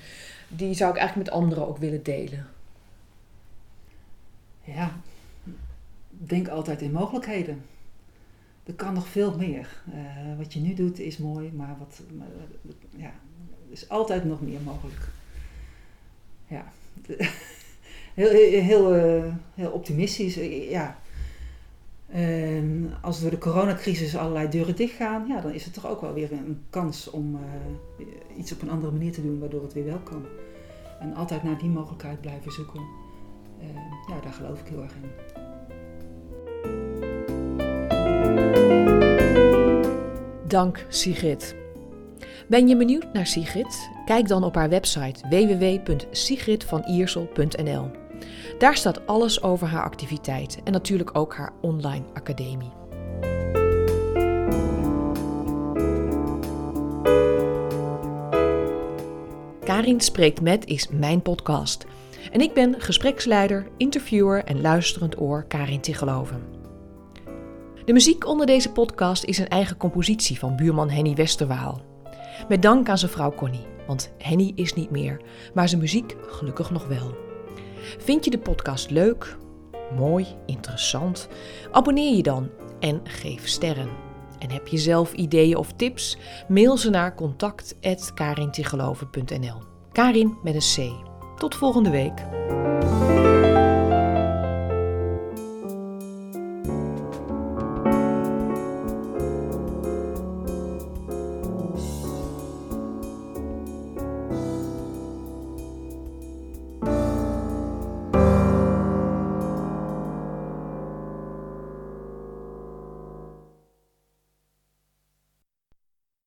die 0.47 0.73
zou 0.73 0.91
ik 0.91 0.97
eigenlijk 0.97 1.27
met 1.29 1.37
anderen 1.37 1.67
ook 1.67 1.77
willen 1.77 2.03
delen. 2.03 2.47
Ja, 4.63 4.99
denk 6.09 6.47
altijd 6.47 6.81
in 6.81 6.91
mogelijkheden 6.91 7.61
er 8.63 8.73
kan 8.73 8.93
nog 8.93 9.07
veel 9.07 9.37
meer. 9.37 9.81
Uh, 9.93 10.37
wat 10.37 10.53
je 10.53 10.59
nu 10.59 10.73
doet 10.73 10.99
is 10.99 11.17
mooi, 11.17 11.51
maar 11.53 11.75
wat, 11.79 12.01
ja, 12.95 13.13
is 13.69 13.89
altijd 13.89 14.25
nog 14.25 14.41
meer 14.41 14.61
mogelijk. 14.61 15.07
Ja, 16.47 16.71
heel, 18.13 18.29
heel, 18.61 18.93
heel 19.53 19.71
optimistisch. 19.71 20.35
Ja. 20.69 20.99
Uh, 22.15 22.63
als 23.01 23.21
door 23.21 23.29
de 23.29 23.37
coronacrisis 23.37 24.17
allerlei 24.17 24.49
deuren 24.49 24.75
dichtgaan, 24.75 25.27
ja, 25.27 25.41
dan 25.41 25.51
is 25.51 25.63
het 25.63 25.73
toch 25.73 25.87
ook 25.87 26.01
wel 26.01 26.13
weer 26.13 26.31
een 26.31 26.63
kans 26.69 27.09
om 27.09 27.39
iets 28.37 28.51
op 28.51 28.61
een 28.61 28.69
andere 28.69 28.91
manier 28.91 29.11
te 29.11 29.21
doen, 29.21 29.39
waardoor 29.39 29.61
het 29.61 29.73
weer 29.73 29.85
wel 29.85 29.99
kan. 29.99 30.25
En 30.99 31.13
altijd 31.13 31.43
naar 31.43 31.57
die 31.57 31.69
mogelijkheid 31.69 32.21
blijven 32.21 32.51
zoeken. 32.51 33.00
Ja, 34.07 34.19
daar 34.21 34.33
geloof 34.33 34.59
ik 34.59 34.67
heel 34.67 34.81
erg 34.81 34.93
in. 34.93 35.11
Dank 40.47 40.85
Sigrid. 40.89 41.55
Ben 42.47 42.67
je 42.67 42.77
benieuwd 42.77 43.13
naar 43.13 43.27
Sigrid? 43.27 43.89
Kijk 44.05 44.27
dan 44.27 44.43
op 44.43 44.55
haar 44.55 44.69
website 44.69 45.27
www.sigridvaniersel.nl. 45.29 47.91
Daar 48.57 48.75
staat 48.75 49.07
alles 49.07 49.43
over 49.43 49.67
haar 49.67 49.83
activiteit 49.83 50.59
en 50.63 50.71
natuurlijk 50.71 51.17
ook 51.17 51.35
haar 51.35 51.53
online 51.61 52.05
academie. 52.13 52.71
Karin 59.63 60.01
Spreekt 60.01 60.41
Met 60.41 60.65
is 60.65 60.87
mijn 60.87 61.21
podcast. 61.21 61.85
En 62.31 62.41
ik 62.41 62.53
ben 62.53 62.81
gespreksleider, 62.81 63.67
interviewer 63.77 64.43
en 64.43 64.61
luisterend 64.61 65.19
oor 65.19 65.45
Karin 65.47 65.81
Tigeloven. 65.81 66.43
De 67.85 67.93
muziek 67.93 68.27
onder 68.27 68.45
deze 68.45 68.71
podcast 68.71 69.23
is 69.23 69.37
een 69.37 69.47
eigen 69.47 69.77
compositie 69.77 70.39
van 70.39 70.55
buurman 70.55 70.89
Henny 70.89 71.13
Westerwaal. 71.13 71.81
Met 72.47 72.61
dank 72.61 72.89
aan 72.89 72.97
zijn 72.97 73.11
vrouw 73.11 73.33
Connie, 73.33 73.65
want 73.87 74.11
Henny 74.17 74.51
is 74.55 74.73
niet 74.73 74.91
meer, 74.91 75.21
maar 75.53 75.69
zijn 75.69 75.81
muziek 75.81 76.15
gelukkig 76.27 76.71
nog 76.71 76.87
wel. 76.87 77.15
Vind 77.97 78.25
je 78.25 78.31
de 78.31 78.39
podcast 78.39 78.89
leuk, 78.89 79.37
mooi, 79.97 80.27
interessant? 80.45 81.27
Abonneer 81.71 82.15
je 82.15 82.23
dan 82.23 82.49
en 82.79 83.01
geef 83.03 83.47
sterren. 83.47 83.89
En 84.39 84.51
heb 84.51 84.67
je 84.67 84.77
zelf 84.77 85.13
ideeën 85.13 85.57
of 85.57 85.73
tips? 85.73 86.17
Mail 86.47 86.77
ze 86.77 86.89
naar 86.89 87.15
contact.karintigeloven.nl 87.15 89.61
Karin 89.91 90.37
met 90.43 90.55
een 90.55 90.59
C. 90.59 91.10
Tot 91.41 91.55
volgende 91.55 91.89
week. 91.89 92.13